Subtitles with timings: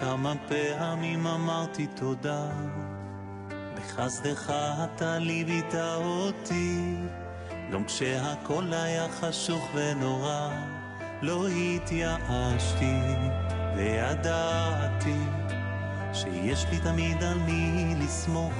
[0.00, 2.48] כמה פעמים אמרתי תודה,
[3.74, 4.52] בחסדך
[4.84, 6.94] אתה ליבית אותי,
[7.72, 10.50] גם כשהכל היה חשוך ונורא,
[11.22, 12.94] לא התייאשתי,
[13.76, 15.18] וידעתי
[16.12, 18.54] שיש לי תמיד על מי לסמוך,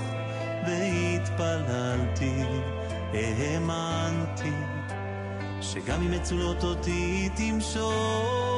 [0.67, 2.43] והתפללתי,
[3.13, 4.55] האמנתי,
[5.61, 8.50] שגם אם מצולות אותי תמשוך.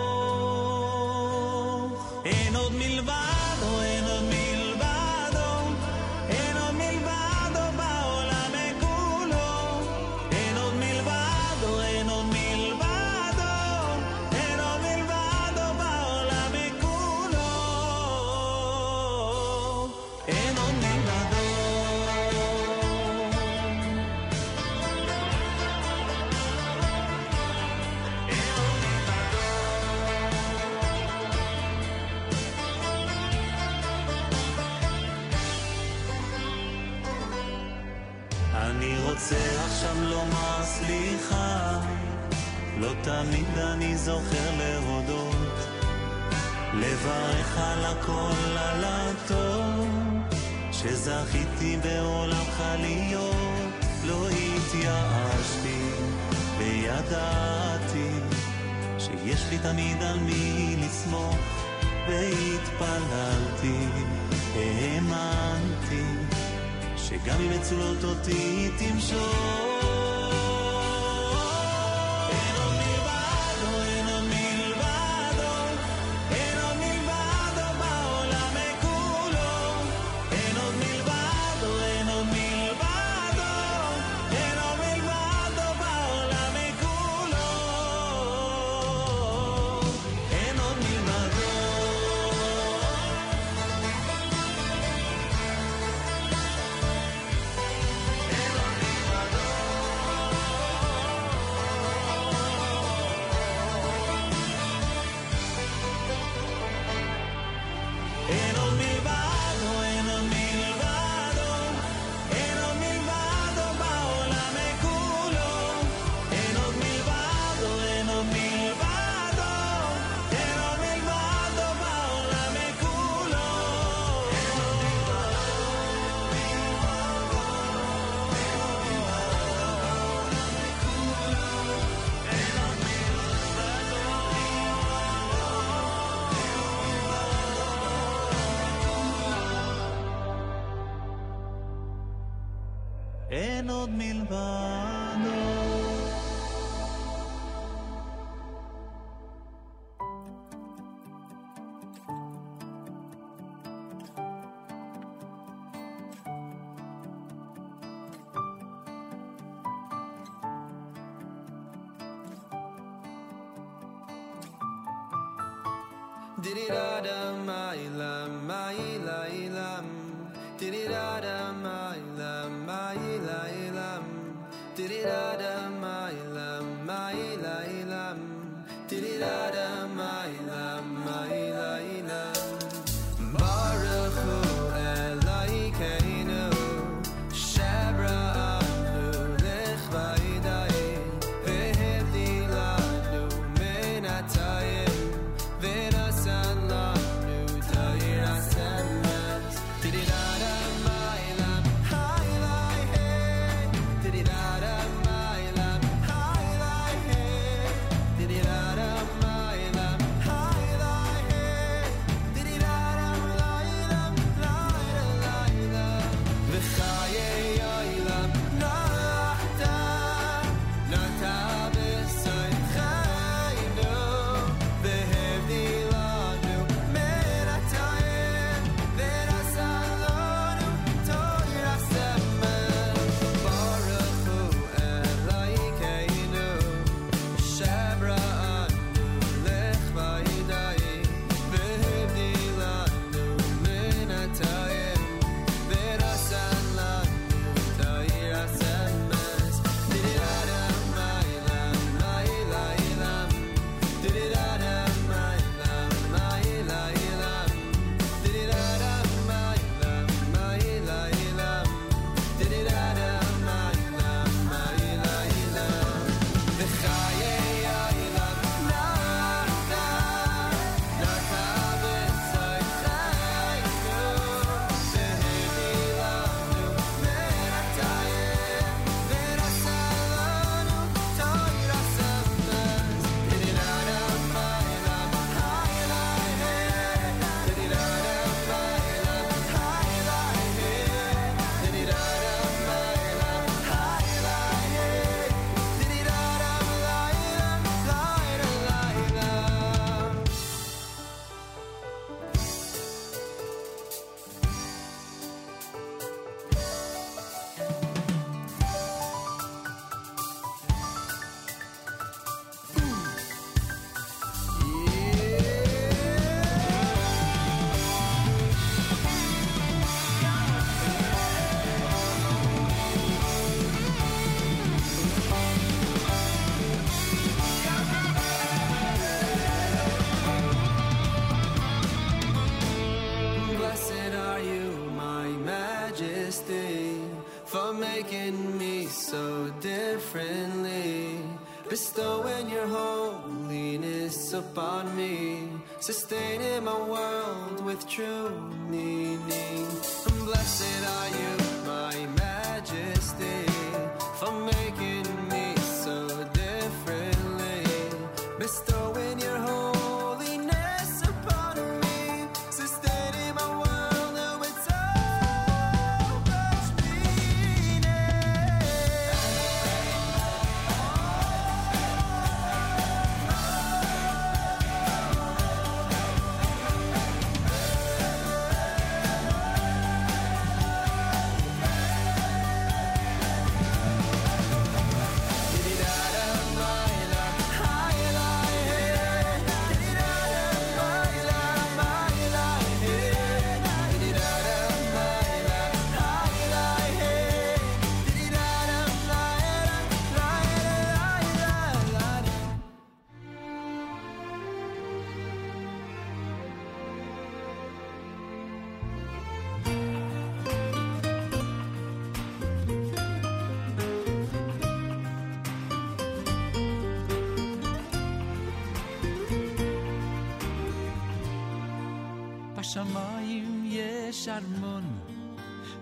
[143.62, 144.71] אין עוד מלבד.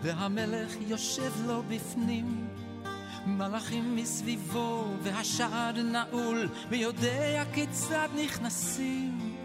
[0.03, 2.49] והמלך יושב לו בפנים.
[3.27, 9.37] מלאכים מסביבו והשער נעול, מי יודע כיצד נכנסים.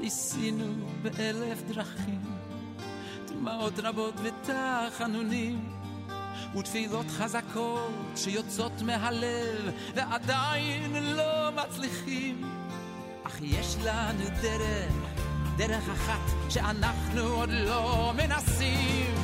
[0.00, 2.20] ניסינו באלף דרכים,
[3.28, 5.72] דמעות רבות ותחנונים,
[6.58, 12.42] ותפילות חזקות שיוצאות מהלב, ועדיין לא מצליחים.
[13.22, 14.92] אך יש לנו דרך,
[15.56, 19.23] דרך אחת שאנחנו עוד לא מנסים.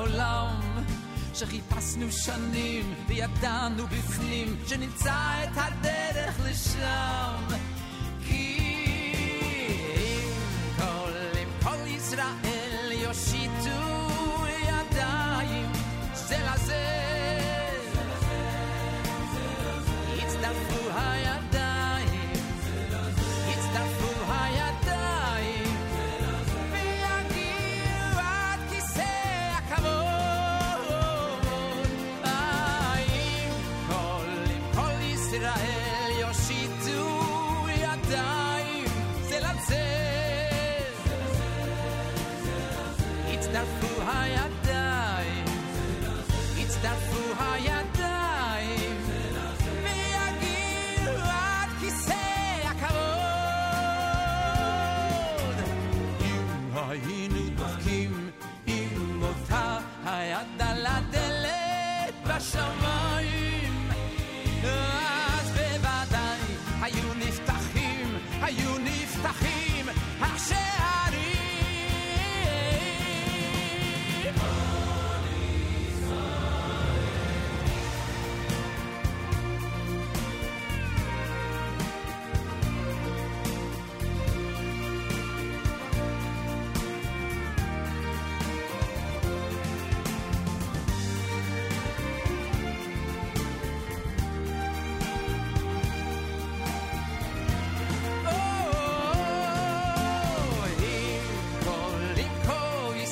[0.00, 0.60] העולם
[1.34, 7.69] שחיפשנו שנים וידענו בפנים שנמצא את הדרך לשם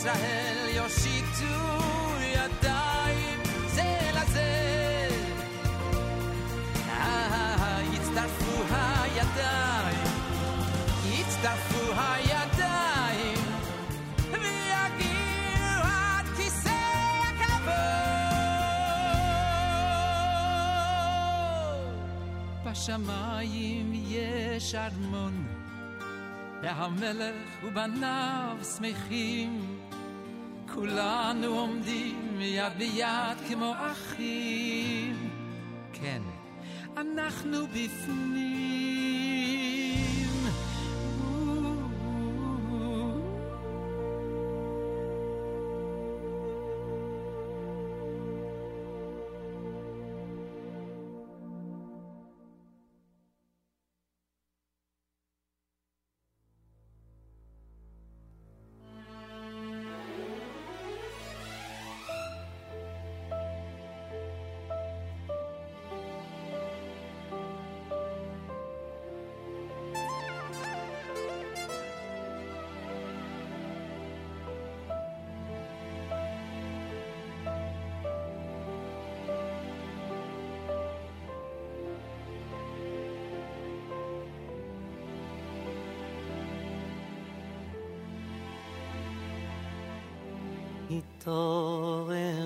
[0.09, 1.45] להיזהר, יושיטו
[2.21, 5.09] ידיים זה לזה.
[6.89, 10.05] אה, יצטרפו הידיים,
[11.05, 13.39] יצטרפו הידיים,
[14.33, 16.71] ויגיעו עד כיסא
[17.29, 17.75] הכבוד.
[22.65, 25.59] בשמיים יש ארמון.
[26.63, 29.68] והמלך ובניו שמחים
[30.79, 35.31] כולנו עומדים יד ביד כמו אחים.
[35.93, 36.23] כן,
[36.97, 38.58] אנחנו בפנים.
[91.31, 92.38] Oh.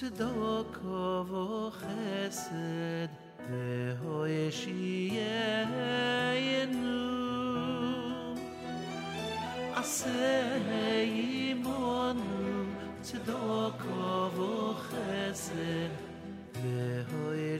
[0.00, 3.10] צדוקו וחסד
[3.50, 5.20] והוי שיהיינו.
[9.74, 10.56] עשה
[11.00, 12.64] אימונו
[13.02, 15.90] צדוקו וחסד
[16.62, 17.58] והוי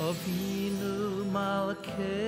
[0.00, 2.23] אבינו מלכי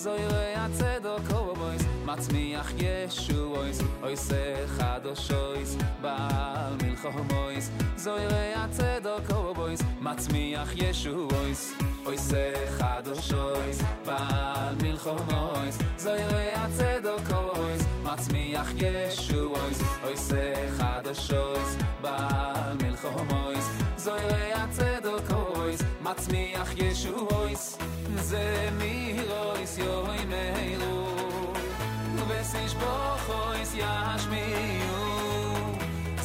[0.00, 9.80] milchomois zoyre atzedo kobois matzmiach yeshu ois oy se chadoshois bal milchomois zoyre atzedo kobois
[10.00, 11.72] matzmiach yeshu ois
[12.06, 22.76] oy se chadoshois bal milchomois zoyre atzedo kobois matzmiach yeshu ois oy se chadoshois bal
[22.82, 23.66] milchomois
[23.98, 24.99] zoyre atzedo kobois matzmiach
[26.14, 27.64] ts mi ach yeshoys
[28.28, 28.46] ze
[28.78, 28.94] mi
[29.30, 34.46] loys yo y mei loob esh bokh os yah shmi
[34.84, 35.02] yo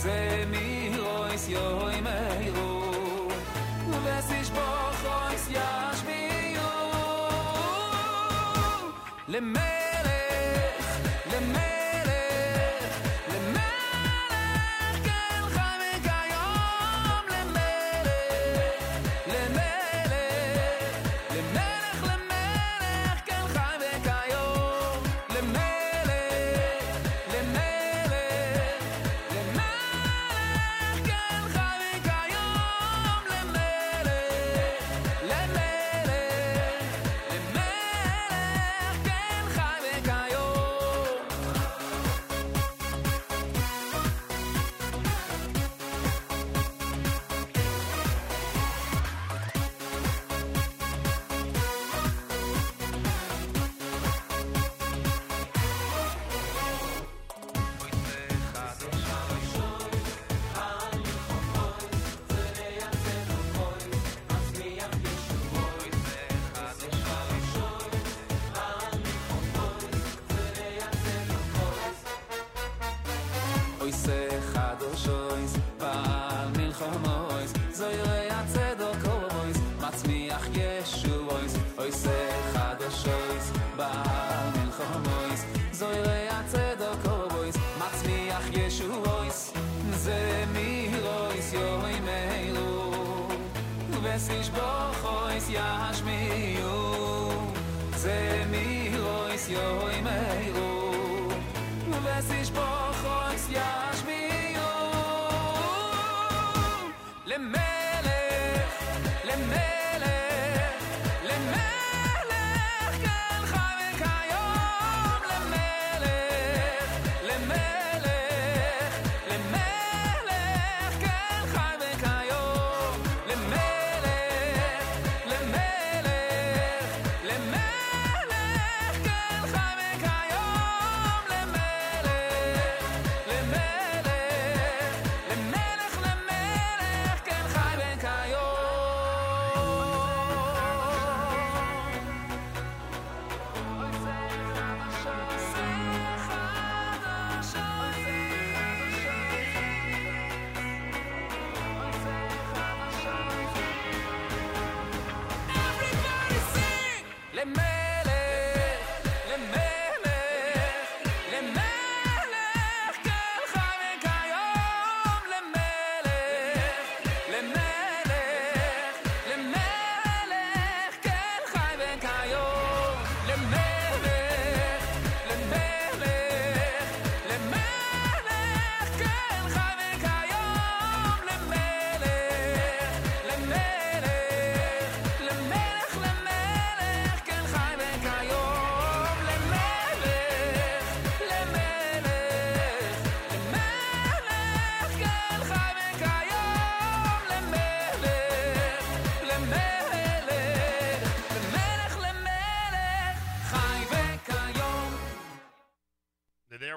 [0.03, 0.19] ze
[0.51, 0.67] mi
[0.97, 1.67] loys yo
[1.97, 4.05] y mei loob
[4.39, 4.75] esh bokh
[9.27, 9.84] le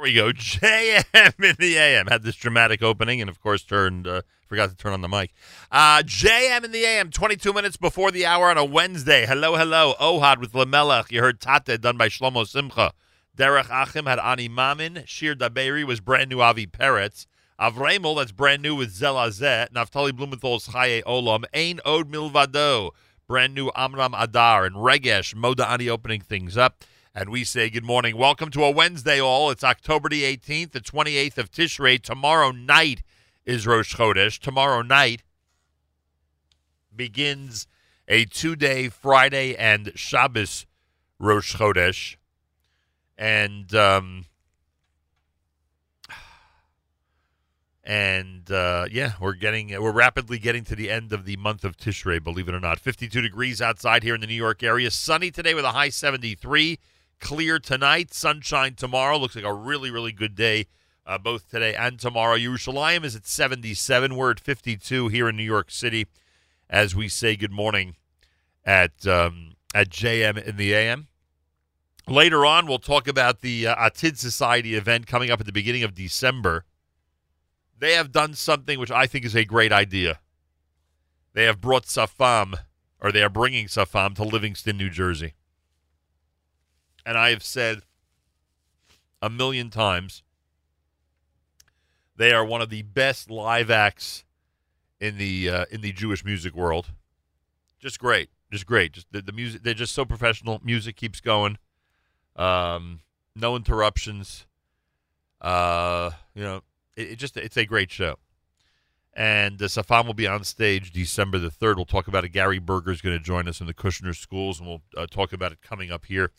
[0.09, 0.33] we go.
[0.33, 2.07] JM in the AM.
[2.07, 5.33] Had this dramatic opening and, of course, turned, uh, forgot to turn on the mic.
[5.71, 9.27] Uh, JM in the AM, 22 minutes before the hour on a Wednesday.
[9.27, 9.95] Hello, hello.
[10.01, 11.11] Ohad with Lamelech.
[11.13, 12.93] You heard Tate done by Shlomo Simcha.
[13.37, 15.05] Derech Achim had Ani Mamin.
[15.07, 17.27] Shir Daberi was brand new Avi Peretz.
[17.61, 19.73] Avremel, that's brand new with Zelazet.
[19.73, 21.45] Naftali Blumenthal's Chaye Olam.
[21.53, 22.91] Ein Od Milvado.
[23.27, 24.65] Brand new Amram Adar.
[24.65, 26.85] And Regesh, Moda Ani opening things up.
[27.21, 28.17] And we say good morning.
[28.17, 29.51] Welcome to a Wednesday, all.
[29.51, 32.01] It's October the 18th, the 28th of Tishrei.
[32.01, 33.03] Tomorrow night
[33.45, 34.39] is Rosh Chodesh.
[34.39, 35.25] Tomorrow night
[36.95, 37.67] begins
[38.07, 40.65] a two-day Friday and Shabbos
[41.19, 42.15] Rosh Chodesh,
[43.19, 44.27] and um,
[47.83, 51.77] and uh, yeah, we're getting we're rapidly getting to the end of the month of
[51.77, 52.23] Tishrei.
[52.23, 54.89] Believe it or not, 52 degrees outside here in the New York area.
[54.93, 56.79] Sunny today with a high 73.
[57.21, 59.19] Clear tonight, sunshine tomorrow.
[59.19, 60.67] Looks like a really really good day.
[61.07, 62.37] Uh, both today and tomorrow.
[62.37, 64.15] Yerushalayim is at 77.
[64.15, 66.07] We're at 52 here in New York City
[66.71, 67.97] as we say good morning
[68.65, 71.09] at um, at JM in the AM.
[72.07, 75.83] Later on, we'll talk about the uh, Atid Society event coming up at the beginning
[75.83, 76.65] of December.
[77.79, 80.21] They have done something which I think is a great idea.
[81.35, 82.55] They have brought Safam,
[83.01, 85.35] or they are bringing Safam to Livingston, New Jersey.
[87.09, 87.81] And I have said
[89.23, 90.23] a million times
[92.15, 94.27] they are one of the best live acts
[95.01, 96.93] in the uh, in the Jewish music world.
[97.81, 98.93] Just great, just great.
[98.93, 99.63] Just the, the music.
[99.63, 100.61] They're just so professional.
[100.63, 101.57] Music keeps going.
[102.37, 103.01] Um,
[103.35, 104.47] no interruptions.
[105.41, 106.61] Uh, you know,
[106.95, 108.17] it, it just it's a great show.
[109.15, 111.79] And uh, Safam will be on stage December the third.
[111.79, 112.33] We'll talk about it.
[112.33, 115.33] Gary Berger is going to join us in the Kushner Schools, and we'll uh, talk
[115.33, 116.33] about it coming up here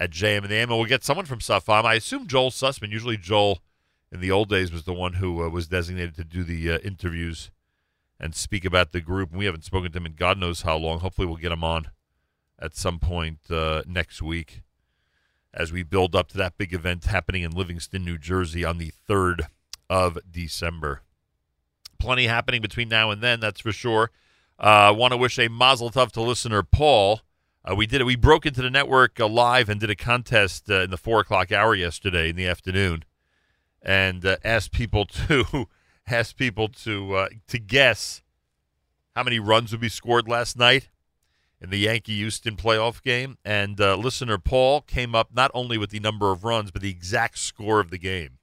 [0.00, 0.70] at JM and the AM.
[0.70, 1.84] And we'll get someone from Safam.
[1.84, 2.90] I assume Joel Sussman.
[2.90, 3.60] Usually Joel
[4.10, 6.78] in the old days was the one who uh, was designated to do the uh,
[6.78, 7.50] interviews
[8.18, 9.30] and speak about the group.
[9.30, 11.00] And we haven't spoken to him in God knows how long.
[11.00, 11.90] Hopefully, we'll get him on
[12.58, 14.62] at some point uh, next week
[15.52, 18.92] as we build up to that big event happening in Livingston, New Jersey on the
[19.08, 19.48] 3rd
[19.88, 21.02] of December.
[21.98, 24.10] Plenty happening between now and then, that's for sure.
[24.58, 27.22] Uh, Want to wish a mazel tov to listener Paul.
[27.64, 28.04] Uh, we did it.
[28.04, 31.20] We broke into the network uh, live and did a contest uh, in the four
[31.20, 33.04] o'clock hour yesterday in the afternoon,
[33.82, 35.66] and uh, asked people to
[36.06, 38.22] asked people to uh, to guess
[39.14, 40.88] how many runs would be scored last night
[41.60, 43.36] in the Yankee Houston playoff game.
[43.44, 46.90] And uh, listener Paul came up not only with the number of runs, but the
[46.90, 48.38] exact score of the game.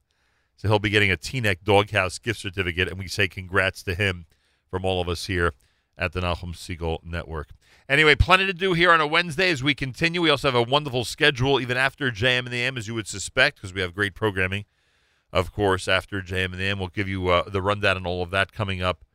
[0.57, 4.25] So he'll be getting a Teaneck Doghouse gift certificate, and we say congrats to him
[4.69, 5.53] from all of us here
[5.97, 7.49] at the Nachum Segal Network.
[7.89, 10.21] Anyway, plenty to do here on a Wednesday as we continue.
[10.21, 13.07] We also have a wonderful schedule even after JM and the AM, as you would
[13.07, 14.65] suspect, because we have great programming,
[15.31, 16.79] of course, after JM and the AM.
[16.79, 19.05] We'll give you uh, the rundown and all of that coming up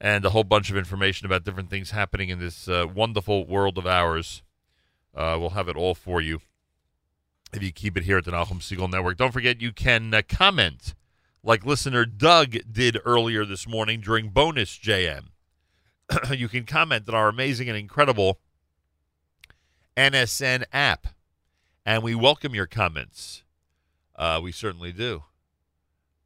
[0.00, 3.78] and a whole bunch of information about different things happening in this uh, wonderful world
[3.78, 4.42] of ours.
[5.14, 6.40] Uh, we'll have it all for you
[7.52, 9.18] if you keep it here at the Nachum Segal Network.
[9.18, 10.94] Don't forget you can uh, comment
[11.42, 15.26] like listener Doug did earlier this morning during Bonus JM.
[16.32, 18.38] you can comment on our amazing and incredible
[19.96, 21.08] NSN app,
[21.84, 23.42] and we welcome your comments.
[24.16, 25.22] Uh, we certainly do.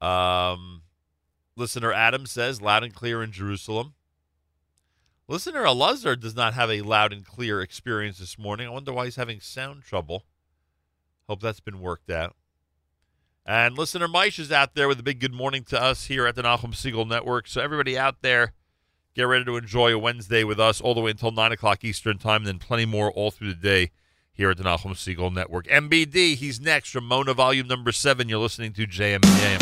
[0.00, 0.82] Um,
[1.56, 3.94] listener Adam says loud and clear in Jerusalem.
[5.26, 8.66] Listener Elazar does not have a loud and clear experience this morning.
[8.66, 10.24] I wonder why he's having sound trouble.
[11.28, 12.36] Hope that's been worked out.
[13.46, 16.34] And listener Maish is out there with a big good morning to us here at
[16.34, 17.46] the Nachum Segal Network.
[17.46, 18.52] So everybody out there,
[19.14, 22.18] Get ready to enjoy a Wednesday with us all the way until 9 o'clock Eastern
[22.18, 23.92] Time, and then plenty more all through the day
[24.32, 25.68] here at the Nachum Segal Network.
[25.68, 28.28] MBD, he's next from Mona Volume Number 7.
[28.28, 29.60] You're listening to JMJM.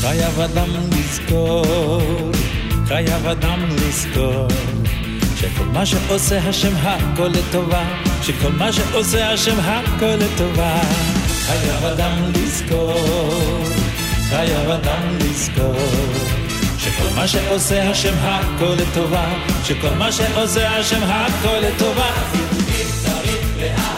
[0.00, 2.27] חייב אדם לזכור
[2.98, 4.48] חייב אדם לזכור,
[5.36, 7.84] שכל מה שעושה השם הכל לטובה,
[8.22, 10.80] שכל מה שעושה השם הכל לטובה.
[11.46, 13.64] חייב אדם לזכור,
[14.28, 15.74] חייב אדם לזכור,
[16.78, 19.26] שכל מה שעושה השם הכל לטובה,
[19.64, 22.10] שכל מה שעושה השם הכל לטובה.
[23.02, 23.97] צריך להאמין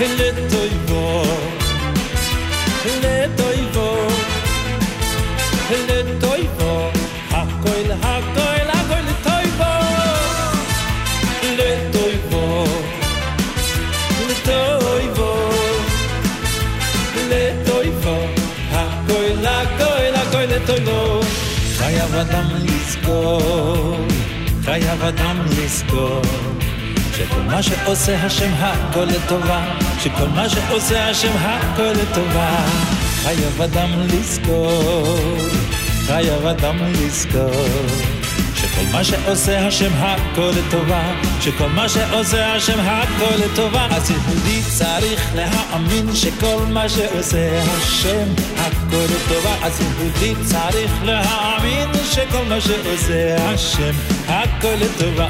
[0.00, 1.22] לטויבו,
[3.02, 4.06] לטויבו,
[5.70, 6.90] לטויבו,
[7.30, 9.72] הכל הכל הכל לטויבו.
[11.58, 12.64] לטויבו,
[14.30, 15.50] לטויבו,
[17.30, 18.16] לטויבו,
[18.72, 21.20] הכל הכל הכל לטויבו.
[21.76, 23.96] חייב אדם לזכור,
[24.64, 26.65] חייב אדם לזכור, שכל
[27.47, 29.63] מה שעושה השם הכל לטובה,
[30.03, 32.65] שכל מה שעושה השם הכל לטובה.
[33.23, 35.37] חייב אדם לזכור,
[36.05, 37.65] חייב אדם לזכור.
[38.55, 45.31] שכל מה שעושה השם הכל לטובה, שכל מה שעושה השם הכל לטובה, אז יהודי צריך
[45.35, 48.27] להאמין שכל מה שעושה השם
[48.57, 53.91] הכל לטובה, אז יהודי צריך להאמין שכל מה שעושה השם
[54.27, 55.27] הכל לטובה.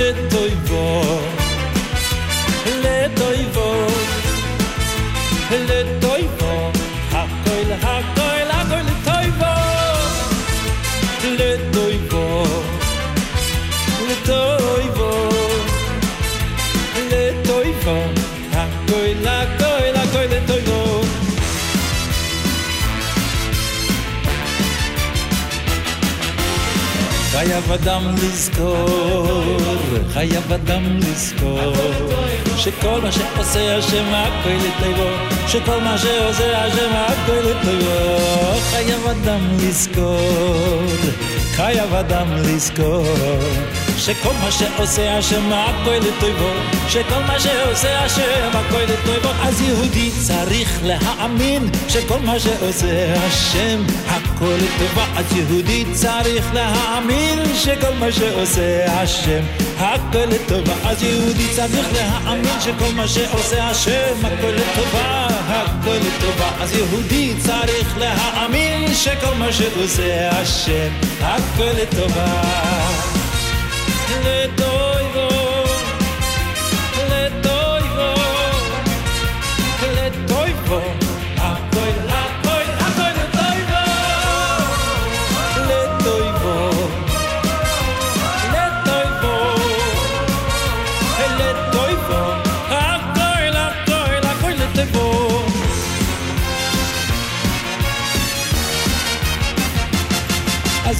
[0.00, 1.20] לטויבו,
[2.82, 3.86] לטויבו,
[5.50, 5.99] לטויבו,
[27.50, 29.56] חייב אדם לזכור,
[30.12, 31.72] חייב אדם לזכור
[32.56, 35.10] שכל מה שעושה השם הכל לטובו
[35.48, 38.20] שכל מה שעושה השם הכל לטובו.
[38.70, 40.82] חייב אדם לזכור,
[41.52, 43.06] חייב אדם לזכור
[44.00, 46.50] שכל מה שעושה השם הכל לטובו
[46.88, 54.54] שכל מה שעושה השם הכל לטובו אז יהודי צריך להאמין שכל מה שעושה השם הכל
[54.56, 55.06] לטובה.
[55.16, 59.42] אז יהודי צריך להאמין שכל מה שעושה השם
[59.78, 60.74] הכל לטובה.
[60.84, 66.50] אז יהודי צריך להאמין שכל מה שעושה השם הכל לטובה הכל לטובה.
[66.60, 70.88] אז יהודי צריך להאמין שכל מה שעושה השם
[71.20, 73.19] הכל לטובה
[79.95, 80.98] לטויבו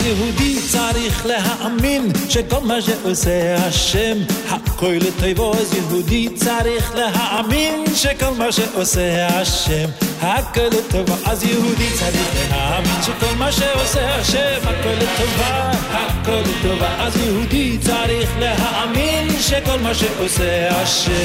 [0.05, 4.17] יהודי צריך להאמין שכל מה שעושה השם
[4.49, 9.89] הכל לטובו אז יהודי צריך להאמין שכל מה שעושה השם
[10.21, 17.17] הכל לטובה אז יהודי צריך להאמין שכל מה שעושה השם הכל לטובה הכל לטובה אז
[17.17, 21.15] יהודי צריך להאמין שכל מה שעושה השם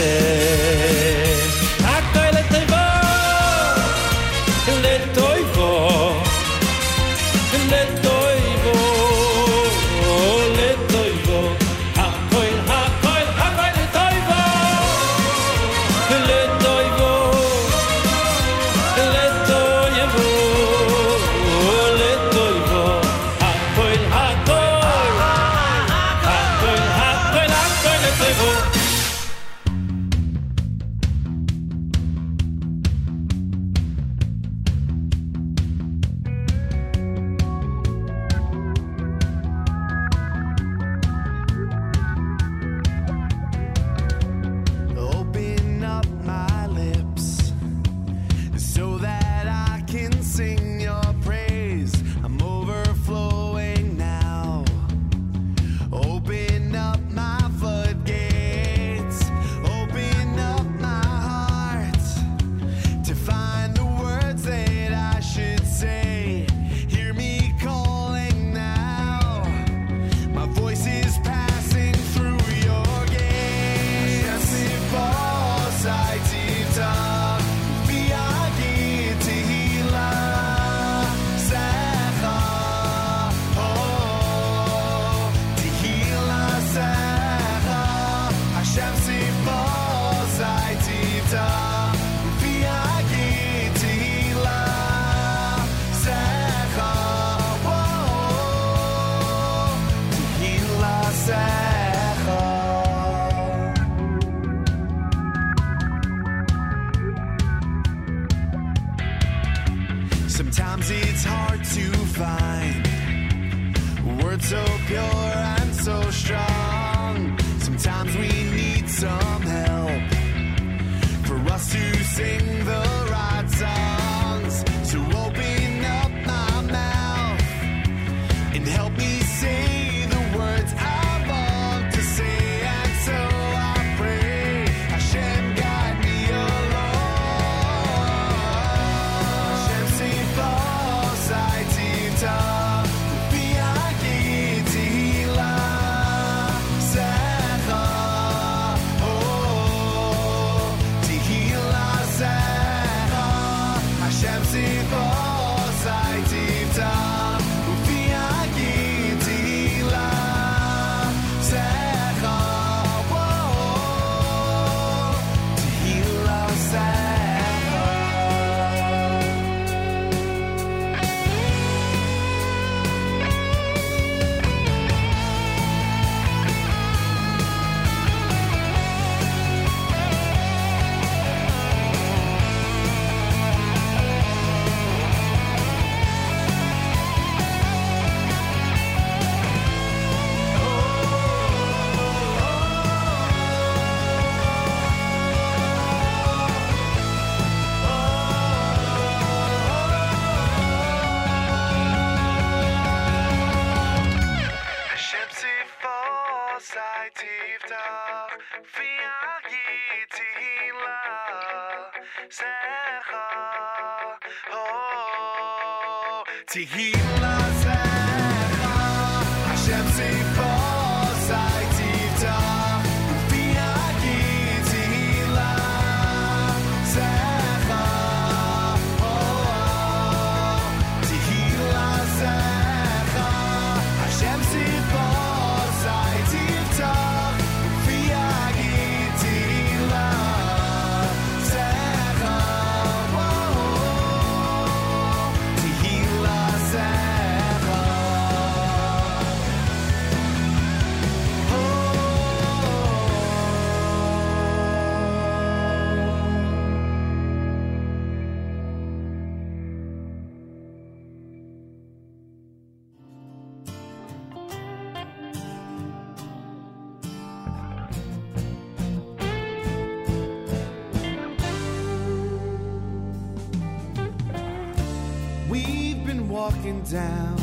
[276.46, 277.36] walking down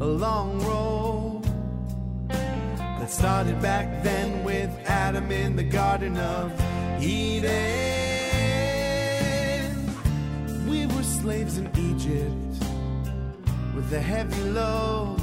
[0.00, 1.42] a long road
[2.28, 6.52] that started back then with Adam in the Garden of
[7.02, 7.50] Eden.
[10.68, 12.62] We were slaves in Egypt
[13.74, 15.20] with a heavy load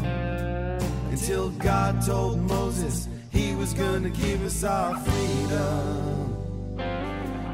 [1.12, 6.36] until God told Moses he was gonna give us our freedom.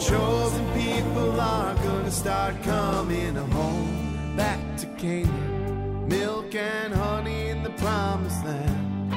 [0.00, 4.34] Chosen people are gonna start coming home.
[4.36, 9.12] Back to Canaan, milk and honey in the promised land.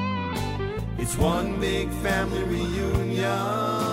[0.99, 3.86] It's one big family reunion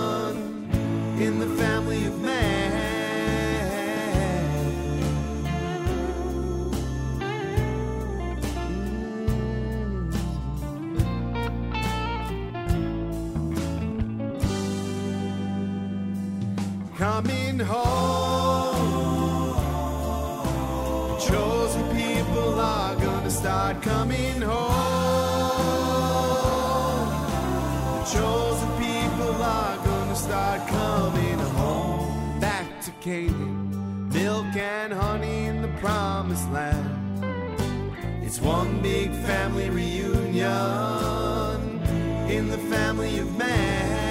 [38.45, 40.45] one big family reunion
[42.29, 44.05] in the family of man.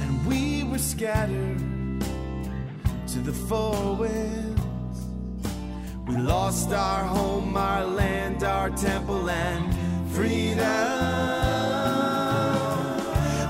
[0.00, 1.58] and we were scattered
[3.06, 4.27] to the four winds.
[6.28, 9.64] Lost our home, our land, our temple, and
[10.12, 10.58] freedom.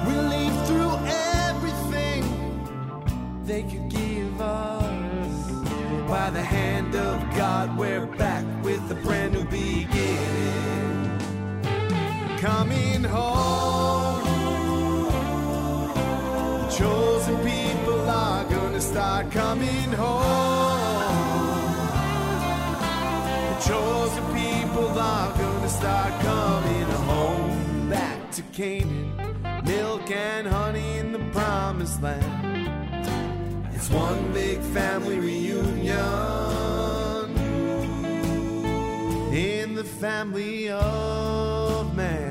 [0.07, 0.95] We lived through
[1.49, 2.23] everything
[3.45, 5.51] they could give us.
[6.09, 11.19] By the hand of God, we're back with a brand new beginning.
[12.39, 14.23] Coming home.
[16.63, 20.68] The chosen people are gonna start coming home.
[23.79, 27.89] The chosen people are gonna start coming home.
[27.89, 29.13] Back to Canaan,
[29.65, 32.69] milk and honey in the promised land.
[33.73, 35.97] It's one big family reunion
[39.33, 42.28] in the family of man.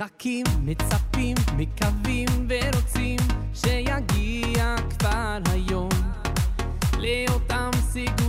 [0.00, 3.16] מחכים, מצפים, מקווים ורוצים
[3.54, 5.88] שיגיע כבר היום.
[6.98, 8.25] לאותם סגולה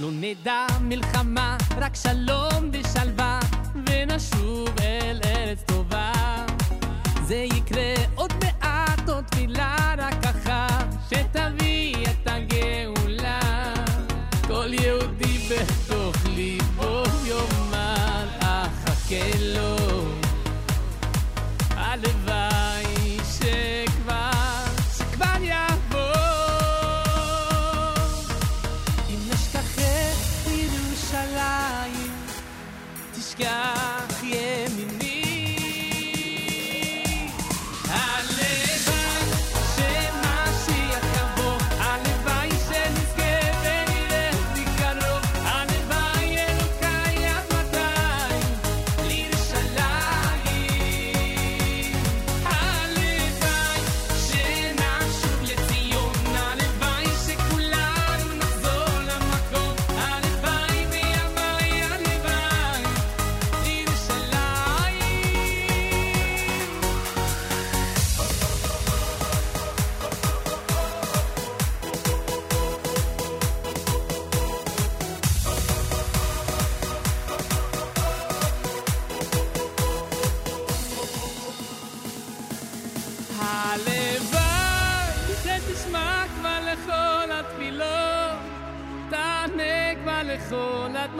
[0.00, 3.40] לא נדע מלחמה, רק שלום ושלווה,
[3.86, 6.12] ונשוב אל ארץ טובה.
[7.22, 13.40] זה יקרה עוד מעט, עוד תפילה רק אחת, שתביא את הגאולה.
[14.46, 19.79] כל יהודי בתוך ליבו יאמר, אחכה לו.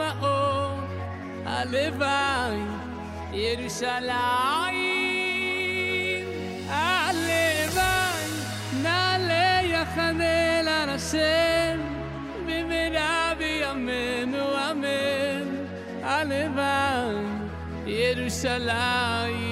[0.00, 0.84] הדמעות,
[1.46, 2.58] הלוואי
[3.32, 4.06] ירושלים,
[6.68, 8.30] הלוואי
[8.82, 11.80] נעלה יחד אל הר השם,
[12.46, 15.64] במהרה בימינו אמן,
[16.02, 17.16] הלוואי
[17.86, 19.49] ירושלים.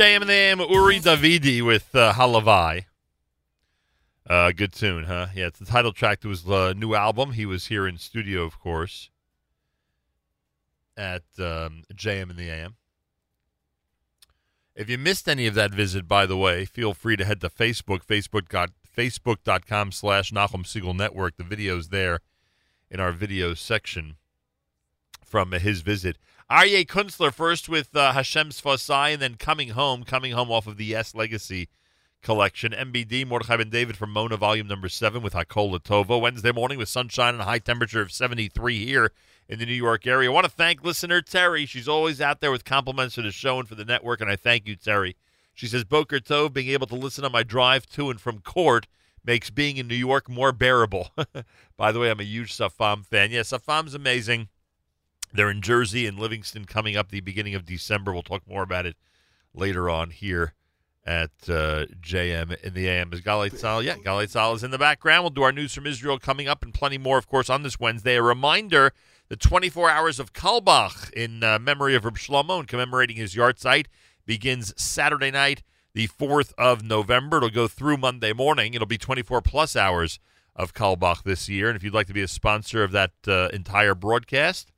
[0.00, 2.86] JM and the AM, Uri Davidi with uh, Halavai.
[4.26, 5.26] Uh, good tune, huh?
[5.34, 7.32] Yeah, it's the title track to his uh, new album.
[7.32, 9.10] He was here in studio, of course,
[10.96, 12.76] at um, JM and the AM.
[14.74, 17.50] If you missed any of that visit, by the way, feel free to head to
[17.50, 21.36] Facebook, Facebook dot, facebook.com slash Nachum Segal Network.
[21.36, 22.20] The video's there
[22.90, 24.16] in our video section
[25.22, 26.16] from his visit.
[26.50, 30.78] Aryeh Kunstler first with uh, Hashem's Fasai, and then Coming Home, coming home off of
[30.78, 31.68] the Yes Legacy
[32.22, 32.72] collection.
[32.72, 36.20] MBD, Mordechai Ben David from Mona, volume number 7 with Hakola Tova.
[36.20, 39.12] Wednesday morning with sunshine and a high temperature of 73 here
[39.48, 40.28] in the New York area.
[40.28, 41.66] I want to thank listener Terry.
[41.66, 44.34] She's always out there with compliments for the show and for the network, and I
[44.34, 45.14] thank you, Terry.
[45.54, 48.88] She says, Boker Tov, being able to listen on my drive to and from court
[49.24, 51.10] makes being in New York more bearable.
[51.76, 53.30] By the way, I'm a huge Safam fan.
[53.30, 54.48] Yeah, Safam's amazing.
[55.32, 58.12] They're in Jersey and Livingston coming up the beginning of December.
[58.12, 58.96] We'll talk more about it
[59.54, 60.54] later on here
[61.06, 63.12] at uh, JM in the AM.
[63.12, 63.82] Is Galei Tzahal?
[63.84, 65.22] Yeah, Galei Tzahal is in the background.
[65.22, 67.80] We'll do our news from Israel coming up and plenty more, of course, on this
[67.80, 68.16] Wednesday.
[68.16, 68.92] A reminder
[69.28, 73.86] the 24 hours of Carlebach in uh, memory of Reb Shlomo commemorating his yahrzeit
[74.26, 75.62] begins Saturday night,
[75.94, 77.38] the 4th of November.
[77.38, 78.74] It'll go through Monday morning.
[78.74, 80.18] It'll be 24 plus hours
[80.54, 81.68] of Carlebach this year.
[81.68, 84.72] And if you'd like to be a sponsor of that uh, entire broadcast,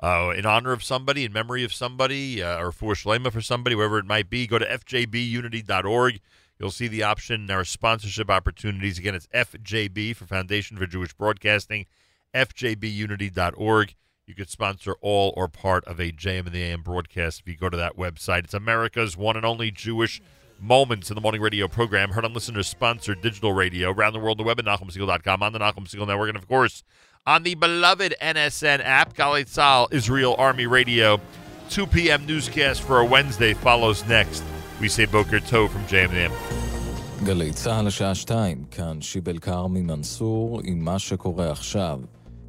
[0.00, 3.74] uh, in honor of somebody, in memory of somebody, uh, or for Shlema for somebody,
[3.74, 6.20] wherever it might be, go to fjbunity.org.
[6.58, 8.98] You'll see the option, our sponsorship opportunities.
[8.98, 11.86] Again, it's FJB for Foundation for Jewish Broadcasting,
[12.34, 13.94] fjbunity.org.
[14.26, 17.56] You could sponsor all or part of a JM and the AM broadcast if you
[17.56, 18.44] go to that website.
[18.44, 20.20] It's America's one and only Jewish
[20.58, 24.38] Moments in the Morning Radio program, heard on listeners sponsored digital radio around the world,
[24.38, 26.82] the web at NachumSegal.com, on the Nachum Segal Network, and of course,
[27.26, 29.14] on the beloved NSN app.
[29.14, 31.20] Galei Tzahal, Israel Army Radio.
[31.70, 32.24] 2 p.m.
[32.26, 34.44] newscast for a Wednesday follows next.
[34.80, 36.32] We say Boker Tov from JMM.
[37.24, 42.00] גלי צה"ל לשעה שתיים, כאן שיבל כרמי מנסור עם מה שקורה עכשיו.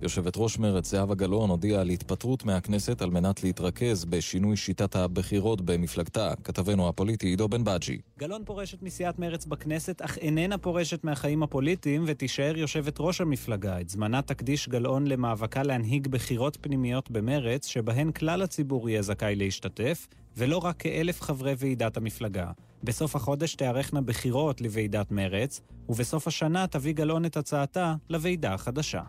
[0.01, 5.61] יושבת ראש מרצ זהבה גלאון הודיעה על התפטרות מהכנסת על מנת להתרכז בשינוי שיטת הבחירות
[5.61, 6.33] במפלגתה.
[6.43, 7.97] כתבנו הפוליטי עידו בן בג'י.
[8.19, 13.81] גלאון פורשת מסיעת מרץ בכנסת, אך איננה פורשת מהחיים הפוליטיים ותישאר יושבת ראש המפלגה.
[13.81, 20.07] את זמנה תקדיש גלאון למאבקה להנהיג בחירות פנימיות במרץ, שבהן כלל הציבור יהיה זכאי להשתתף,
[20.37, 22.51] ולא רק כאלף חברי ועידת המפלגה.
[22.83, 29.01] בסוף החודש תיארכנה בחירות לוועידת מרץ, ובסוף השנה תביא גלאון את הצעתה לוועידה החדשה.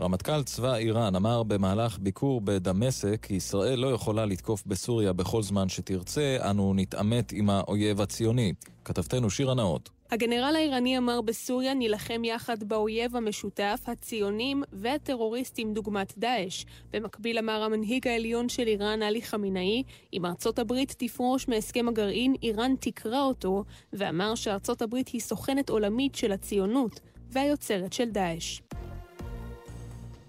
[0.00, 5.68] רמטכ"ל צבא איראן אמר במהלך ביקור בדמשק כי ישראל לא יכולה לתקוף בסוריה בכל זמן
[5.68, 8.52] שתרצה, אנו נתעמת עם האויב הציוני.
[8.84, 9.90] כתבתנו שירה נאות.
[10.10, 16.64] הגנרל האיראני אמר בסוריה נילחם יחד באויב המשותף, הציונים והטרוריסטים דוגמת דאעש.
[16.92, 19.82] במקביל אמר המנהיג העליון של איראן, עלי חמינאי,
[20.12, 26.14] אם ארצות הברית תפרוש מהסכם הגרעין, איראן תקרא אותו, ואמר שארצות הברית היא סוכנת עולמית
[26.14, 28.60] של הציונות והיוצרת של דאעש.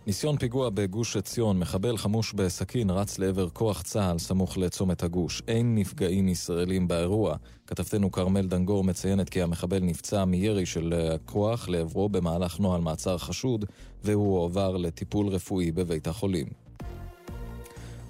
[0.08, 5.42] ניסיון פיגוע בגוש עציון, מחבל חמוש בסכין רץ לעבר כוח צה"ל סמוך לצומת הגוש.
[5.48, 7.36] אין נפגעים ישראלים באירוע.
[7.68, 13.66] כתבתנו כרמל דנגור מציינת כי המחבל נפצע מירי של הכוח לעברו במהלך נוהל מעצר חשוד,
[14.04, 16.48] והוא הועבר לטיפול רפואי בבית החולים.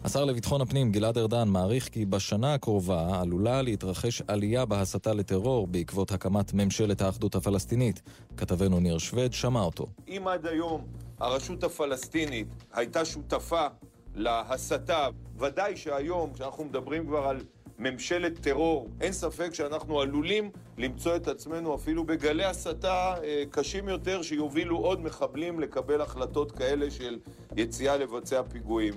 [0.03, 6.11] השר לביטחון הפנים גלעד ארדן מעריך כי בשנה הקרובה עלולה להתרחש עלייה בהסתה לטרור בעקבות
[6.11, 8.01] הקמת ממשלת האחדות הפלסטינית.
[8.37, 9.85] כתבנו ניר שווד שמע אותו.
[10.07, 10.81] אם עד היום
[11.20, 13.68] הרשות הפלסטינית הייתה שותפה
[14.16, 15.07] להסתה,
[15.38, 17.38] ודאי שהיום, כשאנחנו מדברים כבר על
[17.80, 24.22] ממשלת טרור, אין ספק שאנחנו עלולים למצוא את עצמנו אפילו בגלי הסתה אה, קשים יותר
[24.22, 27.20] שיובילו עוד מחבלים לקבל החלטות כאלה של
[27.55, 28.93] יציאה לבצע פיגועים.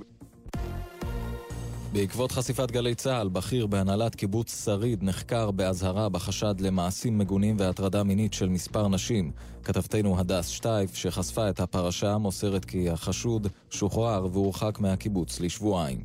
[2.01, 8.33] בעקבות חשיפת גלי צה"ל, בכיר בהנהלת קיבוץ שריד נחקר באזהרה בחשד למעשים מגונים והטרדה מינית
[8.33, 9.31] של מספר נשים.
[9.65, 16.03] כתבתנו הדס שטייף, שחשפה את הפרשה, מוסרת כי החשוד שוחרר והורחק מהקיבוץ לשבועיים.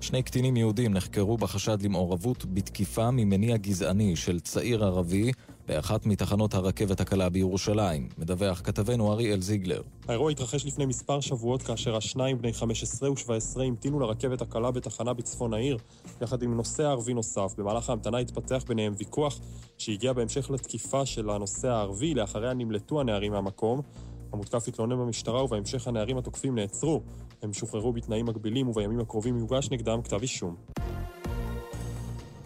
[0.00, 5.32] שני קטינים יהודים נחקרו בחשד למעורבות בתקיפה ממניע גזעני של צעיר ערבי
[5.70, 8.08] באחת מתחנות הרכבת הקלה בירושלים.
[8.18, 9.82] מדווח כתבנו אריאל זיגלר.
[10.08, 15.54] האירוע התרחש לפני מספר שבועות כאשר השניים בני 15 ו-17 המתינו לרכבת הקלה בתחנה בצפון
[15.54, 15.78] העיר,
[16.22, 17.54] יחד עם נוסע ערבי נוסף.
[17.58, 19.40] במהלך ההמתנה התפתח ביניהם ויכוח
[19.78, 23.80] שהגיע בהמשך לתקיפה של הנוסע הערבי, לאחריה נמלטו הנערים מהמקום.
[24.32, 27.02] המותקף התלונן במשטרה ובהמשך הנערים התוקפים נעצרו.
[27.42, 30.56] הם שוחררו בתנאים מגבילים ובימים הקרובים יוגש נגדם כתב אישום.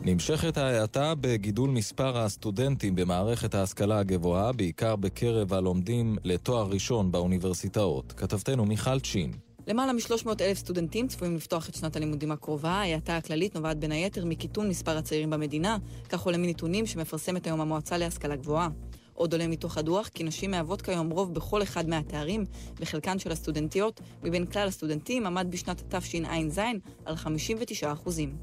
[0.07, 8.13] נמשכת ההאטה בגידול מספר הסטודנטים במערכת ההשכלה הגבוהה, בעיקר בקרב הלומדים לתואר ראשון באוניברסיטאות.
[8.13, 9.33] כתבתנו מיכל צ'ין.
[9.67, 12.71] למעלה מ-300 אלף סטודנטים צפויים לפתוח את שנת הלימודים הקרובה.
[12.71, 15.79] ההאטה הכללית נובעת בין היתר מקיטון מספר הצעירים במדינה,
[16.09, 18.69] כך עולה מנתונים שמפרסמת היום המועצה להשכלה גבוהה.
[19.15, 22.45] עוד עולה מתוך הדוח כי נשים מהוות כיום רוב בכל אחד מהתארים,
[22.81, 26.61] וחלקן של הסטודנטיות, מבין כלל הסטודנטים עמד בשנת תשע"ז
[27.05, 28.37] על 59 אחוזים.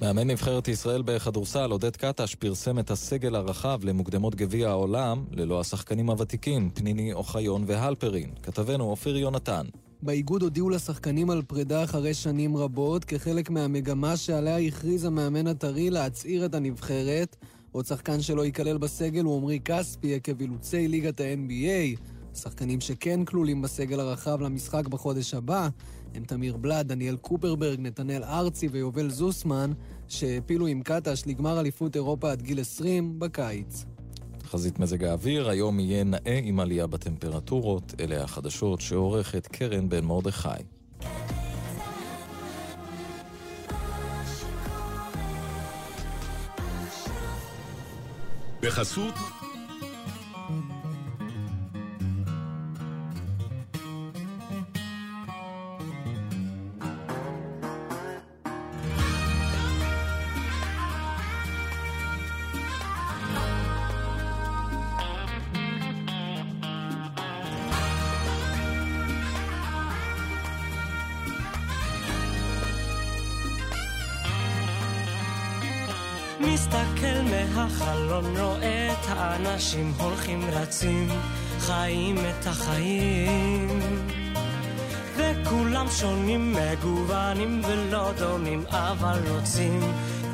[0.00, 6.10] מאמן נבחרת ישראל בכדורסל, עודד קטש, פרסם את הסגל הרחב למוקדמות גביע העולם, ללא השחקנים
[6.10, 8.30] הוותיקים, פניני אוחיון והלפרין.
[8.42, 9.66] כתבנו אופיר יונתן.
[10.02, 16.44] באיגוד הודיעו לשחקנים על פרידה אחרי שנים רבות, כחלק מהמגמה שעליה הכריז המאמן הטרי להצעיר
[16.44, 17.36] את הנבחרת.
[17.72, 22.00] עוד שחקן שלא ייכלל בסגל הוא עמרי כספי עקב אילוצי ליגת ה-NBA.
[22.34, 25.68] שחקנים שכן כלולים בסגל הרחב למשחק בחודש הבא
[26.14, 29.72] הם תמיר בלאד, דניאל קופרברג, נתנאל ארצי ויובל זוסמן,
[30.08, 33.84] שהעפילו עם קטש לגמר אליפות אירופה עד גיל 20 בקיץ.
[34.38, 37.94] תחזית מזג האוויר, היום יהיה נאה עם עלייה בטמפרטורות.
[38.00, 40.48] אלה החדשות שעורכת קרן בן מרדכי.
[48.62, 49.14] בחסות
[76.60, 81.08] מסתכל מהחלון, רואה את האנשים הולכים רצים,
[81.58, 83.80] חיים את החיים.
[85.16, 89.80] וכולם שונים, מגוונים ולא דומים, אבל רוצים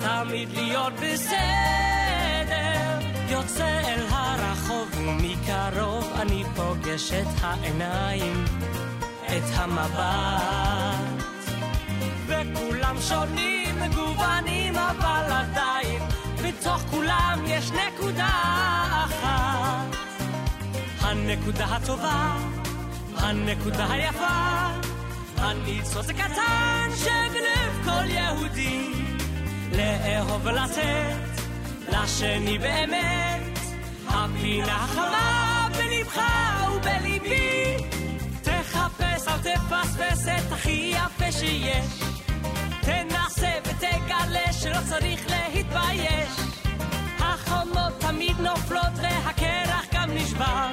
[0.01, 2.99] תמיד להיות בסדר.
[3.29, 8.45] יוצא אל הרחוב ומקרוב אני פוגש את העיניים,
[9.27, 11.25] את המבט.
[12.27, 15.96] וכולם שונים, מגוונים, אבל עדיין
[16.61, 18.29] בתוך כולם יש נקודה
[19.07, 19.97] אחת.
[21.01, 22.37] הנקודה הטובה,
[23.17, 24.67] הנקודה היפה,
[25.37, 28.93] הניצוץ הקטן שבלב כל יהודי,
[29.73, 31.41] לאהוב ולתת
[31.89, 33.59] לשני באמת,
[34.09, 36.21] הפינה החמה בלבך
[36.77, 37.77] ובליבי.
[38.43, 42.07] תחפש, אל תפספס את הכי יפה שיש.
[42.81, 46.46] תנסה ותגלה שלא צריך להתבייש.
[47.47, 50.71] החומות תמיד נופלות והקרח גם נשבר.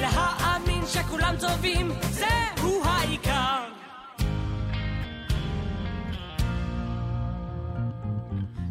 [0.00, 3.64] להאמין שכולם טובים, זהו העיקר.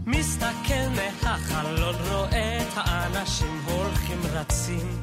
[0.06, 5.02] מסתכל מהחלון, רואה את האנשים הולכים רצים.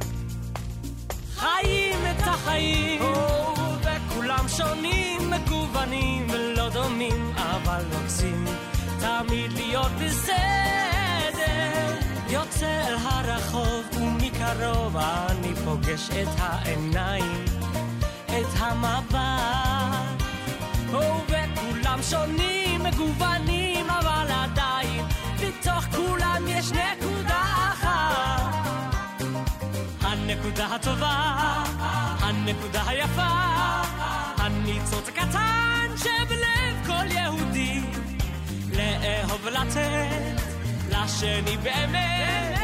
[1.35, 8.45] חיים את החיים, או, וכולם שונים, מגוונים ולא דומים, אבל רוצים
[9.01, 10.98] תמיד להיות בסדר.
[12.31, 17.45] יוצא אל הרחוב ומקרוב אני פוגש את העיניים,
[18.27, 20.19] את המבט.
[20.89, 25.05] וכולם שונים, מגוונים, אבל עדיין
[25.37, 28.43] בתוך כולם יש נקודה אחת.
[30.01, 31.35] הנקודה הטובה,
[32.21, 33.29] הנקודה היפה,
[34.39, 37.81] הניצוץ הקטן שבלב כל יהודי,
[38.73, 40.38] לאהוב ולתת
[41.05, 42.59] לשני באמת,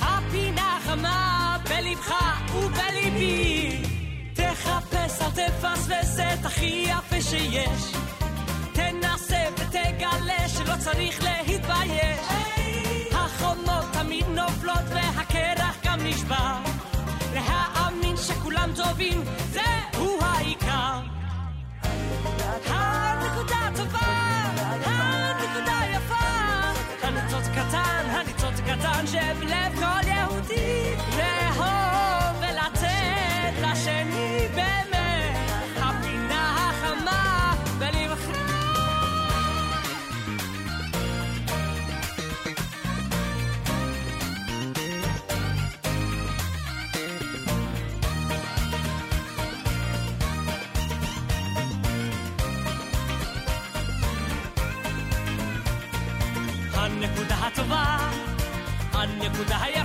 [0.00, 2.14] הפינה חמה בלבך
[2.54, 3.82] ובליבי,
[4.34, 7.92] תחפש אל תפספס את הכי יפה שיש,
[8.72, 12.20] תנסה ותגלה שלא צריך להתבייש,
[28.70, 30.00] Quand on lève, lève, quand
[59.40, 59.79] The high.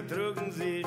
[0.00, 0.86] vertrugen sich.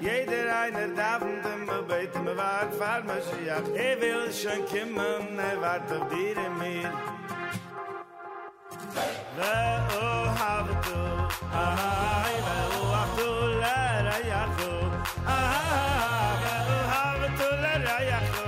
[0.00, 5.92] Jeder einer davent immer beit immer wart fahr Mashiach er will schon kommen, er wart
[5.92, 6.90] auf dir und mir.
[9.36, 11.04] ואו הבדו,
[11.52, 14.74] איי, ואו הבדו לרייכו,
[15.26, 18.39] איי, ואו הבדו לרייכו,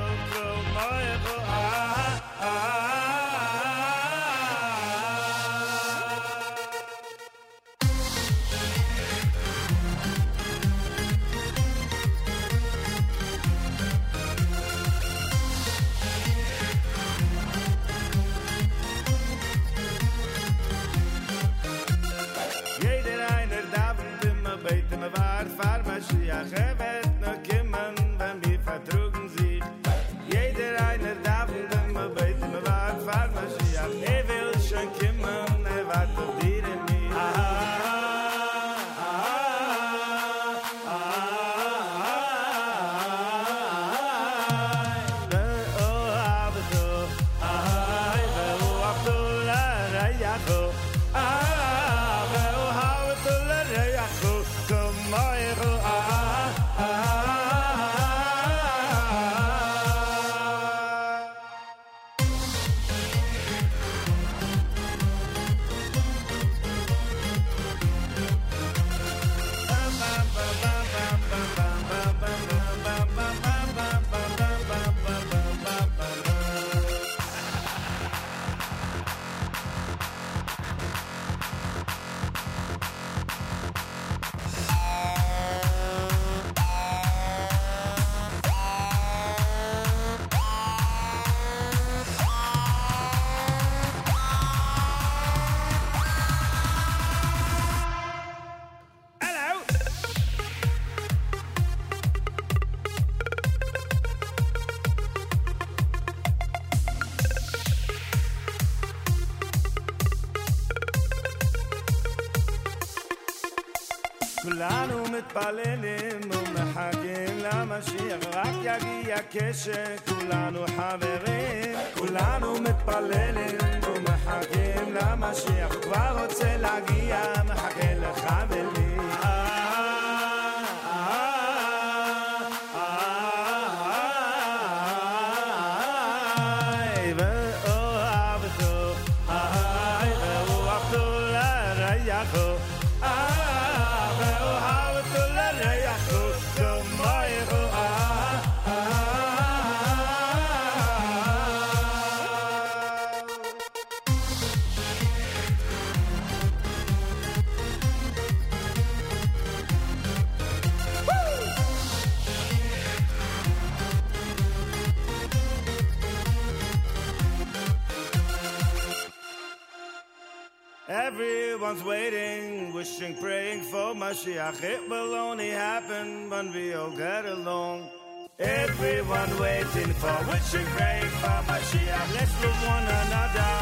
[174.13, 174.63] Mashiach.
[174.63, 177.89] It will only happen when we all get along.
[178.37, 182.13] Everyone waiting for, wishing, praying for Mashiach.
[182.13, 183.53] Let's love one another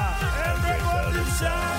[0.44, 1.71] and break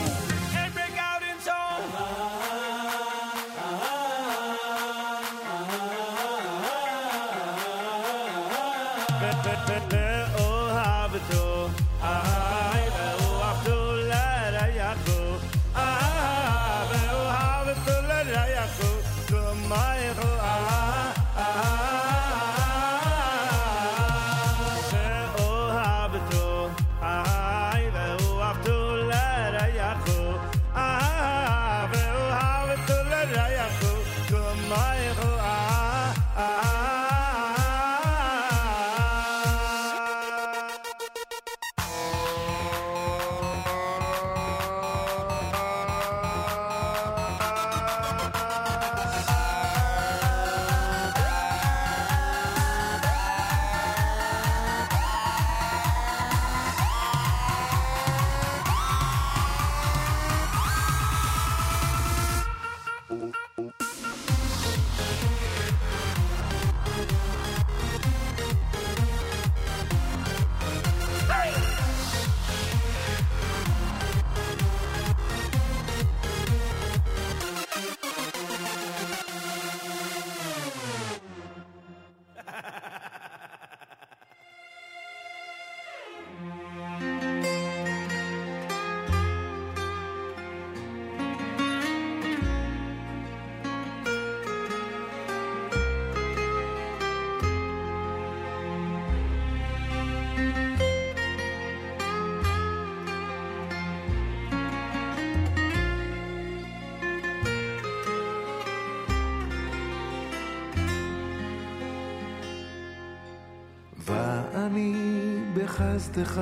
[115.92, 116.40] בחסדך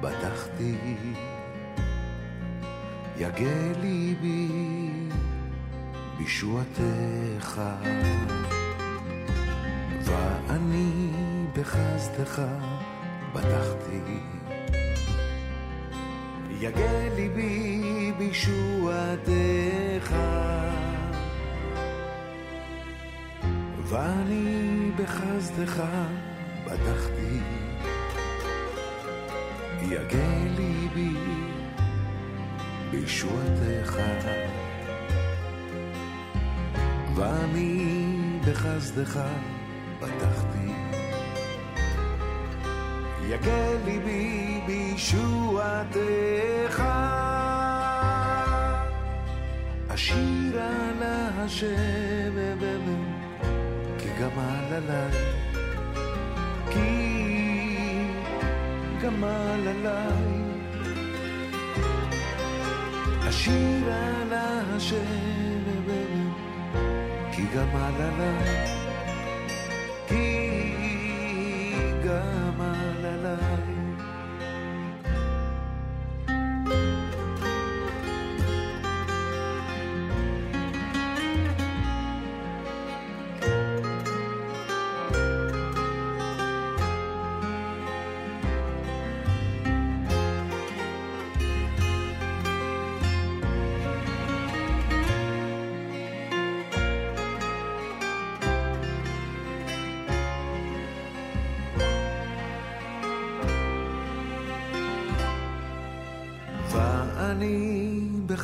[0.00, 0.76] בטחתי,
[3.16, 4.48] יגה ליבי
[6.18, 7.60] בישועתך.
[10.02, 11.10] ואני
[11.56, 12.42] בחסדך
[13.34, 14.18] בטחתי,
[16.60, 20.14] יגה ליבי בישועתך.
[23.84, 25.82] ואני בחסדך
[33.10, 33.96] בישועתך.
[37.14, 39.20] ואני בחסדך
[40.00, 40.72] בטחתי,
[43.28, 45.98] יגה ליבי בישועתך.
[49.88, 52.36] אשירה להשם
[53.98, 55.12] כי גמל עליי,
[56.70, 56.90] כי
[59.02, 60.29] גמל עליי.
[63.30, 65.64] אשיר על השם
[67.32, 68.79] כי גם על עליו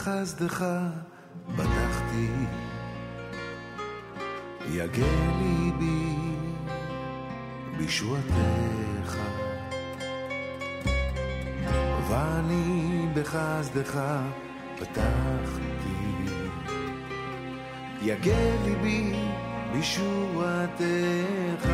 [0.06, 0.66] בחסדך
[1.56, 2.28] בטחתי,
[4.72, 5.06] יגה
[5.38, 6.14] ליבי
[7.78, 9.16] בישועתך
[12.08, 14.00] ואני בחסדך
[14.78, 16.26] פתחתי
[18.02, 19.14] יגה ליבי
[19.72, 21.66] בישועתך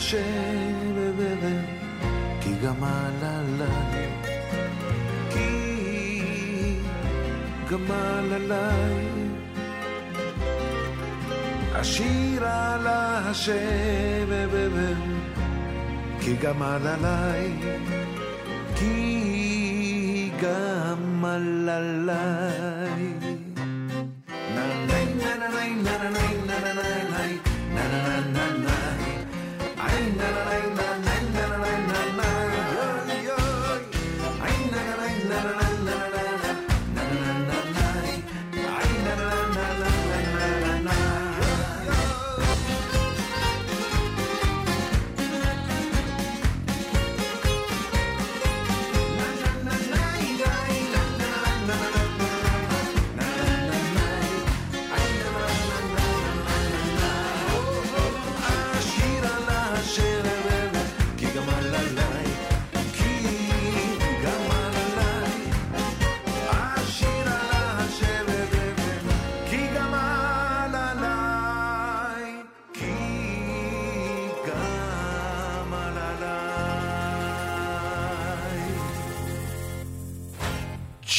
[0.00, 1.58] השם בבבל,
[2.40, 4.08] כי גמל עליי,
[5.30, 6.74] כי
[7.70, 9.04] גמל עליי.
[11.72, 14.94] אשיר על השם בבבל,
[16.20, 17.50] כי גמל עליי,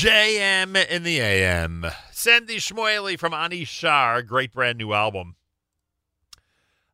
[0.01, 1.85] JM in the AM.
[2.11, 5.35] Sandy Shmueli from Ani Shar, great brand new album.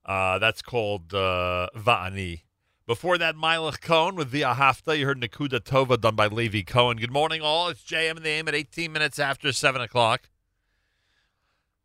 [0.06, 2.42] Uh, that's called uh, Va'ani.
[2.86, 4.98] Before that, Meilech Kohn with Via Hafta.
[4.98, 6.98] You heard Nekuda Tova done by Levi Cohen.
[6.98, 7.70] Good morning, all.
[7.70, 10.30] It's JM in the AM at 18 minutes after 7 o'clock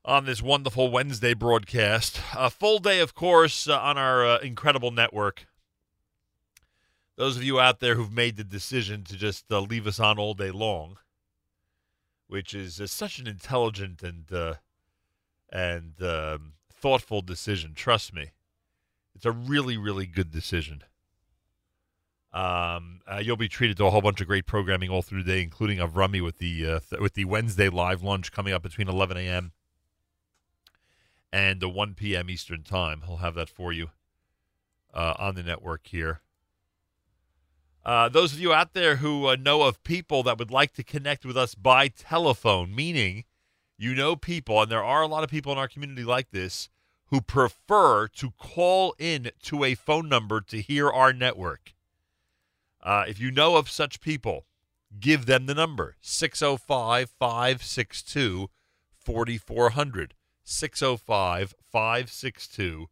[0.04, 2.20] on this wonderful Wednesday broadcast.
[2.36, 5.46] A full day, of course, uh, on our uh, incredible network.
[7.14, 10.18] Those of you out there who've made the decision to just uh, leave us on
[10.18, 10.96] all day long,
[12.32, 14.54] which is uh, such an intelligent and uh,
[15.52, 17.74] and um, thoughtful decision.
[17.74, 18.30] Trust me,
[19.14, 20.82] it's a really, really good decision.
[22.32, 25.30] Um, uh, you'll be treated to a whole bunch of great programming all through the
[25.30, 28.88] day, including Avrami with the uh, th- with the Wednesday live lunch coming up between
[28.88, 29.52] 11 a.m.
[31.30, 32.30] and the 1 p.m.
[32.30, 33.02] Eastern time.
[33.06, 33.90] I'll have that for you
[34.94, 36.22] uh, on the network here.
[37.84, 40.84] Uh, those of you out there who uh, know of people that would like to
[40.84, 43.24] connect with us by telephone, meaning
[43.76, 46.68] you know people, and there are a lot of people in our community like this,
[47.06, 51.74] who prefer to call in to a phone number to hear our network.
[52.82, 54.46] Uh, if you know of such people,
[54.98, 58.48] give them the number 605 562
[58.94, 60.14] 4400.
[60.44, 62.86] 605 562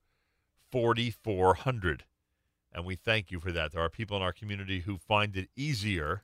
[0.70, 2.04] 4400.
[2.72, 3.72] And we thank you for that.
[3.72, 6.22] There are people in our community who find it easier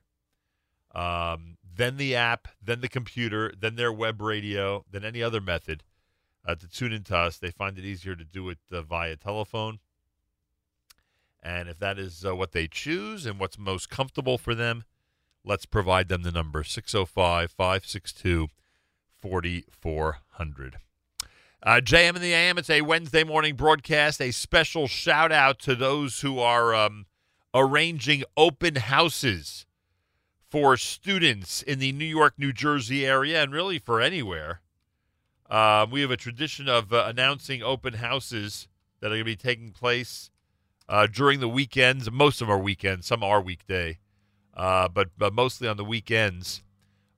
[0.95, 5.83] um, than the app, than the computer, than their web radio, than any other method
[6.45, 7.37] uh, to tune into us.
[7.37, 9.79] They find it easier to do it uh, via telephone.
[11.43, 14.83] And if that is uh, what they choose and what's most comfortable for them,
[15.43, 18.47] let's provide them the number 605 562
[19.21, 20.77] 4400.
[21.63, 24.21] Uh, JM and the AM, it's a Wednesday morning broadcast.
[24.21, 27.07] A special shout out to those who are um,
[27.51, 29.65] arranging open houses
[30.51, 34.61] for students in the New York, New Jersey area, and really for anywhere.
[35.49, 38.67] Uh, we have a tradition of uh, announcing open houses
[38.99, 40.29] that are going to be taking place
[40.87, 42.11] uh, during the weekends.
[42.11, 43.97] Most of are weekends, some are weekday,
[44.53, 46.61] uh, but, but mostly on the weekends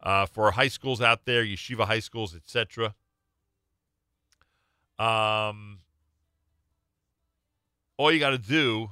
[0.02, 2.96] uh, for high schools out there, yeshiva high schools, etc.
[5.00, 5.80] Um,
[7.98, 8.90] all you got to do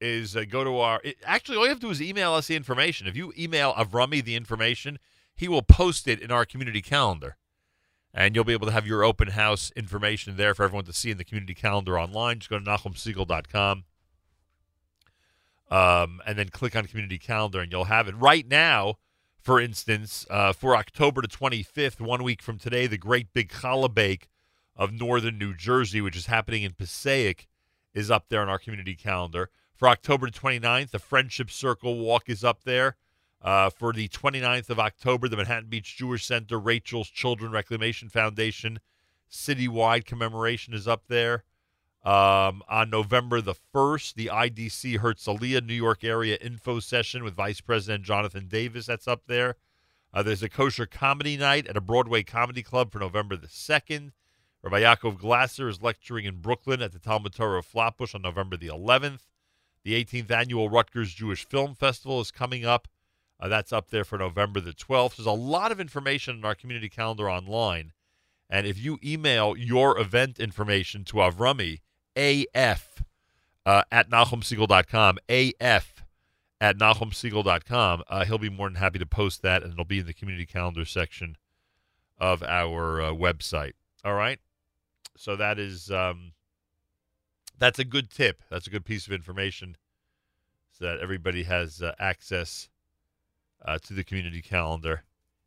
[0.00, 1.00] is uh, go to our.
[1.02, 3.06] It, actually, all you have to do is email us the information.
[3.06, 4.98] If you email Avrami the information,
[5.34, 7.36] he will post it in our community calendar,
[8.12, 11.10] and you'll be able to have your open house information there for everyone to see
[11.10, 12.38] in the community calendar online.
[12.38, 13.84] Just go to NachumSegal.com.
[15.68, 18.14] Um, and then click on community calendar, and you'll have it.
[18.16, 18.98] Right now,
[19.40, 23.92] for instance, uh, for October the 25th, one week from today, the great big challah
[23.92, 24.28] bake
[24.76, 27.48] of northern New Jersey, which is happening in Passaic,
[27.94, 29.50] is up there on our community calendar.
[29.74, 32.96] For October 29th, the Friendship Circle Walk is up there.
[33.42, 38.80] Uh, for the 29th of October, the Manhattan Beach Jewish Center, Rachel's Children Reclamation Foundation
[39.30, 41.44] citywide commemoration is up there.
[42.04, 47.60] Um, on November the 1st, the IDC Herzliya New York area info session with Vice
[47.60, 48.86] President Jonathan Davis.
[48.86, 49.56] That's up there.
[50.14, 54.12] Uh, there's a kosher comedy night at a Broadway comedy club for November the 2nd.
[54.66, 58.56] Rabbi Yaakov Glasser is lecturing in Brooklyn at the Talmud Torah of Flatbush on November
[58.56, 59.20] the 11th.
[59.84, 62.88] The 18th annual Rutgers Jewish Film Festival is coming up.
[63.38, 65.18] Uh, that's up there for November the 12th.
[65.18, 67.92] There's a lot of information on our community calendar online.
[68.50, 71.78] And if you email your event information to Avrami,
[72.16, 73.04] AF,
[73.64, 76.04] uh, at NachumSegal.com, AF
[76.60, 80.06] at NachumSegal.com, uh, he'll be more than happy to post that, and it'll be in
[80.06, 81.36] the community calendar section
[82.18, 83.74] of our uh, website.
[84.04, 84.40] All right?
[85.16, 86.32] So that is, um,
[87.58, 88.42] that's a good tip.
[88.50, 89.76] That's a good piece of information
[90.78, 92.68] so that everybody has uh, access
[93.64, 95.04] uh, to the community calendar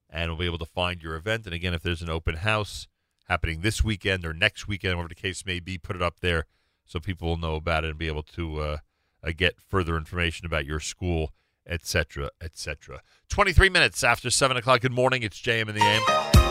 [0.10, 1.46] and will be able to find your event.
[1.46, 2.88] And again, if there's an open house
[3.28, 6.46] happening this weekend or next weekend, whatever the case may be, put it up there
[6.86, 8.78] so people will know about it and be able to uh,
[9.24, 11.32] uh, get further information about your school,
[11.68, 13.02] etc., etc.
[13.30, 14.82] 23 minutes after 7 o'clock.
[14.82, 15.22] Good morning.
[15.22, 16.48] It's JM in the AM.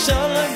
[0.00, 0.49] 少了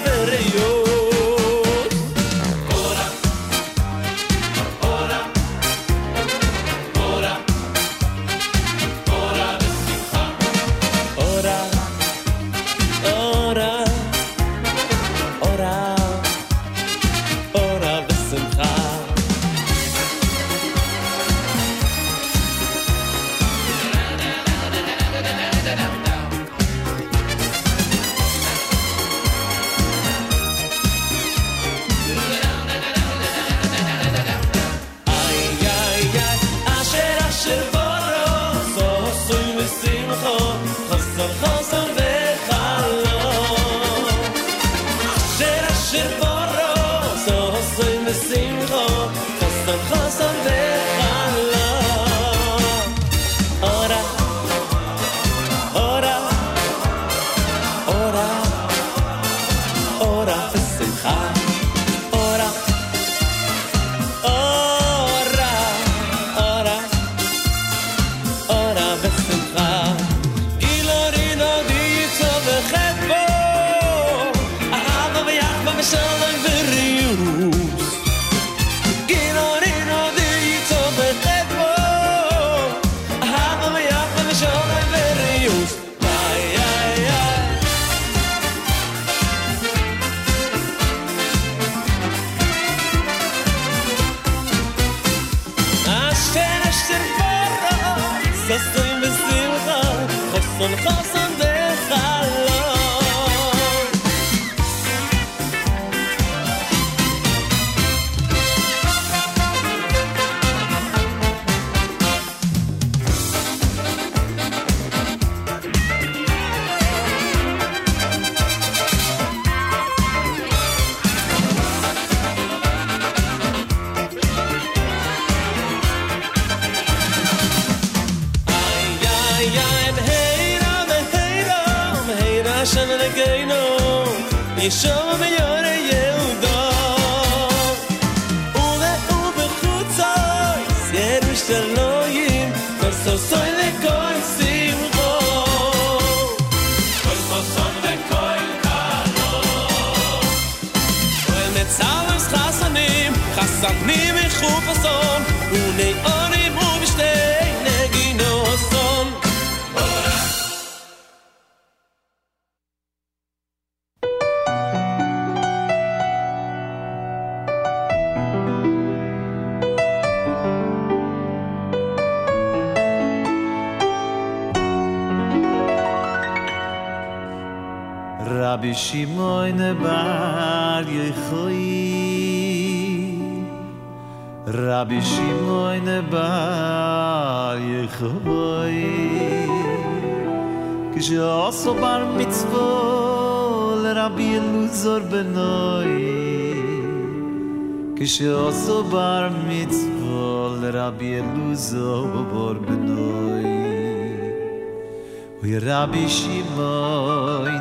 [205.84, 207.60] Rabbi Shimon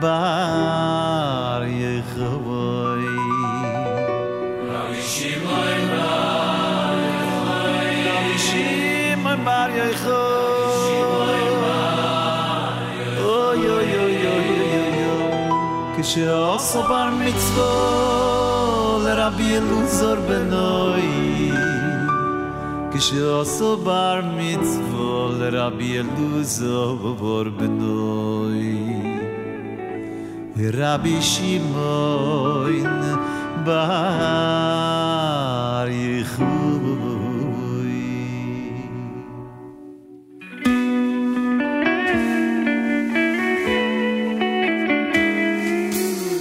[0.00, 3.04] Bar Yechavoy.
[4.72, 11.42] Rabbi Shimon Bar Yechavoy Rabbi Shimon Bar Yechavoy.
[13.20, 15.14] Oh, yo, yo, yo, yo, yo
[20.26, 21.12] Benoi
[22.92, 23.22] Kishe
[25.50, 28.76] לרבי אלוזו ובור בנוי
[30.56, 32.82] ורבי שמעון
[33.64, 33.82] בר
[35.88, 37.02] יחוי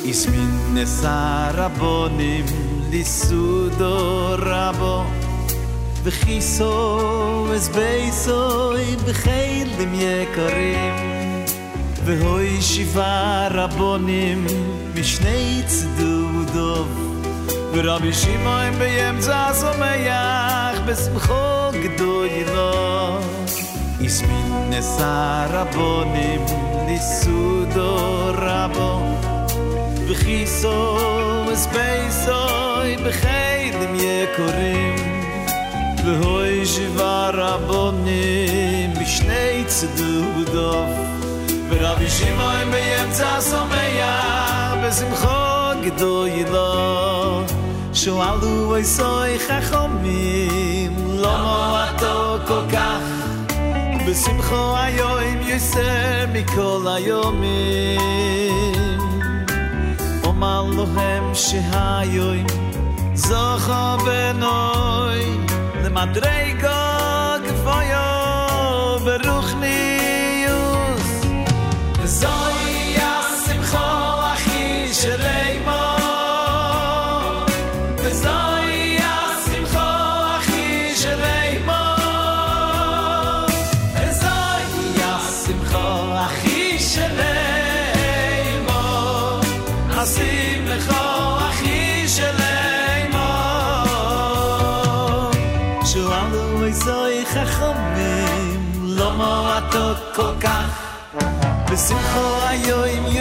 [0.10, 2.46] הסמין נסע רבונים
[2.92, 5.04] ליסודו רבו
[6.04, 8.61] וכיסו אז בייסוי
[9.08, 10.96] בחיילים יקרים
[12.06, 14.46] והוי שבעה רבונים
[14.96, 16.86] משני צדודו
[17.74, 23.20] ורבי שמעון באמצע שמח בשמחו גדולו.
[24.06, 26.46] הסמין נסע רבונים
[26.88, 29.02] ליסודו רבו.
[30.08, 30.98] וכיסו
[31.52, 35.11] אז בייסוי בחיילים יקרים
[36.06, 40.90] והוי שיבה רבוני משני צדו דוף
[41.70, 44.22] ורבי שמעון באמצע סומיה
[44.84, 46.44] בשמחו גדוי
[47.94, 53.22] שואלו אוי סוי חכמים לא מועטו כל כך?
[54.08, 58.00] בשמחו היום יוסר מכל היומים.
[60.24, 60.64] אומר
[60.96, 62.46] להם שהיום
[63.14, 65.51] זוכה בנוי
[65.91, 66.69] למדרגו
[67.45, 70.47] גבויו ברוחניוס
[72.05, 72.60] זוי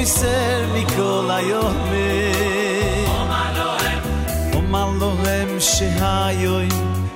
[0.01, 3.07] היום יסר מכל היומים
[4.55, 4.89] אומר
[5.25, 6.69] להם שהיום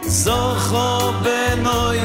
[0.03, 1.99] זוכו בנוי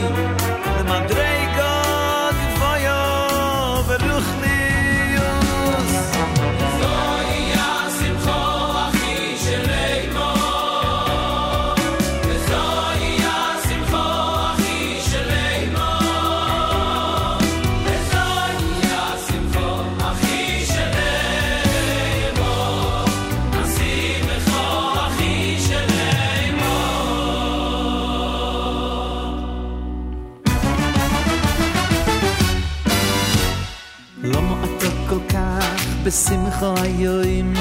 [36.60, 37.54] בשמחה היום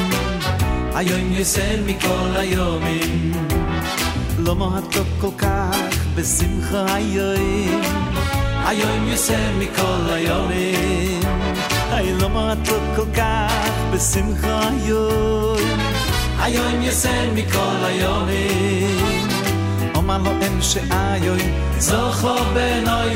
[0.94, 3.32] היום יסן מכל היומים
[4.38, 5.76] לא מועטות כל כך
[6.14, 7.82] בשמחה היום
[8.66, 11.20] היום יסן מכל היומים
[11.90, 15.78] היי לא מועטות כל כך בשמחה היום
[16.38, 19.26] היום יסן מכל היומים
[19.94, 21.42] אומר לו אין שאיוי
[21.78, 23.14] זוכו בנוי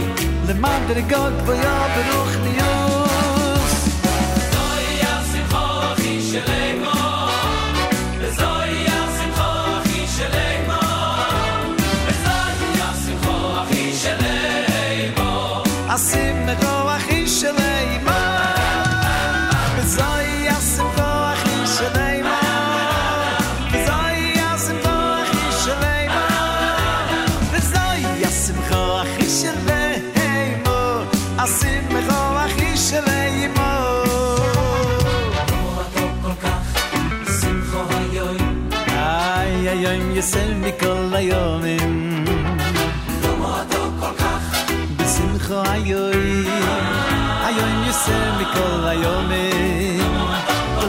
[0.48, 2.81] למדרגות גבוהה ברוחניות
[15.92, 16.81] I see my dog.
[48.08, 50.14] היום יסל מכל היומים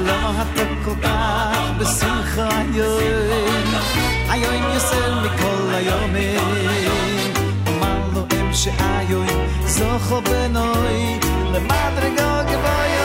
[0.06, 2.50] לא מועדו כל כך בשמחה
[4.30, 7.34] איי היום יסל מכל היומים
[7.68, 9.08] אמר לו אם שאיי
[9.66, 11.20] זוכו בנוי
[11.54, 13.03] למדרגו גבוה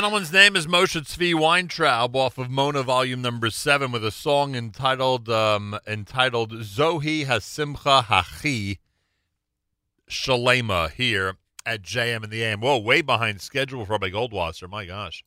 [0.00, 4.54] Gentleman's name is Moshe Tzvi Weintraub off of Mona Volume Number Seven with a song
[4.54, 8.78] entitled um, entitled Zohi Hasimcha Hachi
[10.08, 11.36] Shalema here
[11.66, 12.62] at JM in the AM.
[12.62, 14.70] Whoa, way behind schedule for Rabbi Goldwasser.
[14.70, 15.22] My gosh,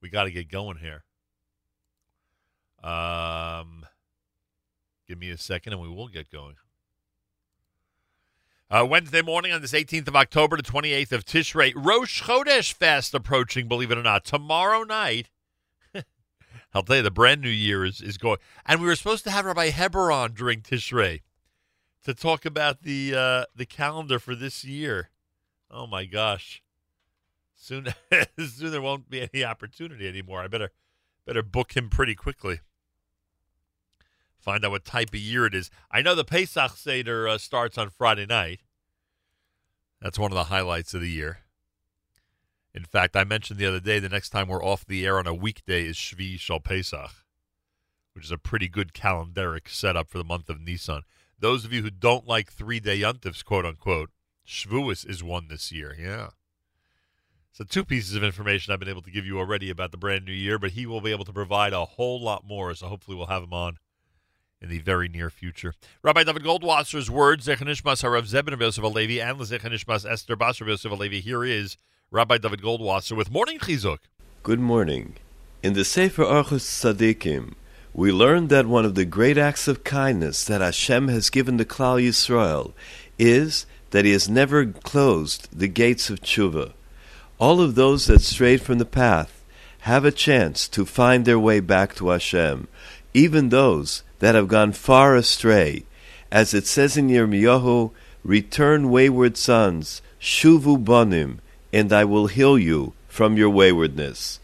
[0.00, 1.02] we got to get going here.
[2.88, 3.84] Um,
[5.08, 6.54] give me a second, and we will get going.
[8.68, 13.14] Uh, Wednesday morning on this 18th of October to 28th of Tishrei, Rosh Chodesh fast
[13.14, 14.24] approaching, believe it or not.
[14.24, 15.30] Tomorrow night,
[16.74, 18.38] I'll tell you, the brand new year is, is going.
[18.64, 21.20] And we were supposed to have Rabbi Heber on during Tishrei
[22.02, 25.10] to talk about the uh, the calendar for this year.
[25.70, 26.60] Oh my gosh.
[27.54, 27.94] Soon,
[28.38, 30.40] soon there won't be any opportunity anymore.
[30.40, 30.72] I better
[31.24, 32.58] better book him pretty quickly.
[34.46, 35.70] Find out what type of year it is.
[35.90, 38.60] I know the Pesach Seder uh, starts on Friday night.
[40.00, 41.38] That's one of the highlights of the year.
[42.72, 45.26] In fact, I mentioned the other day the next time we're off the air on
[45.26, 47.10] a weekday is Shvi Shal Pesach,
[48.12, 51.02] which is a pretty good calendaric setup for the month of Nisan.
[51.36, 54.10] Those of you who don't like three day yuntifs, quote unquote,
[54.46, 55.92] Shavuos is one this year.
[55.98, 56.28] Yeah.
[57.50, 60.24] So, two pieces of information I've been able to give you already about the brand
[60.24, 62.72] new year, but he will be able to provide a whole lot more.
[62.76, 63.78] So, hopefully, we'll have him on
[64.60, 65.74] in the very near future.
[66.02, 70.68] Rabbi Dovid Goldwasser's words, Zechanishmas Harav Zebin of Yosef Alevi, and Zechanishmas Esther Basar of
[70.68, 71.20] Yosef Alevi.
[71.20, 71.76] Here is
[72.10, 73.98] Rabbi Dovid Goldwasser with Morning Chizuk.
[74.42, 75.16] Good morning.
[75.62, 77.54] In the Sefer Orchos Tzadikim,
[77.92, 81.64] we learn that one of the great acts of kindness that Hashem has given to
[81.64, 82.72] Klal Yisrael
[83.18, 86.72] is that He has never closed the gates of tshuva.
[87.38, 89.44] All of those that strayed from the path
[89.80, 92.68] have a chance to find their way back to Hashem,
[93.14, 95.84] even those that have gone far astray.
[96.30, 97.92] As it says in Yirmiyahu,
[98.24, 101.38] Return, wayward sons, shuvu bonim,
[101.72, 104.40] and I will heal you from your waywardness.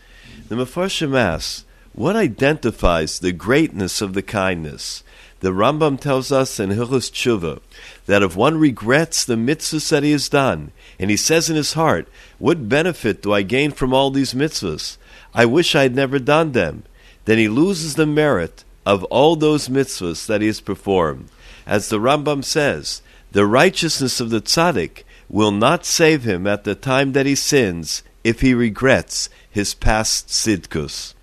[0.48, 5.02] The Mefarshim asks, what identifies the greatness of the kindness?
[5.40, 7.60] The Rambam tells us in Hilchos Tshuva
[8.06, 11.74] that if one regrets the mitzvahs that he has done, and he says in his
[11.74, 12.08] heart,
[12.38, 14.96] What benefit do I gain from all these mitzvahs?
[15.34, 16.84] I wish I had never done them.
[17.26, 21.28] Then he loses the merit of all those mitzvahs that he has performed.
[21.66, 26.74] As the Rambam says, the righteousness of the tzaddik will not save him at the
[26.74, 31.14] time that he sins if he regrets his past sidkus.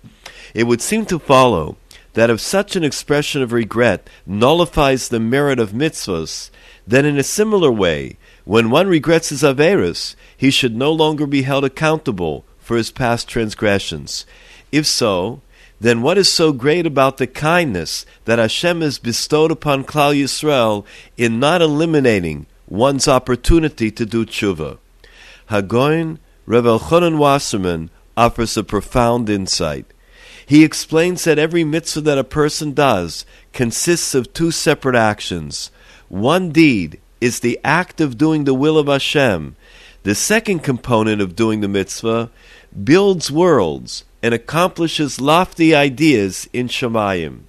[0.54, 1.76] It would seem to follow
[2.14, 6.50] that if such an expression of regret nullifies the merit of mitzvahs,
[6.86, 11.42] then in a similar way, when one regrets his averus, he should no longer be
[11.42, 14.26] held accountable for his past transgressions.
[14.72, 15.40] If so,
[15.80, 20.84] then what is so great about the kindness that Hashem has bestowed upon Klal Yisrael
[21.16, 24.76] in not eliminating one's opportunity to do tshuva?
[25.48, 29.86] Hagoin Rev Elchanan Wasserman offers a profound insight.
[30.44, 35.70] He explains that every mitzvah that a person does consists of two separate actions.
[36.08, 39.56] One deed is the act of doing the will of Hashem.
[40.02, 42.30] The second component of doing the mitzvah
[42.84, 47.40] builds worlds and accomplishes lofty ideas in Shemayim.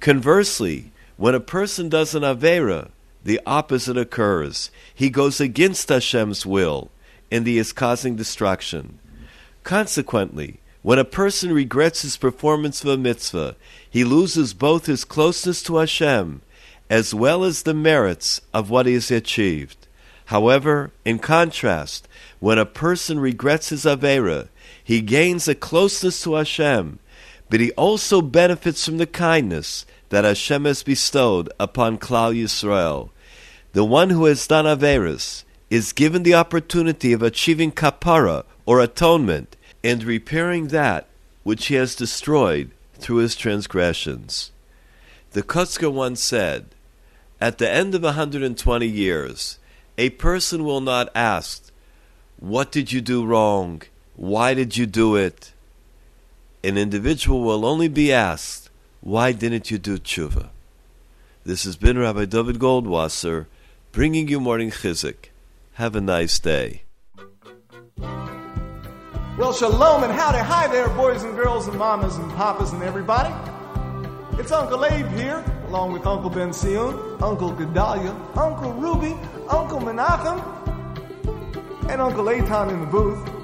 [0.00, 2.90] Conversely, when a person does an Avera,
[3.24, 4.70] the opposite occurs.
[4.94, 6.90] He goes against Hashem's will,
[7.30, 8.98] and he is causing destruction.
[9.62, 13.54] Consequently, when a person regrets his performance of a mitzvah,
[13.88, 16.42] he loses both his closeness to Hashem
[16.90, 19.86] as well as the merits of what he has achieved.
[20.26, 22.06] However, in contrast,
[22.38, 24.48] when a person regrets his Avera,
[24.84, 26.98] he gains a closeness to Hashem,
[27.48, 33.10] but he also benefits from the kindness that Hashem has bestowed upon Klal Yisrael.
[33.72, 39.56] The one who has done Averas is given the opportunity of achieving kapara, or atonement,
[39.82, 41.08] and repairing that
[41.42, 44.50] which he has destroyed through his transgressions.
[45.32, 46.66] The Kotzker once said,
[47.40, 49.58] At the end of a 120 years,
[49.96, 51.70] a person will not ask,
[52.38, 53.82] What did you do wrong?
[54.22, 55.52] Why did you do it?
[56.62, 58.70] An individual will only be asked,
[59.00, 60.50] Why didn't you do tshuva?
[61.42, 63.46] This has been Rabbi Dovid Goldwasser
[63.90, 65.30] bringing you morning chizuk.
[65.72, 66.82] Have a nice day.
[69.36, 70.38] Well, shalom and howdy.
[70.38, 73.34] Hi there, boys and girls and mamas and papas and everybody.
[74.38, 79.16] It's Uncle Abe here, along with Uncle Ben Sion, Uncle Gedalia, Uncle Ruby,
[79.48, 80.38] Uncle Menachem,
[81.90, 83.41] and Uncle Eitan in the booth.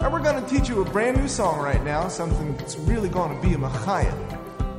[0.00, 3.10] And we're going to teach you a brand new song right now, something that's really
[3.10, 4.14] going to be a machaya.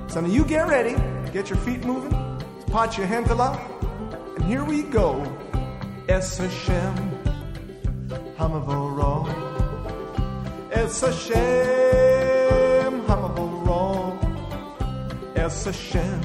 [0.10, 0.96] So now you get ready,
[1.32, 2.12] get your feet moving,
[2.72, 3.60] pot your hentala,
[4.36, 5.24] and here we go.
[6.10, 6.96] Es Hashem,
[8.38, 9.28] Hamavoro.
[10.72, 11.42] Es Hashem,
[13.04, 14.18] Hamavoro.
[15.36, 16.22] Es Hashem,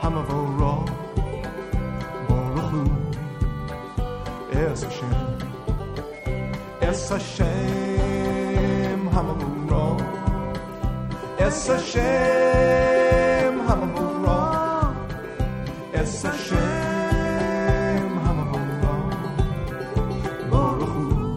[0.00, 0.86] Hamavoro.
[2.28, 2.82] Baruch Hu.
[4.52, 5.47] Es Hashem.
[6.80, 7.48] Es Hashem,
[9.12, 9.96] Hamavoro.
[11.38, 14.94] Es Hashem, Hamavoro.
[15.92, 16.58] Es Hashem,
[18.24, 18.94] Hamavoro.
[20.50, 21.36] Baruch Hu.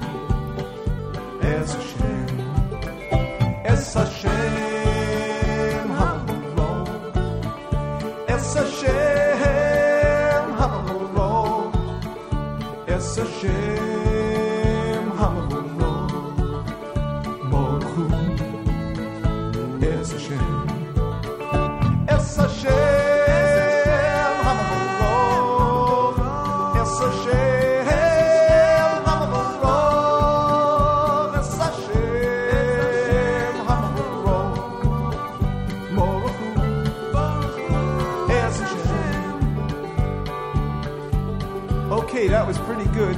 [1.41, 2.27] Es Hashem.
[3.63, 4.31] Es Hashem,
[5.99, 6.69] Hamavoro.
[8.27, 11.72] Es Hashem, Hamavoro.
[12.88, 13.70] Es Hashem,
[22.63, 22.69] Okay,
[42.27, 43.17] that was pretty good.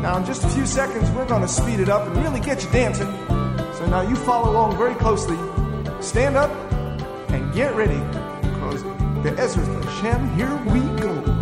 [0.00, 2.64] Now, in just a few seconds, we're going to speed it up and really get
[2.64, 3.12] you dancing.
[3.74, 5.36] So now you follow along very closely.
[6.00, 6.50] Stand up
[7.28, 8.00] and get ready
[9.30, 11.37] the Ezra Hashem, here we go.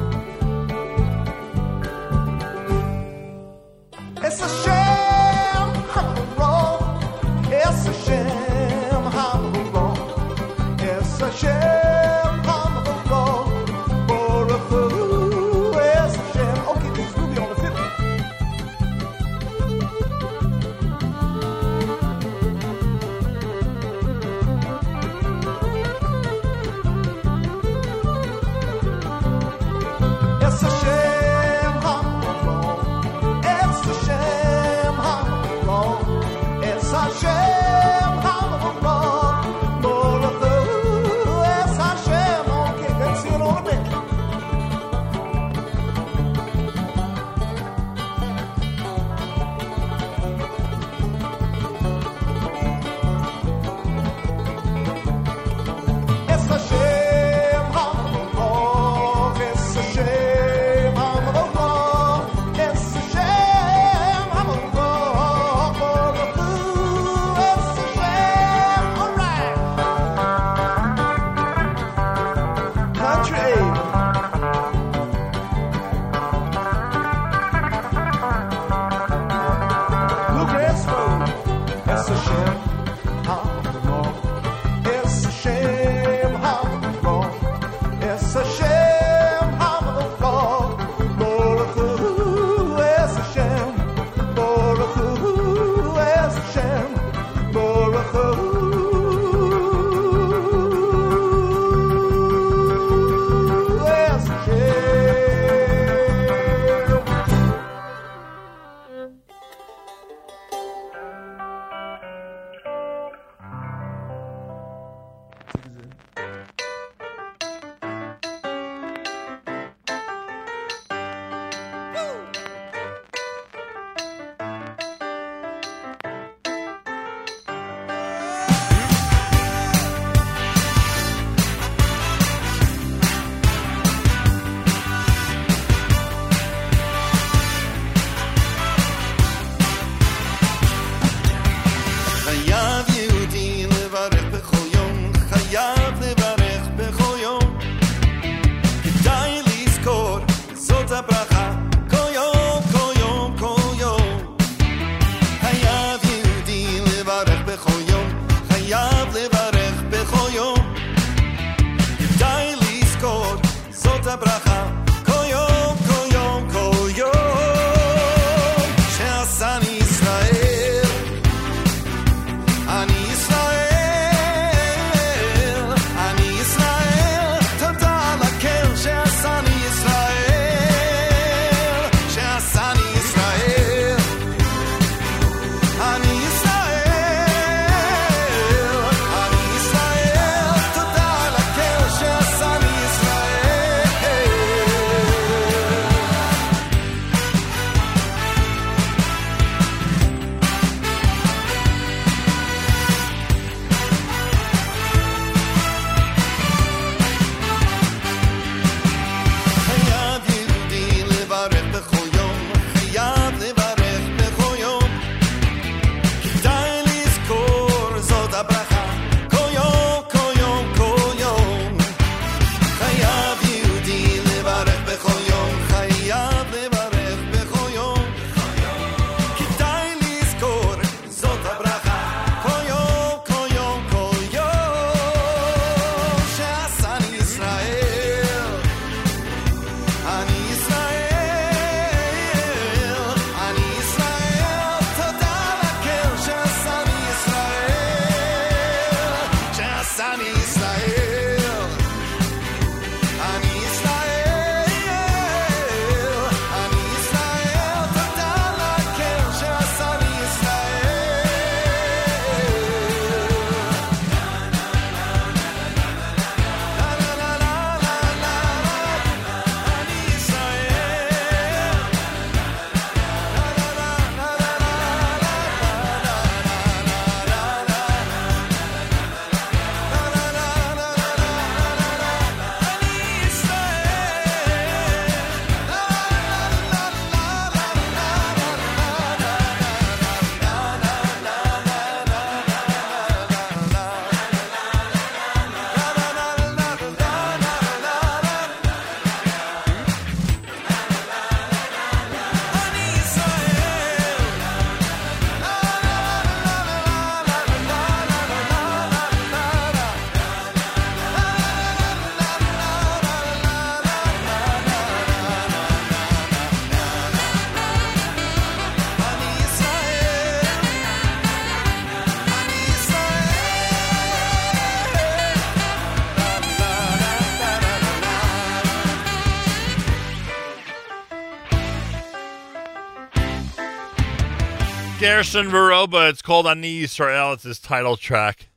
[335.16, 336.10] Gershon Veroba.
[336.10, 337.32] It's called On Ani Yisrael.
[337.32, 338.50] It's his title track.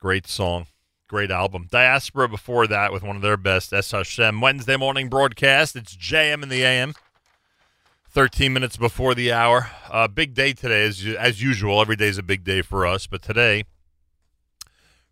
[0.00, 0.66] Great song.
[1.06, 1.68] Great album.
[1.70, 4.40] Diaspora before that with one of their best, Es Hashem.
[4.40, 5.76] Wednesday morning broadcast.
[5.76, 6.94] It's JM in the AM.
[8.10, 9.70] 13 minutes before the hour.
[9.88, 11.80] Uh, big day today, as, as usual.
[11.80, 13.06] Every day is a big day for us.
[13.06, 13.62] But today,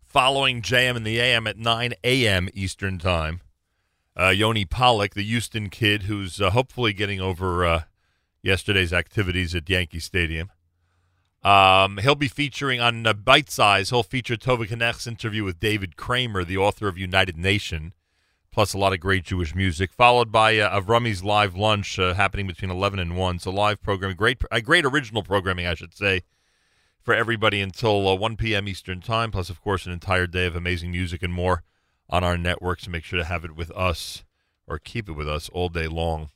[0.01, 2.49] following JM in the AM at 9 a.m.
[2.53, 3.39] Eastern Time,
[4.19, 7.83] uh, Yoni Pollock, the Houston kid who's uh, hopefully getting over uh,
[8.43, 10.51] yesterday's activities at Yankee Stadium.
[11.43, 13.89] Um, he'll be featuring on uh, Bite Size.
[13.89, 17.93] He'll feature Tova Kanech's interview with David Kramer, the author of United Nation,
[18.51, 22.47] plus a lot of great Jewish music, followed by uh, Avrami's live lunch uh, happening
[22.47, 23.39] between 11 and 1.
[23.39, 26.21] So live programming, great, uh, great original programming, I should say,
[27.01, 28.69] for everybody until uh, 1 p.m.
[28.69, 31.63] Eastern Time, plus, of course, an entire day of amazing music and more
[32.09, 32.79] on our network.
[32.79, 34.23] So make sure to have it with us
[34.65, 36.29] or keep it with us all day long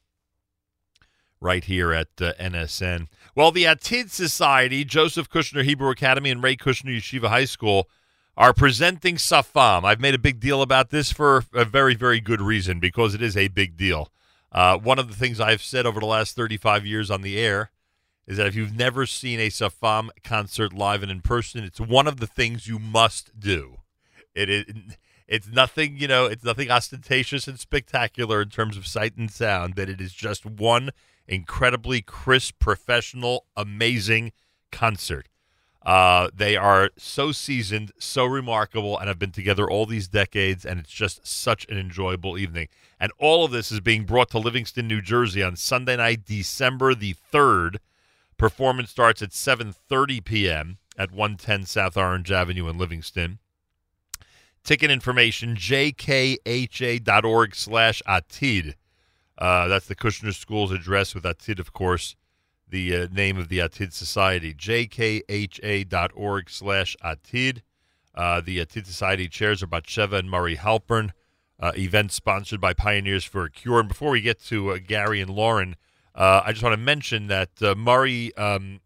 [1.40, 3.08] right here at uh, NSN.
[3.36, 7.88] Well, the Atid Society, Joseph Kushner Hebrew Academy, and Rae Kushner Yeshiva High School
[8.36, 9.84] are presenting Safam.
[9.84, 13.22] I've made a big deal about this for a very, very good reason because it
[13.22, 14.12] is a big deal.
[14.52, 17.72] Uh, one of the things I've said over the last 35 years on the air
[18.28, 22.08] is that if you've never seen a Safam concert live and in person, it's one
[22.08, 23.78] of the things you must do.
[24.36, 24.66] It is.
[25.28, 29.76] It's nothing, you know, it's nothing ostentatious and spectacular in terms of sight and sound,
[29.76, 30.92] but it is just one
[31.28, 34.32] incredibly crisp, professional, amazing
[34.72, 35.28] concert.
[35.88, 40.82] Uh, they are so seasoned, so remarkable, and have been together all these decades, and
[40.82, 42.68] it's just such an enjoyable evening.
[43.00, 46.94] And all of this is being brought to Livingston, New Jersey on Sunday night, December
[46.94, 47.78] the 3rd.
[48.38, 50.78] Performance starts at 7.30 p.m.
[50.98, 53.40] at 110 South Orange Avenue in Livingston.
[54.66, 56.36] Ticket information, jkha.org
[57.56, 58.74] slash atid.
[59.38, 62.16] Uh, that's the Kushner School's address with Atid, of course,
[62.68, 67.62] the uh, name of the Atid Society, jkha.org slash Atid.
[68.16, 71.12] Uh, the Atid Society chairs are Batsheva and Murray Halpern.
[71.60, 73.80] uh, event sponsored by Pioneers for a Cure.
[73.80, 75.76] And before we get to uh, Gary and Lauren,
[76.16, 78.80] uh, I just want to mention that Murray um,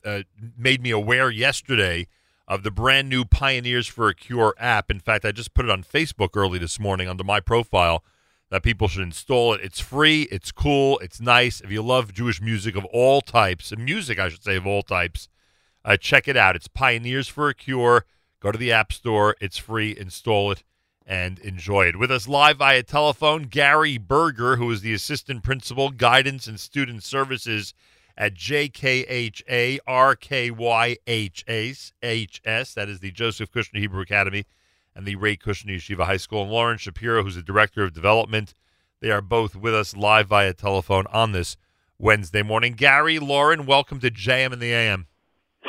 [0.57, 2.07] made me aware yesterday
[2.47, 4.91] of the brand new Pioneers for a Cure app.
[4.91, 8.03] In fact, I just put it on Facebook early this morning under my profile
[8.51, 9.61] that people should install it.
[9.63, 11.61] It's free, it's cool, it's nice.
[11.61, 15.29] If you love Jewish music of all types, music, I should say, of all types,
[15.83, 16.55] uh, check it out.
[16.55, 18.05] It's Pioneers for a Cure.
[18.41, 19.35] Go to the App Store.
[19.39, 19.95] It's free.
[19.97, 20.63] Install it
[21.07, 21.97] and enjoy it.
[21.97, 27.03] With us live via telephone, Gary Berger, who is the Assistant Principal, Guidance and Student
[27.03, 27.73] Services
[28.17, 30.33] at JKHA RKYHS.
[32.73, 34.45] That is the Joseph Kushner Hebrew Academy
[34.95, 36.43] and the Rae Kushner Yeshiva High School.
[36.43, 38.53] And Lauren Shapiro, who's the Director of Development.
[38.99, 41.57] They are both with us live via telephone on this
[41.97, 42.73] Wednesday morning.
[42.73, 45.07] Gary, Lauren, welcome to JM and the AM.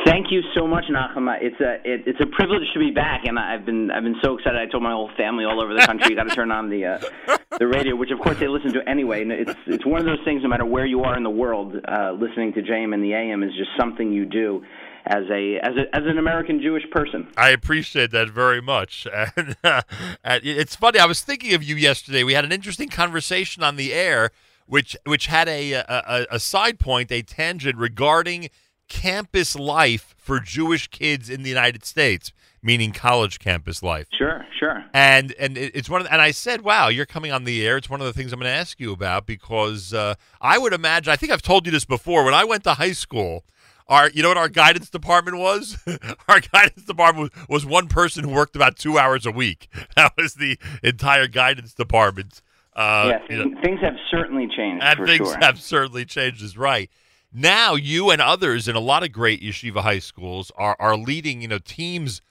[0.05, 1.28] Thank you so much, Nachum.
[1.40, 4.36] It's a it, it's a privilege to be back, and I've been I've been so
[4.36, 4.59] excited.
[4.59, 6.85] I told my whole family all over the country, you got to turn on the
[6.85, 9.23] uh, the radio, which of course they listen to anyway.
[9.23, 10.43] And it's it's one of those things.
[10.43, 13.43] No matter where you are in the world, uh, listening to JM and the AM
[13.43, 14.65] is just something you do
[15.07, 17.29] as a as a as an American Jewish person.
[17.37, 19.07] I appreciate that very much.
[19.37, 19.83] And, uh,
[20.24, 20.99] and it's funny.
[20.99, 22.23] I was thinking of you yesterday.
[22.23, 24.31] We had an interesting conversation on the air,
[24.66, 28.51] which which had a a, a side point, a tangent regarding
[28.89, 34.07] campus life for Jewish kids in the United States, meaning college campus life.
[34.16, 34.85] Sure, sure.
[34.93, 37.77] And and it's one of the, and I said, "Wow, you're coming on the air."
[37.77, 40.73] It's one of the things I'm going to ask you about because uh, I would
[40.73, 41.12] imagine.
[41.12, 42.24] I think I've told you this before.
[42.24, 43.45] When I went to high school,
[43.93, 45.77] our you know what our guidance department was?
[46.28, 49.69] our guidance department was, was one person who worked about two hours a week.
[49.94, 52.40] That was the entire guidance department.
[52.74, 55.39] Uh, yes, you know, things have certainly changed and things sure.
[55.39, 56.43] have certainly changed.
[56.43, 56.90] Is right.
[57.31, 61.43] Now, you and others in a lot of great yeshiva high schools are are leading,
[61.43, 62.23] you know, teams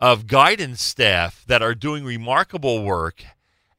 [0.00, 3.24] of guidance staff that are doing remarkable work.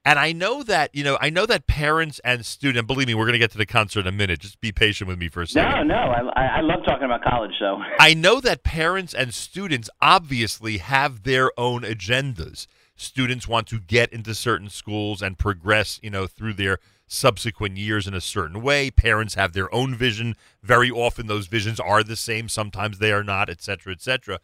[0.08, 3.26] And I know that, you know, I know that parents and students, believe me, we're
[3.26, 4.40] going to get to the concert in a minute.
[4.40, 5.90] Just be patient with me for a second.
[5.90, 7.52] No, no, I, I I love talking about college.
[7.60, 12.68] So I know that parents and students obviously have their own agendas.
[12.96, 18.08] Students want to get into certain schools and progress, you know, through their subsequent years
[18.08, 18.90] in a certain way.
[18.90, 20.36] Parents have their own vision.
[20.64, 24.40] Very often those visions are the same, sometimes they are not, et cetera, et cetera.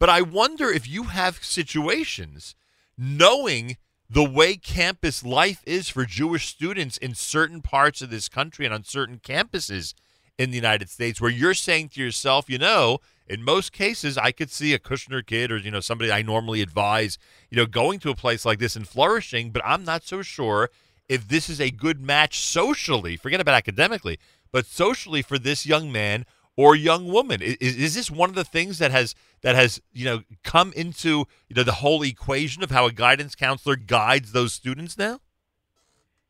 [0.00, 2.56] But I wonder if you have situations
[2.98, 3.76] knowing
[4.14, 8.72] the way campus life is for Jewish students in certain parts of this country and
[8.72, 9.92] on certain campuses
[10.38, 14.30] in the United States where you're saying to yourself, you know, in most cases I
[14.30, 17.18] could see a Kushner kid or you know somebody I normally advise,
[17.50, 20.70] you know, going to a place like this and flourishing, but I'm not so sure
[21.08, 24.20] if this is a good match socially, forget about academically,
[24.52, 26.24] but socially for this young man
[26.56, 27.42] or young woman.
[27.42, 31.26] Is, is this one of the things that has that has you know come into
[31.48, 35.20] you know the whole equation of how a guidance counselor guides those students now?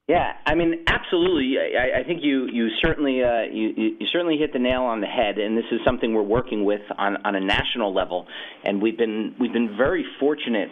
[0.07, 1.57] Yeah, I mean, absolutely.
[1.59, 5.07] I, I think you you certainly uh, you you certainly hit the nail on the
[5.07, 8.27] head, and this is something we're working with on on a national level,
[8.65, 10.69] and we've been we've been very fortunate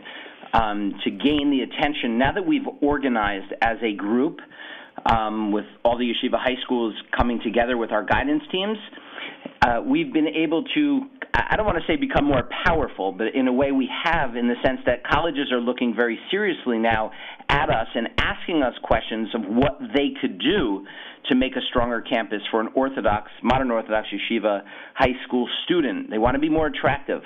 [0.53, 4.41] um, to gain the attention now that we've organized as a group
[5.07, 8.77] um, with all the yeshiva high schools coming together with our guidance teams.
[9.61, 11.03] Uh, we've been able to
[11.35, 14.49] I don't want to say become more powerful, but in a way we have in
[14.49, 17.11] the sense that colleges are looking very seriously now
[17.49, 20.87] at us and asking us questions of what they could do
[21.29, 24.63] to make a stronger campus for an Orthodox, modern Orthodox yeshiva
[24.95, 26.11] high school student.
[26.11, 27.23] They want to be more attractive.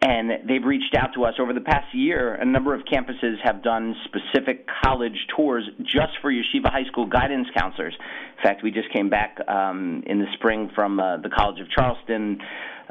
[0.00, 2.34] And they've reached out to us over the past year.
[2.34, 7.48] A number of campuses have done specific college tours just for yeshiva high school guidance
[7.56, 7.94] counselors.
[8.36, 11.70] In fact, we just came back um, in the spring from uh, the College of
[11.70, 12.40] Charleston.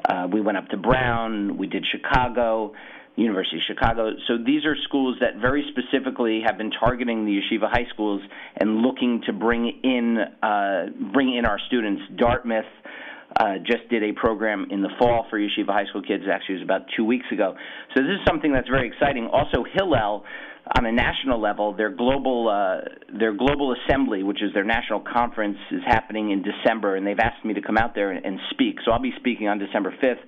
[0.07, 1.57] Uh, we went up to Brown.
[1.57, 2.73] We did Chicago.
[3.15, 4.11] University of Chicago.
[4.27, 8.21] So these are schools that very specifically have been targeting the yeshiva high schools
[8.57, 12.01] and looking to bring in uh, bring in our students.
[12.17, 12.65] Dartmouth
[13.39, 16.23] uh, just did a program in the fall for yeshiva high school kids.
[16.31, 17.55] Actually, it was about two weeks ago.
[17.95, 19.27] So this is something that's very exciting.
[19.31, 20.23] Also, Hillel.
[20.77, 25.57] On a national level, their global uh, their global assembly, which is their national conference,
[25.71, 28.77] is happening in December, and they've asked me to come out there and, and speak.
[28.85, 30.19] So I'll be speaking on December 5th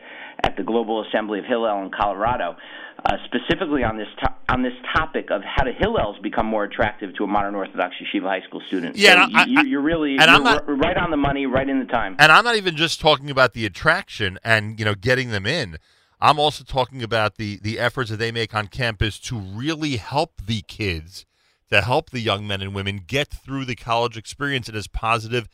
[0.44, 2.58] at the Global Assembly of Hillel in Colorado,
[3.06, 7.16] uh, specifically on this to- on this topic of how do Hillels become more attractive
[7.16, 8.98] to a modern Orthodox yeshiva high school student.
[8.98, 11.68] Yeah, so I- you, you're really and you're I'm not- right on the money, right
[11.68, 12.18] in the time.
[12.20, 15.78] And I'm not even just talking about the attraction and you know getting them in.
[16.20, 20.42] I'm also talking about the the efforts that they make on campus to really help
[20.46, 21.26] the kids,
[21.70, 24.70] to help the young men and women get through the college experience.
[24.70, 25.48] In as positive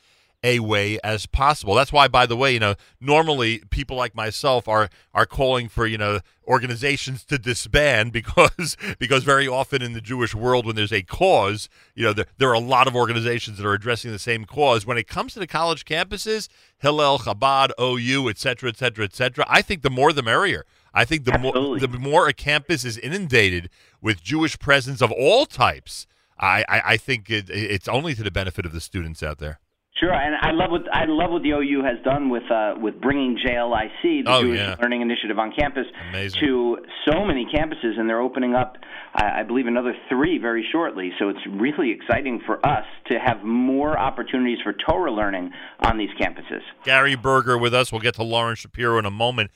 [0.44, 1.76] a way as possible.
[1.76, 5.86] That's why, by the way, you know, normally people like myself are are calling for
[5.86, 10.94] you know organizations to disband because because very often in the Jewish world, when there's
[10.94, 14.20] a cause, you know, there, there are a lot of organizations that are addressing the
[14.20, 14.86] same cause.
[14.86, 16.48] When it comes to the college campuses,
[16.80, 20.66] Hillel, Chabad, OU, et cetera, et cetera, et cetera, I think the more the merrier.
[20.94, 23.70] I think the more the more a campus is inundated
[24.02, 26.06] with Jewish presence of all types,
[26.38, 29.60] I, I, I think it, it's only to the benefit of the students out there.
[30.00, 33.00] Sure, and I love what I love what the OU has done with uh, with
[33.02, 34.76] bringing JLIC, the Oh, Jewish yeah.
[34.82, 36.40] Learning Initiative, on campus Amazing.
[36.40, 36.78] to
[37.08, 38.78] so many campuses, and they're opening up,
[39.14, 41.12] I I believe, another three very shortly.
[41.20, 45.52] So it's really exciting for us to have more opportunities for Torah learning
[45.82, 46.62] on these campuses.
[46.86, 47.92] Gary Berger with us.
[47.92, 49.52] We'll get to Lauren Shapiro in a moment.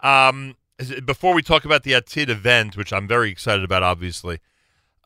[0.00, 0.56] Um,
[1.04, 4.40] before we talk about the Atid event, which I'm very excited about, obviously,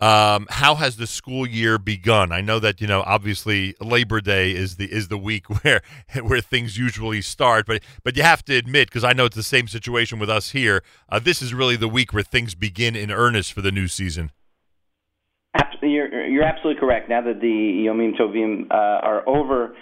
[0.00, 2.30] um, how has the school year begun?
[2.30, 5.82] I know that you know, obviously, Labor Day is the is the week where
[6.22, 9.42] where things usually start, but but you have to admit, because I know it's the
[9.42, 10.82] same situation with us here.
[11.08, 14.30] Uh, this is really the week where things begin in earnest for the new season.
[15.80, 17.08] You're, you're absolutely correct.
[17.08, 19.74] Now that the Yomim Tovim uh, are over,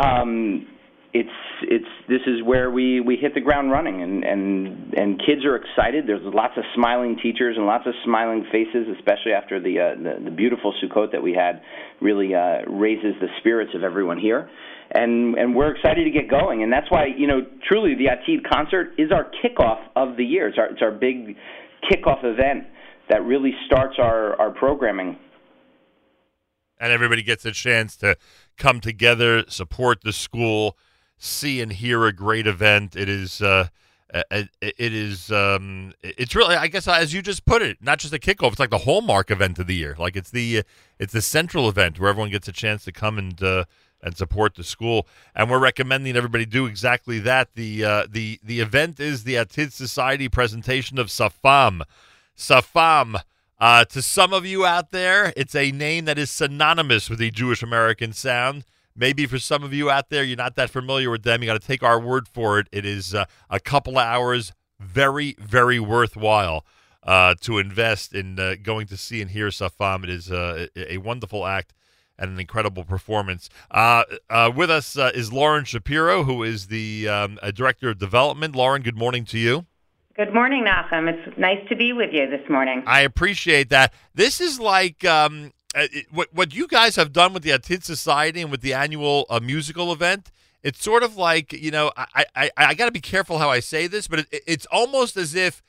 [0.00, 0.66] um,
[1.12, 1.28] it's
[1.62, 5.56] it's this is where we, we hit the ground running, and, and and kids are
[5.56, 6.06] excited.
[6.06, 10.24] There's lots of smiling teachers and lots of smiling faces, especially after the uh, the,
[10.24, 11.62] the beautiful Sukkot that we had.
[12.00, 14.48] Really uh, raises the spirits of everyone here.
[14.92, 18.48] And and we're excited to get going, and that's why you know truly the Atid
[18.48, 20.48] concert is our kickoff of the year.
[20.48, 21.36] It's our it's our big
[21.90, 22.66] kickoff event
[23.08, 25.18] that really starts our, our programming.
[26.78, 28.16] and everybody gets a chance to
[28.56, 30.76] come together, support the school,
[31.20, 32.96] see and hear a great event.
[32.96, 33.40] It is.
[33.40, 33.68] Uh,
[34.12, 38.18] it, is um it's really i guess as you just put it not just a
[38.18, 40.64] kickoff it's like the hallmark event of the year like it's the
[40.98, 43.64] it's the central event where everyone gets a chance to come and uh
[44.02, 45.06] and support the school
[45.36, 49.70] and we're recommending everybody do exactly that the uh the the event is the atid
[49.70, 51.80] society presentation of safam
[52.36, 53.22] safam
[53.60, 57.30] uh, to some of you out there, it's a name that is synonymous with the
[57.30, 58.64] Jewish American sound.
[58.96, 61.42] Maybe for some of you out there, you're not that familiar with them.
[61.42, 62.68] You got to take our word for it.
[62.72, 66.64] It is uh, a couple of hours, very, very worthwhile
[67.02, 70.04] uh, to invest in uh, going to see and hear Safam.
[70.04, 71.72] It is uh, a a wonderful act
[72.18, 73.48] and an incredible performance.
[73.70, 77.98] Uh, uh, with us uh, is Lauren Shapiro, who is the um, uh, director of
[77.98, 78.54] development.
[78.54, 79.66] Lauren, good morning to you.
[80.16, 81.08] Good morning, Nachum.
[81.08, 82.82] It's nice to be with you this morning.
[82.86, 83.94] I appreciate that.
[84.14, 87.84] This is like um, uh, it- what what you guys have done with the Atid
[87.84, 90.30] Society and with the annual uh, musical event.
[90.62, 93.60] It's sort of like you know I I, I got to be careful how I
[93.60, 95.62] say this, but it, it's almost as if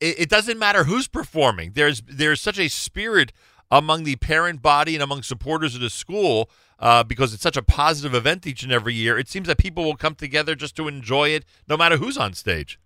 [0.00, 1.72] it, it doesn't matter who's performing.
[1.74, 3.32] There's there's such a spirit
[3.70, 7.62] among the parent body and among supporters of the school uh, because it's such a
[7.62, 9.18] positive event each and every year.
[9.18, 12.32] It seems that people will come together just to enjoy it, no matter who's on
[12.34, 12.78] stage.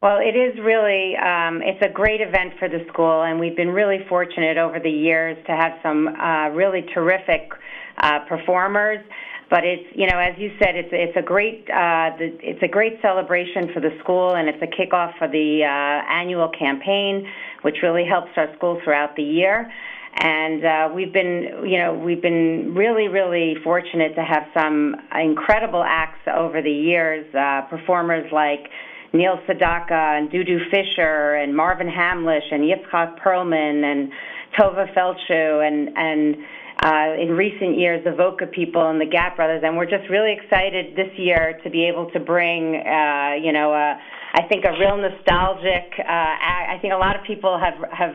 [0.00, 3.70] Well, it is really um, it's a great event for the school, and we've been
[3.70, 7.50] really fortunate over the years to have some uh, really terrific
[7.96, 9.04] uh, performers.
[9.50, 12.68] But it's you know as you said, it's it's a great uh, the, it's a
[12.68, 17.26] great celebration for the school, and it's a kickoff for the uh, annual campaign,
[17.62, 19.68] which really helps our school throughout the year.
[20.14, 25.82] And uh, we've been, you know, we've been really, really fortunate to have some incredible
[25.82, 27.26] acts over the years.
[27.34, 28.70] Uh, performers like
[29.12, 34.10] Neil Sedaka and Dudu Fisher and Marvin Hamlisch and Yitzhak Perlman and
[34.58, 36.36] Tovah Feldshuh and and
[36.80, 40.32] uh, in recent years the Voca people and the Gap Brothers and we're just really
[40.32, 43.94] excited this year to be able to bring uh, you know uh,
[44.34, 46.38] I think a real nostalgic uh.
[46.68, 48.14] I think a lot of people have have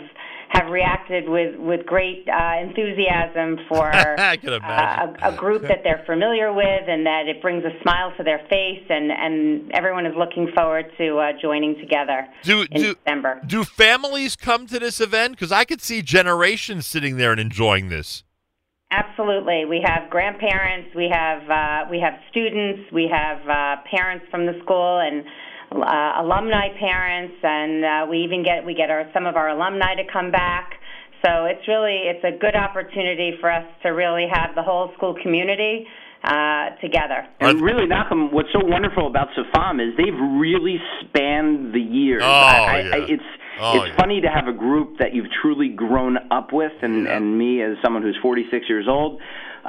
[0.53, 5.15] have reacted with with great uh, enthusiasm for I can imagine.
[5.21, 8.23] uh, a, a group that they're familiar with and that it brings a smile to
[8.23, 12.93] their face and and everyone is looking forward to uh, joining together Do in do
[12.95, 13.41] December.
[13.45, 15.31] do families come to this event?
[15.34, 18.23] Because I could see generations sitting there and enjoying this.
[18.91, 24.45] Absolutely, we have grandparents, we have uh, we have students, we have uh, parents from
[24.45, 25.23] the school and.
[25.73, 29.95] Uh, alumni parents, and uh, we even get we get our some of our alumni
[29.95, 30.73] to come back.
[31.25, 35.15] So it's really it's a good opportunity for us to really have the whole school
[35.23, 35.87] community
[36.23, 37.25] uh, together.
[37.39, 42.21] And really, Nachum, what's so wonderful about Safam is they've really spanned the years.
[42.23, 42.95] Oh, I, I, yeah.
[42.95, 43.29] I, it's
[43.59, 43.95] Oh, it's yeah.
[43.97, 47.77] funny to have a group that you've truly grown up with, and and me as
[47.84, 49.21] someone who's 46 years old.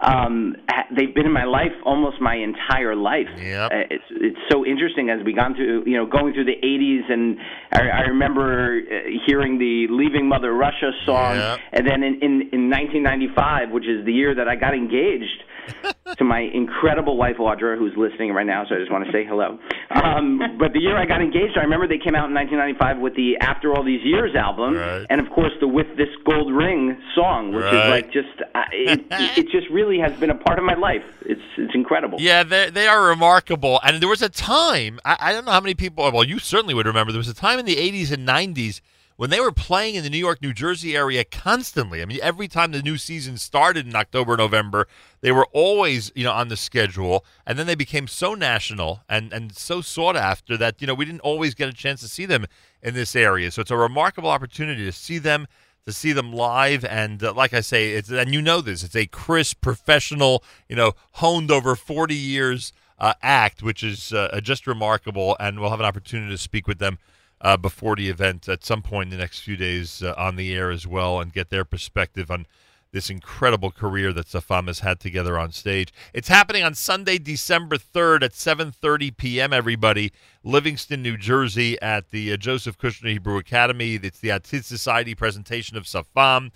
[0.03, 3.29] Um, ha- they've been in my life almost my entire life.
[3.39, 3.71] Yep.
[3.71, 7.13] Uh, it's it's so interesting as we gone through you know going through the 80s,
[7.13, 7.39] and
[7.73, 8.95] I, I remember uh,
[9.27, 11.61] hearing the "Leaving Mother Russia" song, Yep.
[11.75, 15.45] and then in, in in 1995, which is the year that I got engaged.
[16.19, 18.67] to my incredible wife Audra, who's listening right now.
[18.69, 19.59] So I just want to say hello.
[19.91, 23.17] Um, but the year I got engaged, I remember they came out in 1995 with
[23.17, 27.55] the After All These Years album, and of course the With This Gold Ring song,
[27.55, 30.75] which is like just uh, it, it just really has been a part of my
[30.75, 31.05] life.
[31.25, 32.21] It's it's incredible.
[32.21, 33.81] Yeah, they they are remarkable.
[33.83, 36.11] And there was a time I, I don't know how many people.
[36.13, 37.13] Well, you certainly would remember.
[37.13, 38.83] There was a time in the '80s and '90s
[39.17, 42.03] when they were playing in the New York, New Jersey area constantly.
[42.03, 44.89] I mean, every time the new season started in October, November,
[45.21, 47.25] they were always you know on the schedule.
[47.47, 51.05] And then they became so national and and so sought after that you know we
[51.05, 52.47] didn't always get a chance to see them
[52.83, 53.51] in this area.
[53.51, 55.47] So it's a remarkable opportunity to see them
[55.87, 58.97] to see them live and uh, like i say it's and you know this it's
[58.97, 64.67] a crisp professional you know honed over 40 years uh, act which is uh, just
[64.67, 66.99] remarkable and we'll have an opportunity to speak with them
[67.41, 70.55] uh, before the event at some point in the next few days uh, on the
[70.55, 72.47] air as well and get their perspective on
[72.95, 75.93] this incredible career that Safam has had together on stage.
[76.15, 79.53] It's happening on Sunday, December 3rd at 7:30 p.m.
[79.53, 80.13] everybody,
[80.45, 83.97] Livingston, New Jersey at the uh, Joseph Kushner Hebrew Academy.
[83.97, 86.53] It's the Atid Society presentation of Safam.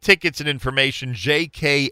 [0.00, 1.90] Tickets and information, jkha.org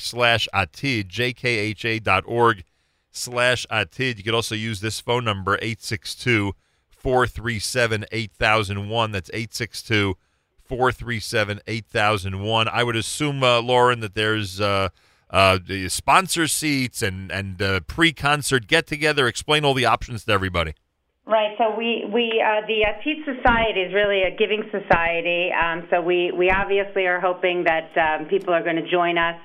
[0.00, 2.64] slash atid, jkha.org
[3.10, 4.18] slash atid.
[4.18, 6.52] You could also use this phone number, 862
[7.00, 9.12] 437 8001.
[9.12, 10.16] That's 862
[10.62, 12.68] 437 8001.
[12.68, 14.90] I would assume, uh, Lauren, that there's uh,
[15.30, 19.26] uh, the sponsor seats and, and uh, pre concert get together.
[19.26, 20.74] Explain all the options to everybody.
[21.26, 21.54] Right.
[21.58, 25.50] So we we uh, the Atid Society is really a giving society.
[25.52, 29.36] Um, so we we obviously are hoping that um, people are going to join us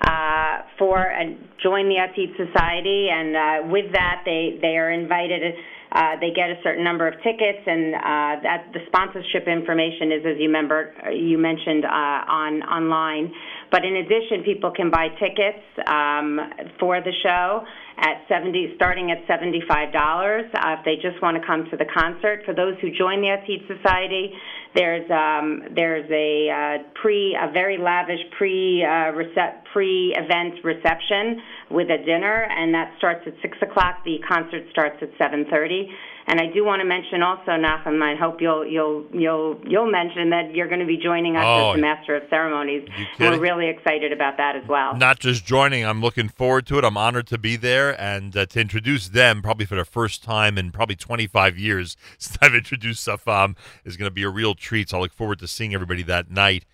[0.00, 5.54] uh, for and join the Atid Society, and uh, with that they they are invited.
[5.94, 10.26] Uh, they get a certain number of tickets, and uh, that the sponsorship information is,
[10.26, 13.32] as you remember, you mentioned uh, on online.
[13.70, 16.40] But in addition, people can buy tickets um,
[16.80, 17.62] for the show
[17.98, 22.42] at 70, starting at $75 uh, if they just want to come to the concert.
[22.44, 24.34] For those who join the Atid Society,
[24.74, 31.40] there's um, there's a uh, pre a very lavish pre uh, recep- pre event reception
[31.74, 34.04] with a dinner, and that starts at six o'clock.
[34.04, 35.90] The concert starts at 7:30.
[36.26, 40.30] And I do want to mention also, Nachum, I hope you'll you'll you'll you'll mention
[40.30, 42.88] that you're going to be joining us Oh, as the master of ceremonies.
[43.20, 44.96] We're really excited about that as well.
[44.96, 46.84] Not just joining, I'm looking forward to it.
[46.84, 50.56] I'm honored to be there and uh, to introduce them probably for the first time
[50.56, 54.88] in probably 25 years since I've introduced Safam is going to be a real treat.
[54.90, 56.64] So I look forward to seeing everybody that night.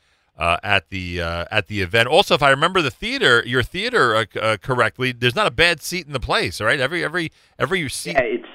[0.40, 2.08] Uh, at the uh, at the event.
[2.08, 5.82] Also, if I remember the theater, your theater uh, uh, correctly, there's not a bad
[5.82, 6.80] seat in the place, right?
[6.80, 8.14] Every every every seat.
[8.14, 8.49] Yeah, it's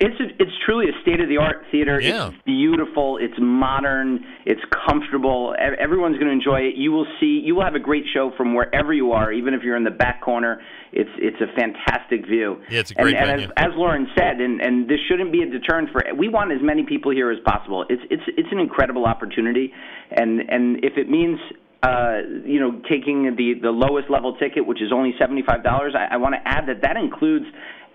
[0.00, 2.00] it's it's it's truly a state of the art theater.
[2.00, 2.28] Yeah.
[2.28, 3.18] It's beautiful.
[3.20, 4.24] It's modern.
[4.46, 5.54] It's comfortable.
[5.58, 6.76] Everyone's going to enjoy it.
[6.76, 7.40] You will see.
[7.44, 9.90] You will have a great show from wherever you are, even if you're in the
[9.90, 10.60] back corner.
[10.92, 12.62] It's it's a fantastic view.
[12.70, 13.44] Yeah, it's a great and, venue.
[13.56, 16.02] And as, as Lauren said, and and this shouldn't be a deterrent for.
[16.16, 17.84] We want as many people here as possible.
[17.88, 19.72] It's it's it's an incredible opportunity,
[20.10, 21.38] and and if it means
[21.84, 26.16] uh, you know, taking the, the lowest level ticket, which is only $75, I, I
[26.16, 27.44] want to add that that includes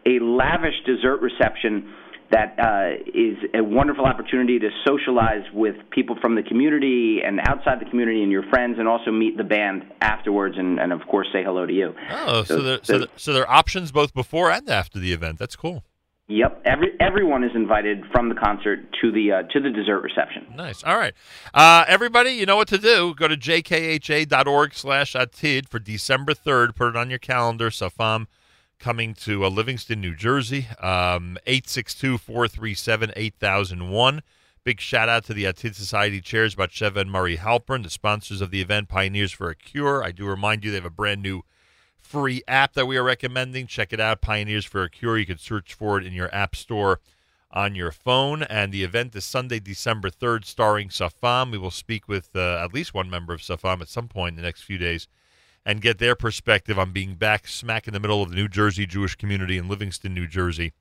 [0.06, 1.94] a lavish dessert reception
[2.32, 7.82] that uh, is a wonderful opportunity to socialize with people from the community and outside
[7.82, 11.28] the community and your friends, and also meet the band afterwards, and, and of course
[11.34, 11.96] say hello to you.
[12.12, 15.40] Oh, so, there, so, there, so there are options both before and after the event.
[15.40, 15.84] That's cool.
[16.32, 20.46] Yep, every everyone is invited from the concert to the uh, to the dessert reception.
[20.56, 20.84] Nice.
[20.84, 21.16] All right.
[21.56, 23.16] Uh, everybody, you know what to do.
[23.16, 26.76] Go to jkha.org slash atid for December 3rd.
[26.76, 27.72] Put it on your calendar.
[27.72, 28.28] Safam
[28.80, 30.66] coming to uh, Livingston, New Jersey.
[30.80, 34.22] Um, 862-437-8001.
[34.64, 38.52] Big shout out to the Atid Society chairs, Batsheva and Murray Halpern, the sponsors of
[38.52, 40.04] the event, Pioneers for a Cure.
[40.04, 41.44] I do remind you they have a brand new
[41.98, 43.68] free app that we are recommending.
[43.68, 45.18] Check it out, Pioneers for a Cure.
[45.18, 47.00] You can search for it in your app store
[47.52, 48.44] on your phone.
[48.44, 51.52] And the event is Sunday, December 3rd, starring Safam.
[51.52, 54.38] We will speak with uh, at least one member of Safam at some point in
[54.38, 55.08] the next few days
[55.70, 58.88] and get their perspective on being back smack in the middle of the New Jersey
[58.88, 60.74] Jewish community in Livingston, New Jersey,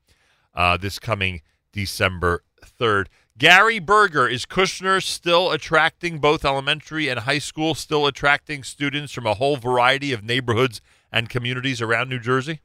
[0.54, 1.42] uh, this coming
[1.72, 2.42] December
[2.80, 3.08] 3rd.
[3.36, 9.26] Gary Berger, is Kushner still attracting both elementary and high school, still attracting students from
[9.26, 10.80] a whole variety of neighborhoods
[11.12, 12.62] and communities around New Jersey?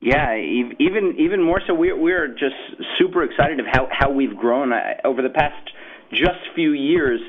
[0.00, 1.74] Yeah, even even more so.
[1.74, 2.56] We're we're just
[2.98, 4.72] super excited of how how we've grown
[5.04, 5.70] over the past
[6.12, 7.20] just few years.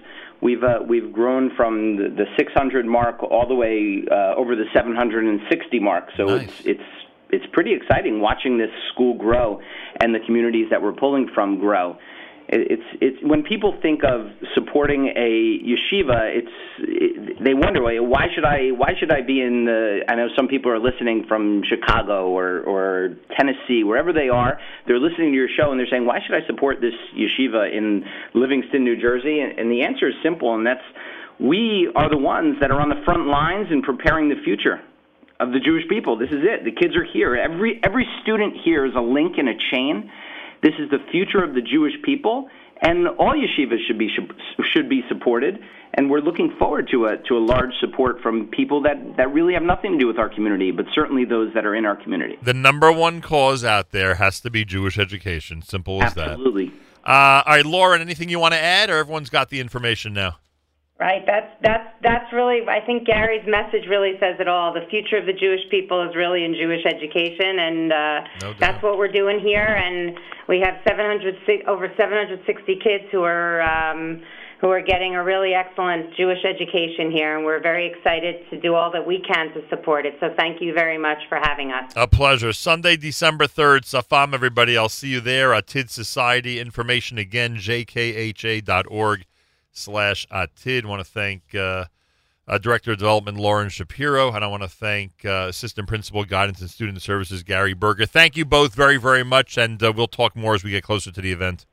[0.42, 4.66] We've uh, we've grown from the, the 600 mark all the way uh, over the
[4.74, 6.10] 760 mark.
[6.16, 6.84] So it's it's
[7.32, 9.62] it's pretty exciting watching this school grow
[10.02, 11.98] and the communities that we're pulling from grow.
[12.50, 18.00] It- it's it's when people think of supporting a yeshiva, it's it, they wonder why
[18.00, 21.26] why should I why should I be in the I know some people are listening
[21.28, 25.88] from Chicago or or Tennessee wherever they are they're listening to your show and they're
[25.92, 28.04] saying why should I support this yeshiva in
[28.34, 29.40] Livingston, New Jersey?
[29.42, 30.84] And, and the answer is simple, and that's
[31.40, 34.82] we are the ones that are on the front lines in preparing the future
[35.40, 36.18] of the Jewish people.
[36.18, 36.66] This is it.
[36.66, 37.36] The kids are here.
[37.36, 40.10] Every every student here is a link in a chain.
[40.62, 42.50] This is the future of the Jewish people,
[42.82, 44.10] and all yeshivas should be
[44.74, 45.60] should be supported.
[45.94, 49.54] And we're looking forward to a to a large support from people that that really
[49.54, 52.38] have nothing to do with our community, but certainly those that are in our community.
[52.44, 55.62] The number one cause out there has to be Jewish education.
[55.62, 56.30] Simple as that.
[56.30, 56.72] Absolutely.
[57.06, 60.38] Uh, all right, Lauren, anything you want to add, or everyone's got the information now?
[61.00, 61.24] Right.
[61.26, 62.68] That's that's that's really.
[62.68, 64.74] I think Gary's message really says it all.
[64.74, 68.98] The future of the Jewish people is really in Jewish education, and uh, that's what
[68.98, 69.64] we're doing here.
[69.64, 70.20] And
[70.50, 74.22] we have 700 over 760 kids who are um,
[74.60, 78.76] who are getting a really excellent Jewish education here, and we're very excited to do
[78.76, 80.16] all that we can to support it.
[80.20, 81.94] So thank you very much for having us.
[81.96, 82.52] A pleasure.
[82.52, 84.78] Sunday, December 3rd, Safam, everybody.
[84.78, 85.52] I'll see you there.
[85.52, 86.60] Atid Society.
[86.60, 89.26] Information again, jkha.org
[89.72, 90.86] slash Atid.
[90.86, 91.86] want to thank uh,
[92.48, 96.62] uh, Director of Development Lauren Shapiro, and I want to thank uh, Assistant Principal Guidance
[96.62, 98.06] and Student Services Gary Berger.
[98.06, 101.12] Thank you both very, very much, and uh, we'll talk more as we get closer
[101.12, 101.66] to the event.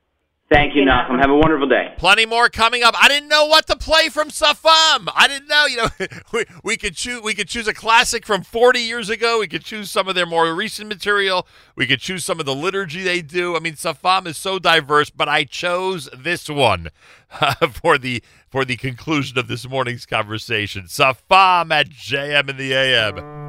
[0.48, 1.18] Thank you, Nachum.
[1.20, 1.92] Have a wonderful day.
[1.98, 2.94] Plenty more coming up.
[2.96, 5.08] I didn't know what to play from Safam.
[5.12, 5.66] I didn't know.
[5.66, 5.88] You know,
[6.32, 7.20] we, we could choose.
[7.20, 9.40] We could choose a classic from 40 years ago.
[9.40, 11.48] We could choose some of their more recent material.
[11.74, 13.56] We could choose some of the liturgy they do.
[13.56, 16.90] I mean, Safam is so diverse, but I chose this one
[17.40, 20.84] uh, for the for the conclusion of this morning's conversation.
[20.84, 23.45] Safam at JM in the AM.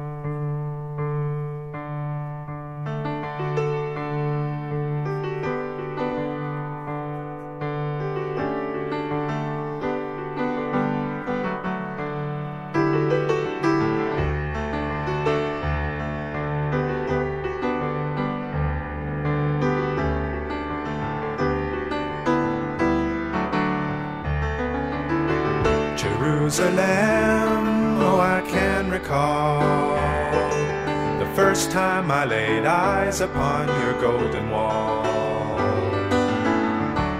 [32.28, 35.02] Laid eyes upon your golden wall.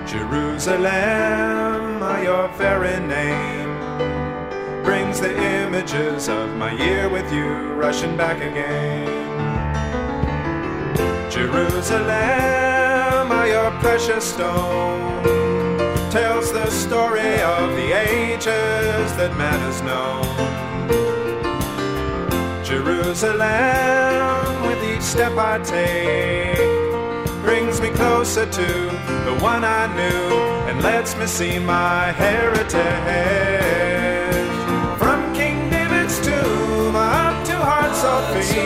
[0.06, 3.72] Jerusalem, your very name
[4.84, 9.06] brings the images of my year with you rushing back again.
[11.30, 12.08] Jerusalem,
[13.30, 15.22] ah, your precious stone
[16.10, 20.57] tells the story of the ages that man has known.
[22.88, 26.56] Jerusalem, with each step I take,
[27.44, 28.66] brings me closer to
[29.26, 30.36] the one I knew
[30.68, 32.78] and lets me see my heritage.
[34.98, 38.56] From King David's tomb up to Heart Sophie,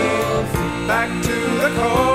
[0.86, 2.11] back to the Kotel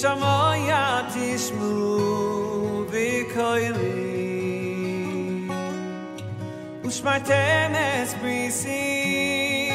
[0.00, 1.74] shamaya tishmu
[2.90, 4.18] vikoyli
[6.88, 9.70] ושמעתם את בריסי,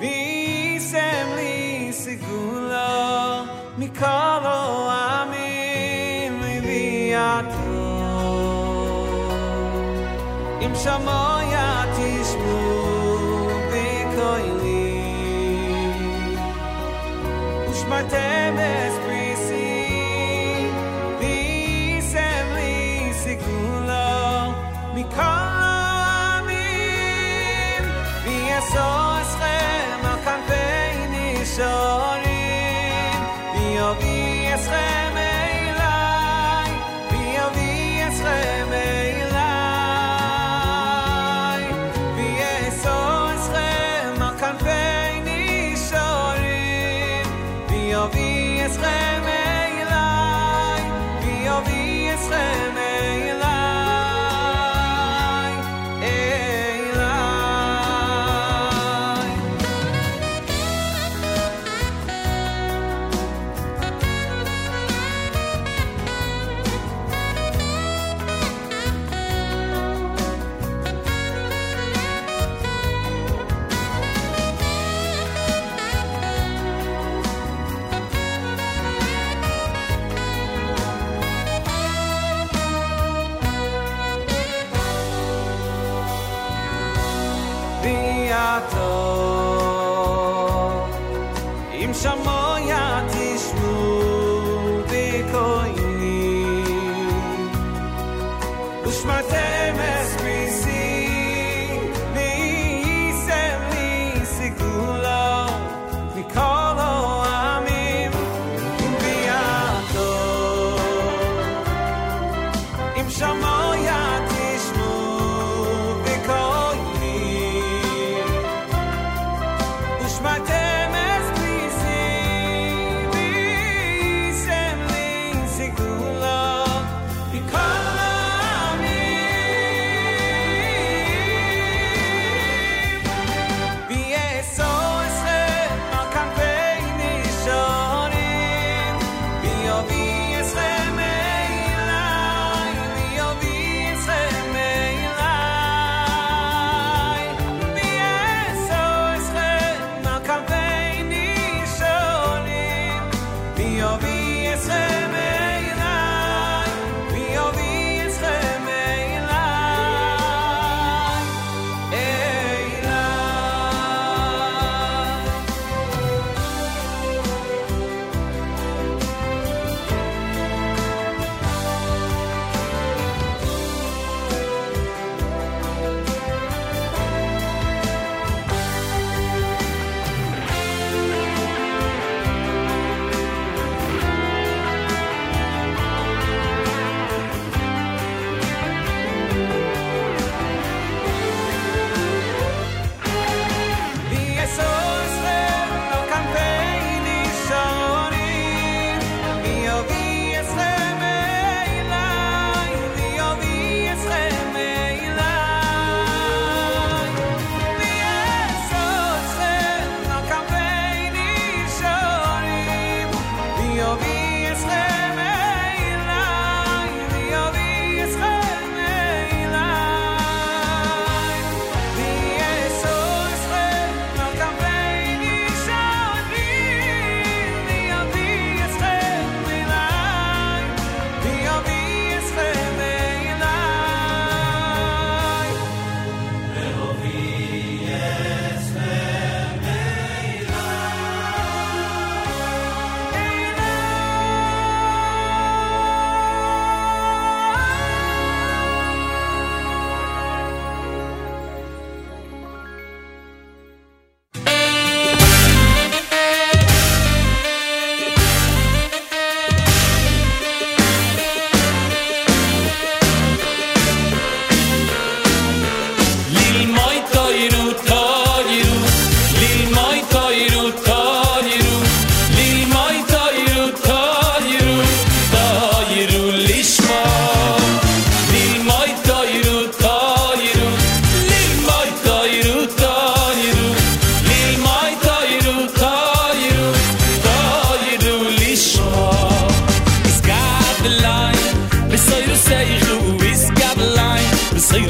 [0.00, 3.44] ואיסם לי סגולו,
[3.78, 7.54] מכל העמים מביאתו.
[10.60, 11.33] אם שמור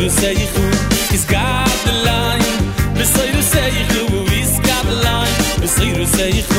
[0.05, 2.45] du sei ich is got the line
[2.95, 4.05] du sei du sei ich du
[4.39, 6.54] is got the line du sei du sei ich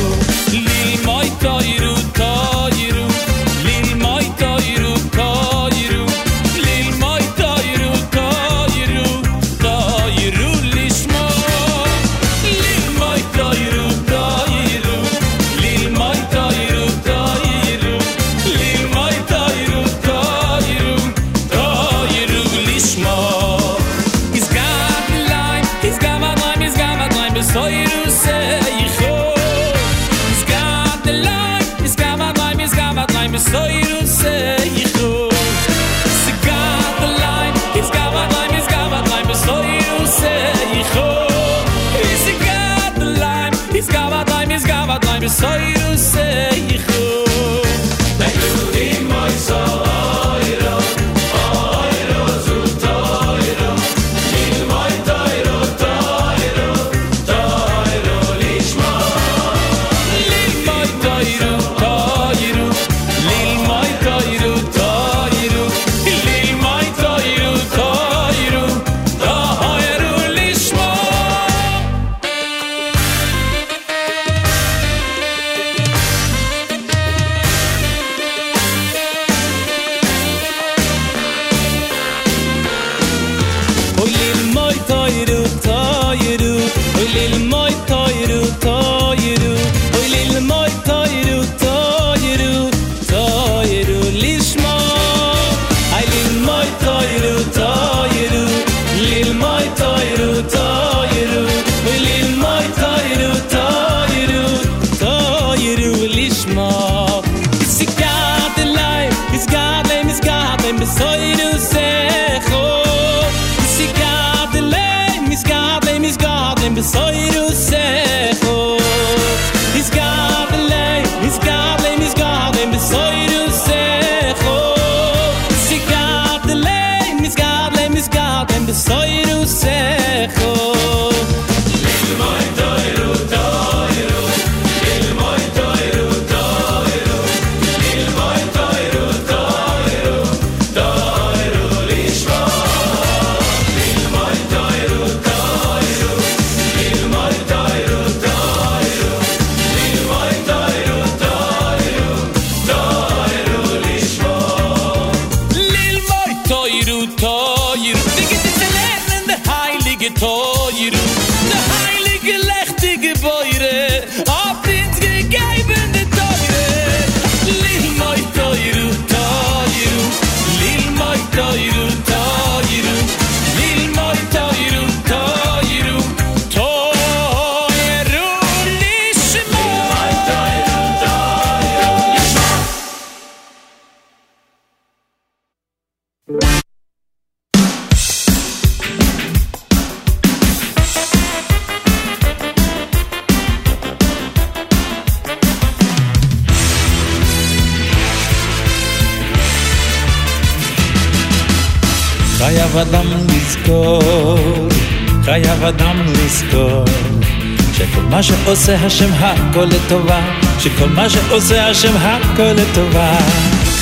[208.66, 210.20] עושה השם הכל לטובה,
[210.58, 213.18] שכל מה שעושה השם הכל לטובה.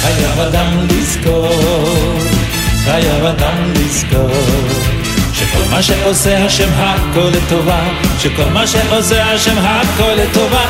[0.01, 2.19] חייב אדם לזכור,
[2.85, 4.31] חייב אדם לזכור,
[5.35, 7.81] שכל מה שעושה השם הכל לטובה,
[8.19, 10.65] שכל מה שעושה השם הכל לטובה.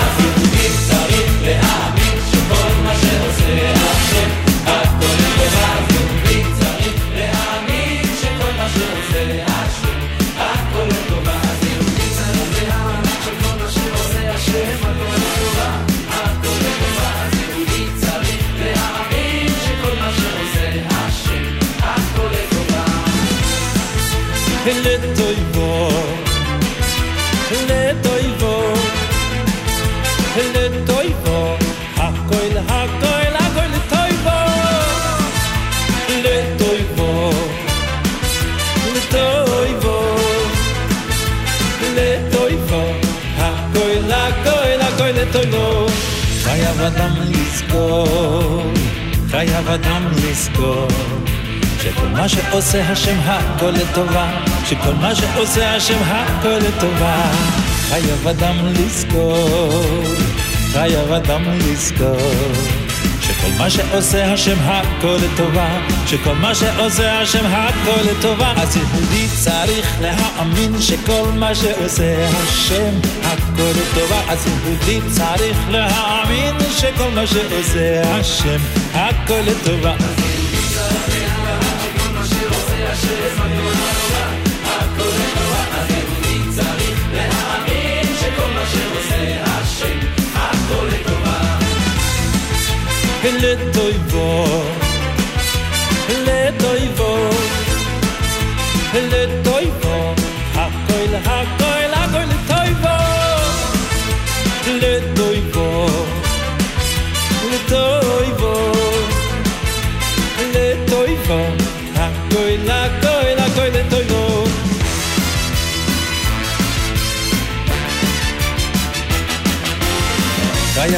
[49.74, 50.88] אדם לזכור
[51.82, 54.30] שכל מה שעושה השם הכל לטובה,
[54.68, 57.22] שכל מה שעושה השם הכל לטובה.
[57.88, 60.04] חייב אדם לזכור,
[60.72, 62.52] חייב אדם לזכור,
[63.20, 65.68] שכל מה שעושה השם הכל לטובה,
[66.06, 68.52] שכל מה שעושה השם הכל לטובה.
[68.56, 74.20] אז יהודי צריך להאמין שכל מה שעושה השם הכל לטובה.
[74.28, 79.94] אז יהודי צריך להאמין שכל מה שעושה השם הכל לטובה.
[93.44, 94.44] לטויבו,
[96.26, 97.30] לטויבו,
[98.94, 99.93] לטויבו,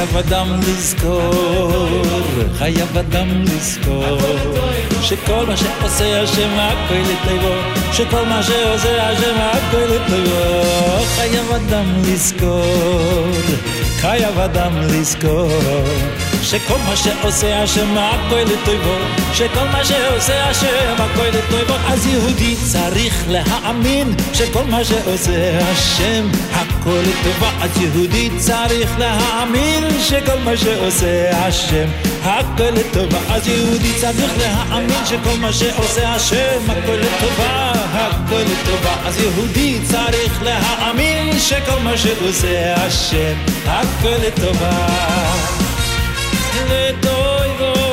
[0.06, 2.02] חייב אדם לזכור,
[2.58, 4.18] חייב אדם לזכור,
[5.02, 7.54] שכל מה שעושה השם הכל לטובו,
[7.92, 13.26] שכל מה שעושה השם הכל לטובו, חייב אדם לזכור,
[14.00, 15.50] חייב אדם לזכור,
[16.42, 18.96] שכל מה שעושה השם הכל לטובו,
[19.32, 26.75] שכל מה שעושה השם הכל לטובו, אז יהודי צריך להאמין שכל מה שעושה השם הכל
[26.92, 31.88] לטובה, אז יהודי צריך להאמין שכל מה שעושה השם
[32.22, 39.20] הכל לטובה, אז יהודי צריך להאמין שכל מה שעושה השם הכל לטובה, הכל לטובה, אז
[39.20, 43.34] יהודי צריך להאמין שכל מה שעושה השם
[43.66, 44.86] הכל לטובה.
[46.70, 47.85] לטויבו,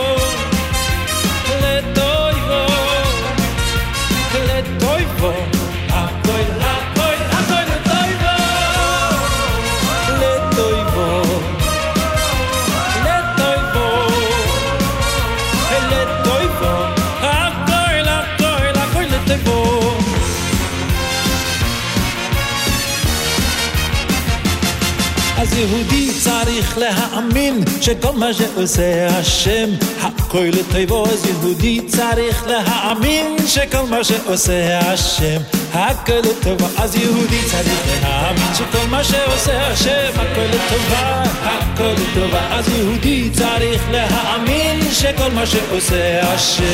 [25.58, 29.70] יהודי צריך להאמין שכל מה שעושה השם
[30.00, 35.40] הכל לטובו אז יהודי צריך להאמין שכל מה שעושה השם
[35.72, 42.68] הכל לטובה אז יהודי צריך להאמין שכל מה שעושה השם הכל לטובה הכל לטובה אז
[42.68, 46.64] יהודי צריך להאמין שכל מה שעושה השם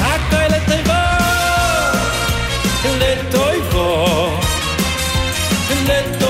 [0.00, 1.08] הכל לטובה
[3.00, 4.28] לטובו
[5.88, 6.21] לטויבו,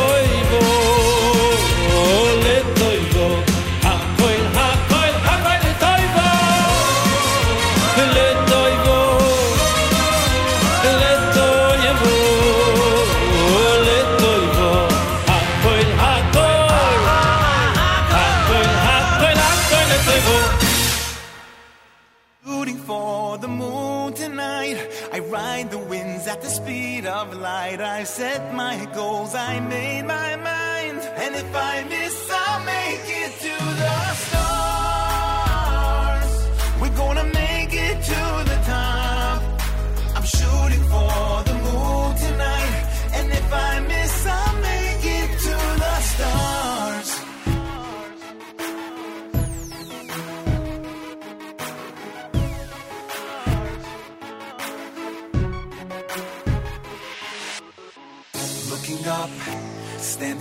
[28.04, 31.00] I set my goals, I made my mind.
[31.16, 32.03] And if I miss,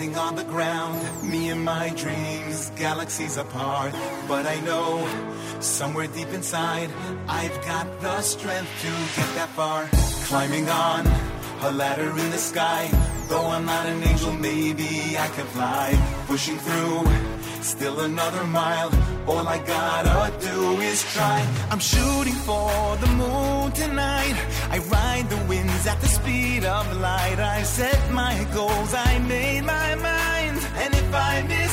[0.02, 3.92] standing on the ground, me and my dreams, galaxies apart.
[4.26, 5.06] But I know,
[5.60, 6.90] somewhere deep inside,
[7.28, 9.88] I've got the strength to get that far.
[10.26, 11.06] Climbing on
[11.62, 12.88] a ladder in the sky,
[13.28, 15.94] though I'm not an angel, maybe I can fly.
[16.26, 17.04] Pushing through,
[17.62, 18.90] still another mile.
[19.26, 21.40] All I gotta do is try.
[21.70, 24.36] I'm shooting for the moon tonight.
[24.70, 27.38] I ride the winds at the speed of light.
[27.38, 30.56] I set my goals, I made my mind.
[30.82, 31.71] And if I miss,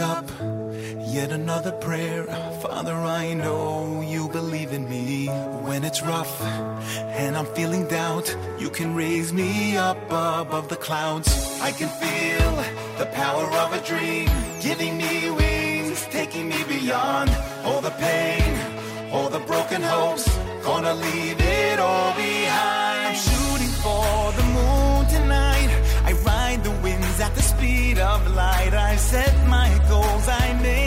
[0.00, 0.30] Up
[1.06, 2.24] yet another prayer.
[2.62, 5.26] Father, I know you believe in me.
[5.68, 11.28] When it's rough and I'm feeling doubt, you can raise me up above the clouds.
[11.60, 12.52] I can feel
[12.98, 14.28] the power of a dream,
[14.60, 17.30] giving me wings, taking me beyond
[17.64, 23.06] all the pain, all the broken broken hopes, gonna leave it all behind.
[23.08, 24.55] I'm shooting for the moon
[28.06, 28.72] of light.
[28.72, 30.85] I set my goals, I made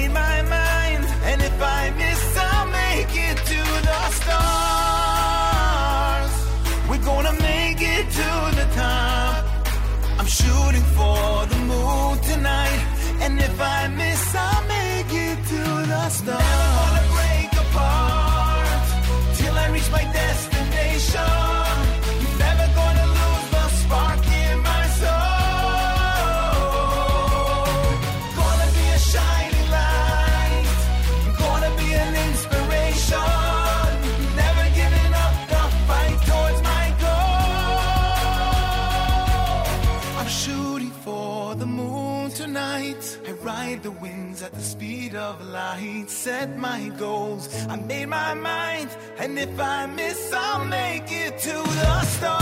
[45.09, 46.09] speed of light.
[46.09, 47.49] Set my goals.
[47.67, 48.89] I made my mind.
[49.17, 52.39] And if I miss, I'll make it to the stars.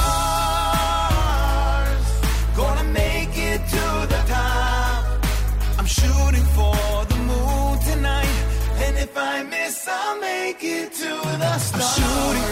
[2.55, 5.25] Gonna make it to the top.
[5.77, 8.37] I'm shooting for the moon tonight.
[8.83, 11.11] And if I miss, I'll make it to
[11.43, 11.83] the stars.
[11.83, 12.46] I'm shooting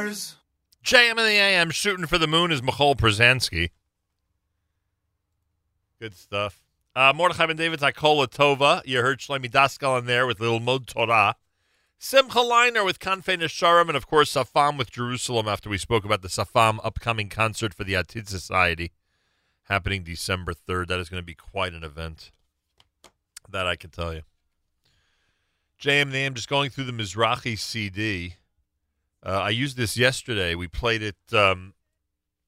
[0.00, 0.36] stars.
[0.84, 3.70] JM in the AM shooting for the moon is Michal Przanski.
[6.00, 6.62] Good stuff.
[6.96, 8.82] Uh, Mordechai Ben David's Akola Tova.
[8.86, 11.36] You heard Shlomi Daskal in there with little Mod Torah.
[11.98, 16.22] Simcha Leiner with Kanfei Nesharim, and of course Safam with Jerusalem after we spoke about
[16.22, 18.92] the Safam upcoming concert for the Atid Society
[19.64, 20.88] happening December 3rd.
[20.88, 22.30] That is going to be quite an event.
[23.50, 24.22] That I can tell you.
[25.80, 28.36] JM and the AM just going through the Mizrahi CD.
[29.24, 30.54] Uh, I used this yesterday.
[30.54, 31.74] We played it um,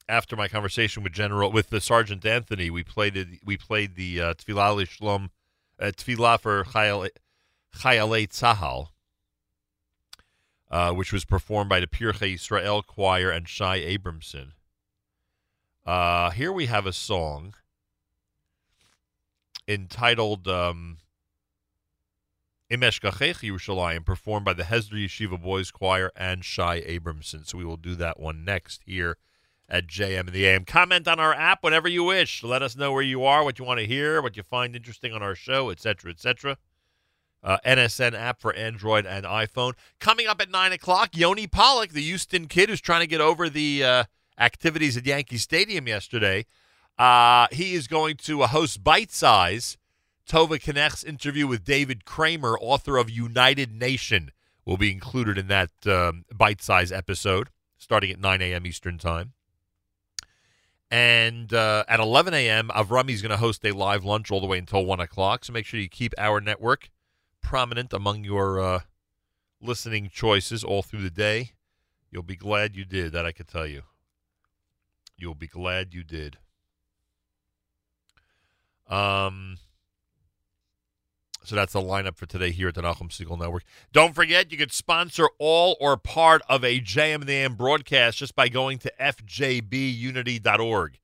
[0.08, 2.70] after my conversation with General with the Sergeant Anthony.
[2.70, 3.28] We played it.
[3.44, 5.30] We played the uh, Tfilah Lishlom,
[5.78, 6.64] uh, Tfilah for
[7.74, 8.88] Tzahal,
[10.70, 14.52] uh, which was performed by the Pirchei Israel Choir and Shai Abramson.
[15.84, 17.54] Uh, here we have a song
[19.68, 20.98] entitled um,
[22.72, 27.46] Im Eshkachech Yerushalayim, performed by the Hesder Yeshiva Boys Choir and Shai Abramson.
[27.46, 29.18] So we will do that one next here
[29.68, 30.64] at JM and the AM.
[30.64, 32.42] Comment on our app whenever you wish.
[32.42, 35.12] Let us know where you are, what you want to hear, what you find interesting
[35.12, 36.56] on our show, etc., etc.
[37.42, 39.74] Uh, NSN app for Android and iPhone.
[40.00, 43.50] Coming up at 9 o'clock, Yoni Pollock, the Houston kid who's trying to get over
[43.50, 44.04] the uh,
[44.38, 46.46] activities at Yankee Stadium yesterday.
[46.98, 49.76] Uh, he is going to uh, host Bite Size,
[50.28, 54.30] Tova Kinech's interview with David Kramer, author of United Nation,
[54.64, 57.50] will be included in that um, Bite Size episode
[57.82, 58.66] starting at 9 a.m.
[58.66, 59.32] Eastern Time.
[60.90, 64.46] And uh, at 11 a.m., Avrami is going to host a live lunch all the
[64.46, 65.44] way until 1 o'clock.
[65.44, 66.90] So make sure you keep our network
[67.42, 68.80] prominent among your uh,
[69.60, 71.52] listening choices all through the day.
[72.10, 73.82] You'll be glad you did, that I can tell you.
[75.16, 76.36] You'll be glad you did.
[78.86, 79.56] Um,
[81.44, 83.64] so that's the lineup for today here at the Nachum Segal Network.
[83.92, 88.36] Don't forget, you can sponsor all or part of a JM the AM broadcast just
[88.36, 90.98] by going to fjbunity.org.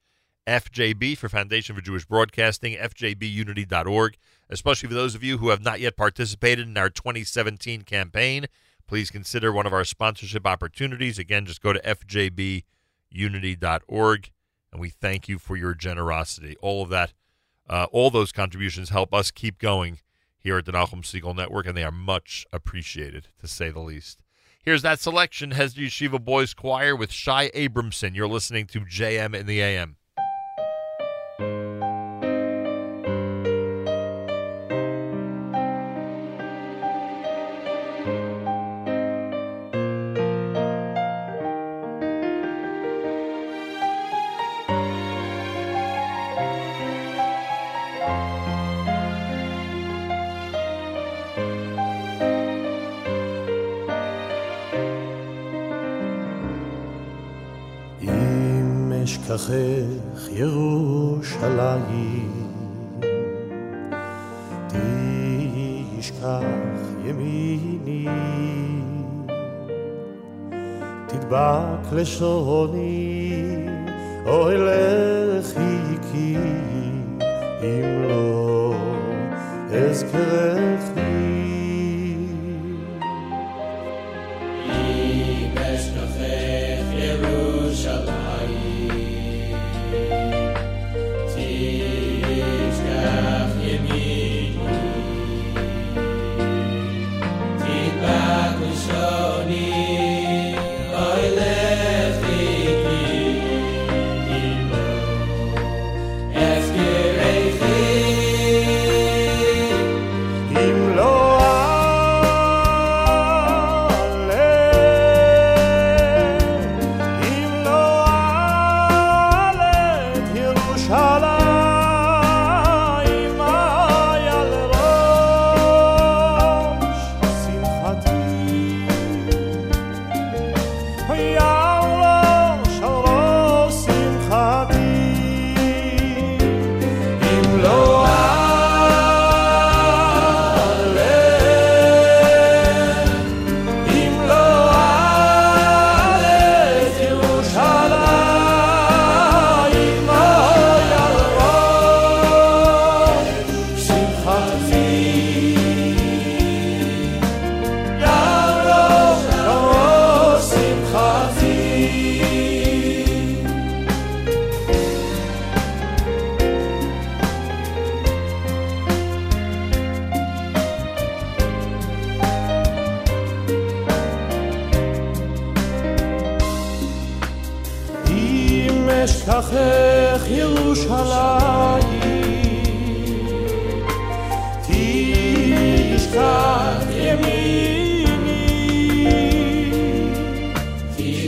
[0.46, 4.16] FJB for Foundation for Jewish Broadcasting, fjbunity.org.
[4.48, 8.46] Especially for those of you who have not yet participated in our 2017 campaign,
[8.86, 11.18] please consider one of our sponsorship opportunities.
[11.18, 14.30] Again, just go to fjbunity.org,
[14.72, 16.56] and we thank you for your generosity.
[16.62, 17.12] All of that,
[17.68, 19.98] uh, all those contributions help us keep going
[20.48, 24.22] here at the Nachum Segal Network, and they are much appreciated, to say the least.
[24.64, 28.14] Here's that selection, Hesder Yeshiva Boys Choir with Shai Abramson.
[28.14, 29.96] You're listening to JM in the AM.
[59.28, 61.18] תשכח ירושלים
[65.98, 66.40] תשכח
[67.04, 68.06] ימיני
[71.06, 73.44] תדבק לשוני
[74.26, 75.52] אוי אלך
[75.92, 76.36] יקי
[77.62, 78.74] אם לא
[79.72, 80.97] אזכרך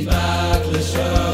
[0.05, 1.30] back the show.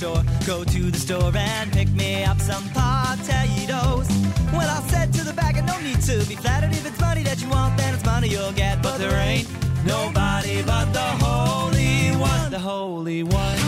[0.00, 4.08] store, go to the store and pick me up some potatoes.
[4.50, 6.70] Well, I said to the bagger, no need to be flattered.
[6.70, 8.82] If it's money that you want, then it's money you'll get.
[8.82, 9.46] But there ain't
[9.84, 13.59] nobody but the Holy One, the Holy One.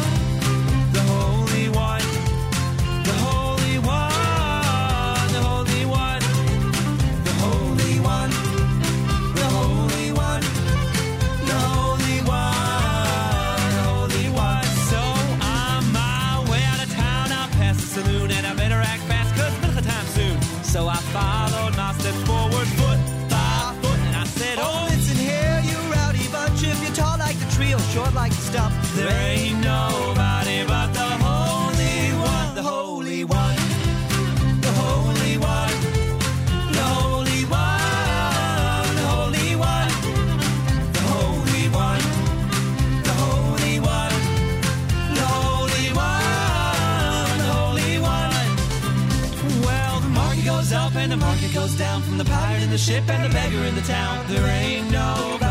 [52.82, 54.24] ship and the beggar in the town.
[54.26, 55.41] There ain't no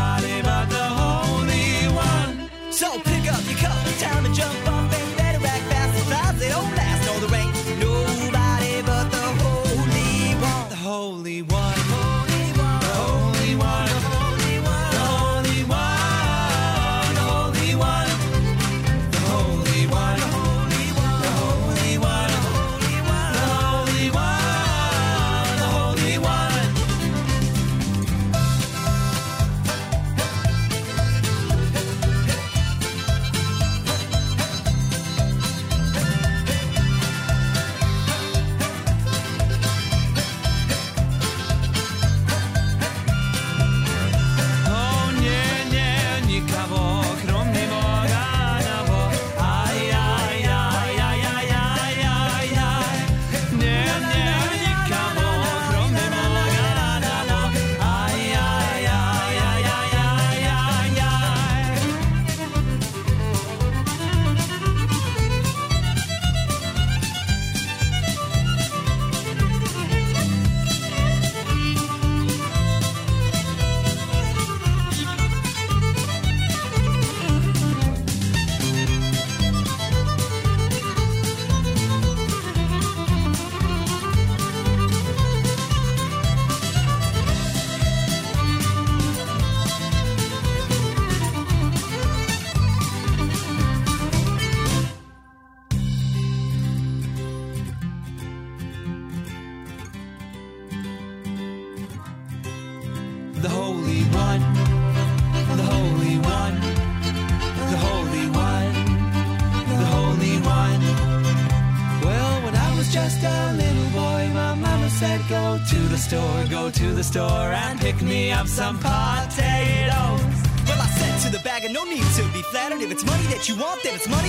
[123.84, 124.21] it's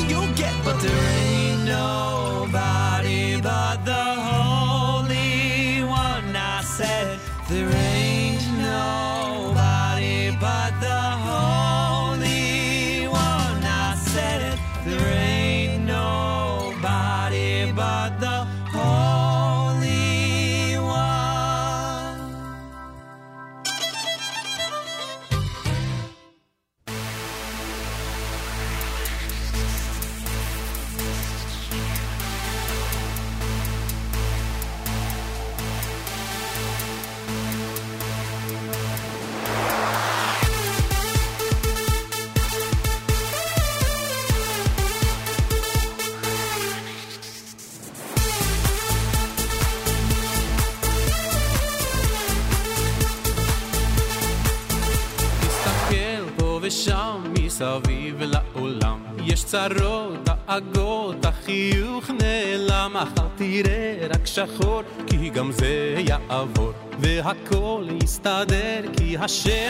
[69.33, 69.62] shit.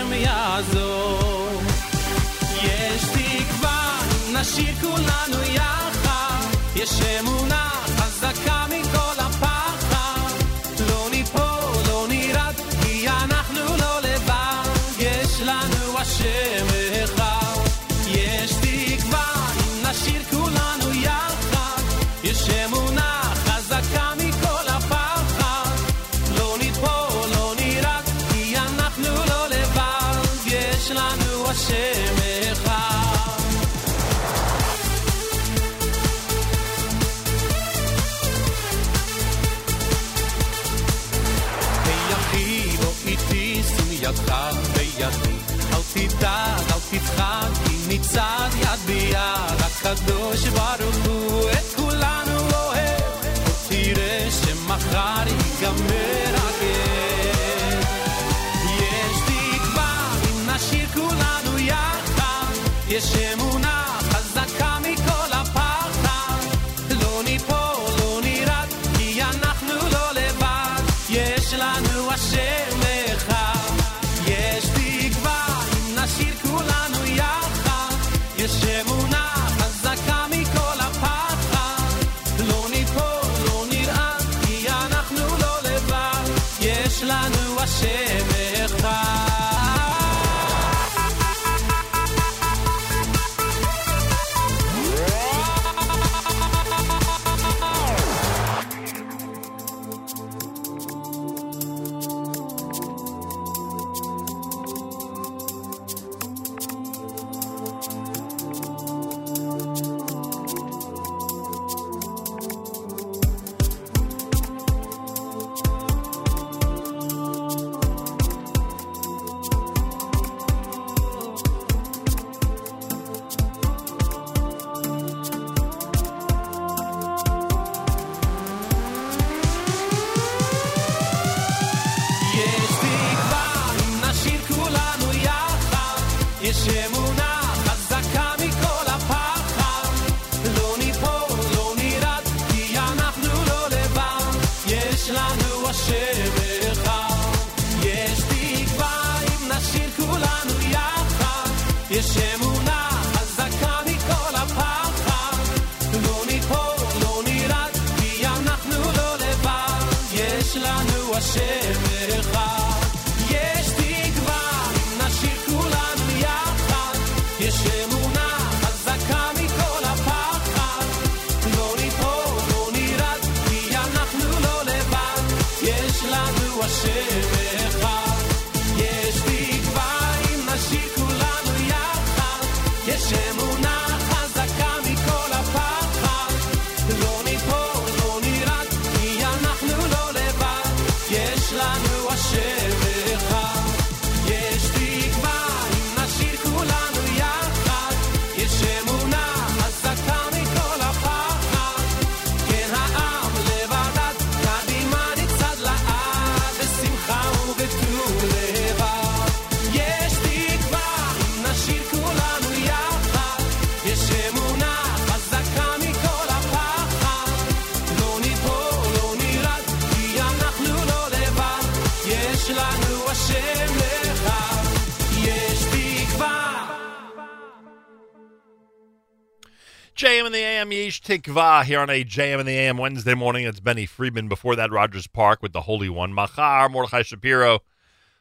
[230.64, 233.46] AM Yesh Tikva here on a JM and the AM Wednesday morning.
[233.46, 234.30] It's Benny Friedman.
[234.30, 236.14] Before that, Rogers Park with the Holy One.
[236.14, 237.60] Machar, Mordechai Shapiro,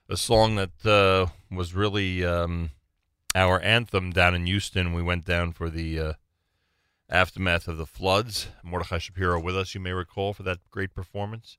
[0.09, 2.71] a song that uh, was really um,
[3.37, 4.93] our anthem down in Houston.
[4.93, 6.13] We went down for the uh,
[7.09, 8.49] aftermath of the floods.
[8.65, 11.59] Mordechai Shapiro with us, you may recall, for that great performance.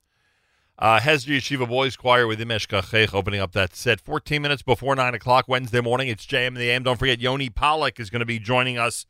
[0.78, 4.02] Uh, Hesder Yeshiva Boys Choir with Im Eshkachech opening up that set.
[4.02, 6.10] 14 minutes before 9 o'clock Wednesday morning.
[6.10, 6.84] It's JM and the AM.
[6.84, 9.06] Don't forget, Yoni Pollock is going to be joining us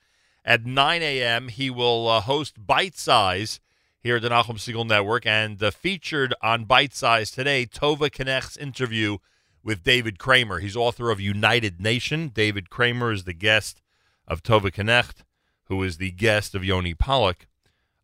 [0.46, 1.48] at 9 a.m.
[1.48, 3.60] He will uh, host Bite Size
[4.02, 5.26] here at the Nachum Segal Network.
[5.26, 9.18] And uh, featured on Bite Size today, Tova Knecht's interview
[9.64, 10.60] with David Kramer.
[10.60, 12.30] He's author of United Nation.
[12.30, 13.82] David Kramer is the guest
[14.28, 15.24] of Tova Knecht,
[15.66, 17.48] who is the guest of Yoni Pollock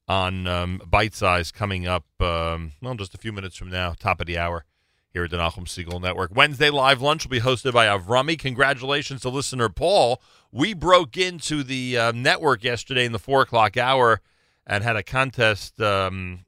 [0.08, 4.20] on um, Bite Size coming up, um, well, just a few minutes from now, top
[4.20, 4.66] of the hour
[5.12, 6.32] here at the Nachum Segal Network.
[6.36, 8.38] Wednesday Live Lunch will be hosted by Avrami.
[8.38, 10.22] Congratulations to listener Paul.
[10.52, 14.22] We broke into the uh, network yesterday in the 4 o'clock hour
[14.66, 16.46] and had a contest um,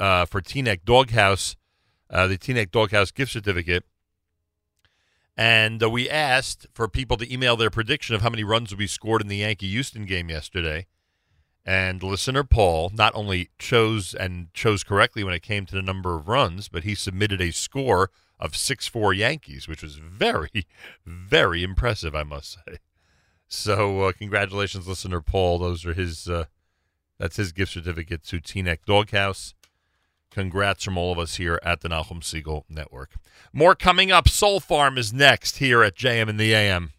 [0.00, 1.56] uh, for Teaneck Doghouse,
[2.10, 3.84] uh, the Teaneck Doghouse gift certificate.
[5.36, 8.78] And uh, we asked for people to email their prediction of how many runs would
[8.78, 10.86] be scored in the Yankee Houston game yesterday.
[11.64, 16.16] And listener Paul not only chose and chose correctly when it came to the number
[16.16, 18.10] of runs, but he submitted a score
[18.40, 20.66] of 6 4 Yankees, which was very,
[21.06, 22.78] very impressive, I must say.
[23.48, 25.58] So, uh, congratulations, listener Paul.
[25.58, 26.46] Those are his, uh,
[27.18, 29.54] that's his gift certificate to Teaneck Doghouse.
[30.30, 33.12] Congrats from all of us here at the Nachum Segal Network.
[33.52, 34.28] More coming up.
[34.28, 36.92] Soul Farm is next here at JM in the AM.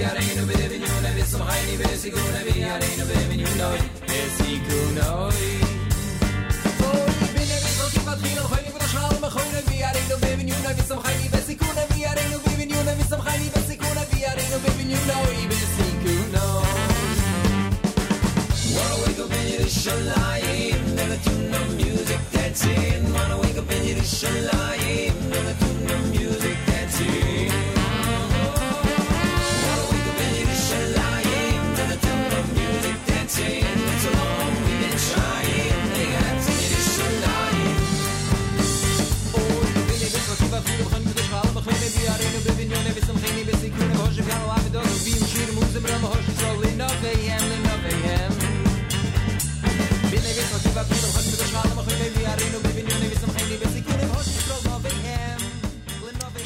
[0.00, 3.80] Ve'areinu be'vinyuna v'samchayni v'sikuna, ve'areinu be'vinyuna, oy,
[4.10, 5.48] v'sikuna, oy.
[18.76, 23.12] Wanna wake up in the tune of music dancing.
[23.12, 25.69] Wanna wake up in Yerushalayim, to the tune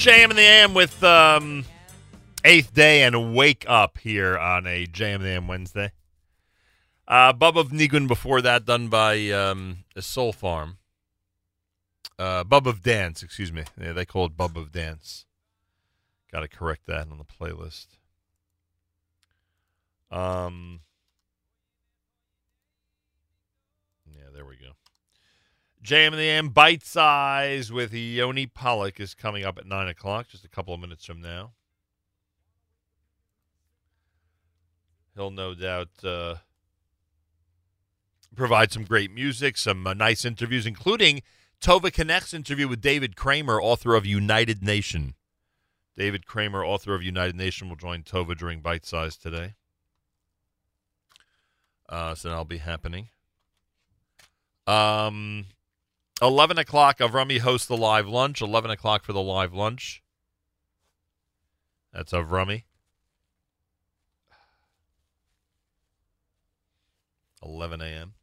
[0.05, 1.65] JM in the AM with um,
[2.45, 5.93] Eighth Day and Wake Up here on a JM in the AM Wednesday.
[7.09, 10.77] Uh, Bub of Nigun before that, done by um, Soul Farm.
[12.19, 13.65] Uh, Bub of Dance, excuse me.
[13.81, 15.25] Yeah, they call it Bub of Dance.
[16.31, 17.87] Got to correct that on the playlist.
[20.11, 20.81] Um,
[25.85, 30.29] JM in the AM Bite Size with Yoni Pollock is coming up at 9 o'clock,
[30.29, 31.53] just a couple of minutes from now.
[35.15, 36.37] He'll no doubt uh,
[38.35, 41.21] provide some great music, some uh, nice interviews, including
[41.61, 45.13] Tova Connect's interview with David Kramer, author of United Nation.
[45.95, 49.53] David Kramer, author of United Nation, will join Tova during Bite Size today.
[51.91, 53.11] Uh, so that'll be happening.
[54.67, 55.45] Um,
[56.23, 58.41] 11 o'clock, Avrami hosts the live lunch.
[58.41, 60.03] 11 o'clock for the live lunch.
[61.93, 62.65] That's Rummy.
[67.45, 68.15] 11 a.m.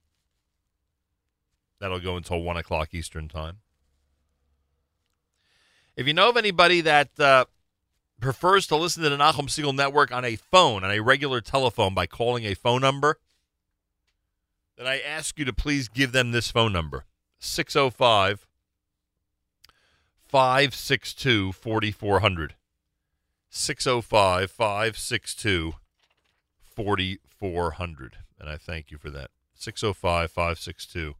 [1.79, 3.57] That'll go until 1 o'clock Eastern Time.
[5.95, 7.45] If you know of anybody that uh,
[8.19, 11.93] prefers to listen to the Nachum Segal Network on a phone, on a regular telephone,
[11.93, 13.19] by calling a phone number,
[14.77, 17.05] then I ask you to please give them this phone number
[17.43, 18.45] 605
[20.27, 22.55] 562 4400.
[23.49, 25.73] 605 562
[26.63, 28.17] 4400.
[28.39, 29.31] And I thank you for that.
[29.55, 31.15] 605 562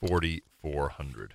[0.00, 1.34] 4400.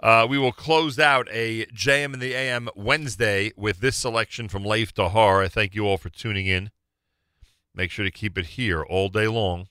[0.00, 4.64] Uh, we will close out a JM in the AM Wednesday with this selection from
[4.64, 5.44] Lev Tahor.
[5.44, 6.72] I thank you all for tuning in.
[7.72, 9.68] Make sure to keep it here all day long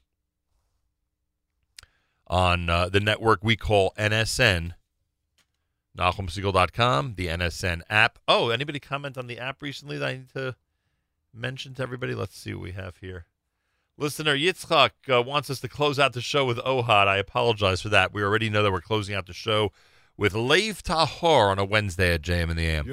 [2.28, 4.74] on uh, the network we call NSN,
[5.98, 8.20] NachumSegal.com, the NSN app.
[8.28, 10.56] Oh, anybody comment on the app recently that I need to
[11.34, 12.16] mention to everybody?
[12.16, 13.26] Let's see what we have here.
[13.98, 17.08] Listener Yitzchak uh, wants us to close out the show with Ohad.
[17.08, 18.12] I apologize for that.
[18.12, 19.72] We already know that we're closing out the show
[20.18, 22.86] with Lev Tahor on a Wednesday at JM in the AM.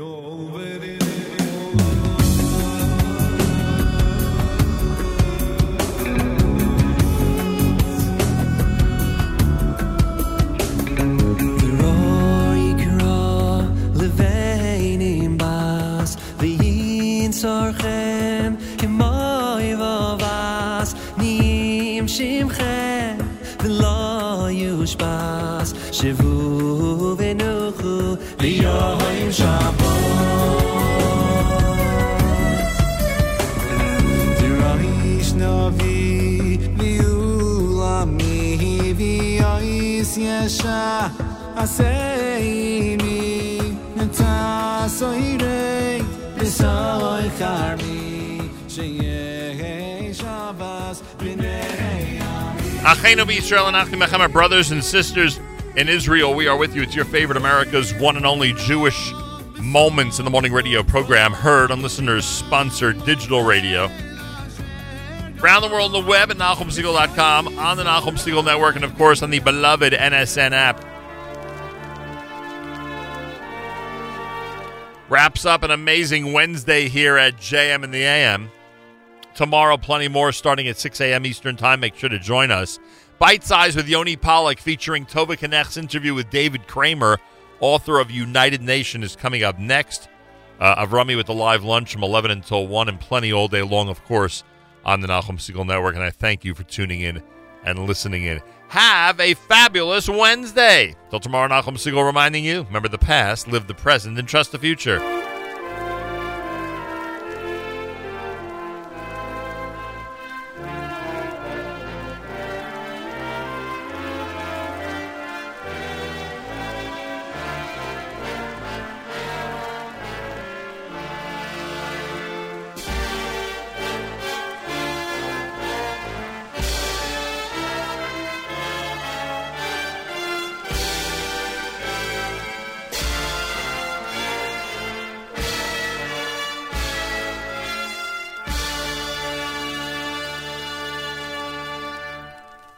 [26.01, 29.31] Yushbas Shivu v'nuchu v'yohim
[34.39, 38.39] Tiramish Navi Viulami
[38.95, 40.83] Viois Yesha
[41.57, 43.19] Aseimi
[43.97, 46.01] Nata Soirei
[46.37, 48.01] Bisoi Karmi
[48.69, 52.19] Sheyeh Shabbos B'nei
[52.83, 55.39] Achenu Israel and Achim Echem, our brothers and sisters
[55.77, 56.35] in Israel.
[56.35, 56.83] We are with you.
[56.83, 59.13] It's your favorite America's one and only Jewish
[59.59, 63.91] Moments in the Morning radio program, heard on listeners sponsored digital radio.
[65.43, 68.95] Around the world on the web at NachumSegal.com, on the Nachum Segal Network, and of
[68.97, 70.85] course on the beloved NSN app.
[75.09, 78.51] Wraps up an amazing Wednesday here at JM in the AM.
[79.35, 81.27] Tomorrow, plenty more starting at 6 a.m.
[81.27, 81.81] Eastern Time.
[81.81, 82.79] Make sure to join us.
[83.21, 87.19] Bite Size with Yoni Pollock featuring Tova Kanech's interview with David Kramer,
[87.61, 90.09] author of United Nation, is coming up next.
[90.59, 93.91] Uh, Avrami with the live lunch from 11 until 1 and plenty all day long,
[93.91, 94.43] of course,
[94.87, 95.97] on the Nachum Segal Network.
[95.97, 97.23] And I thank you for tuning in
[97.63, 98.41] and listening in.
[98.69, 100.97] Have a fabulous Wednesday.
[101.11, 104.59] Till tomorrow, Nachum Segal reminding you remember the past, live the present, and trust the
[104.59, 105.20] future.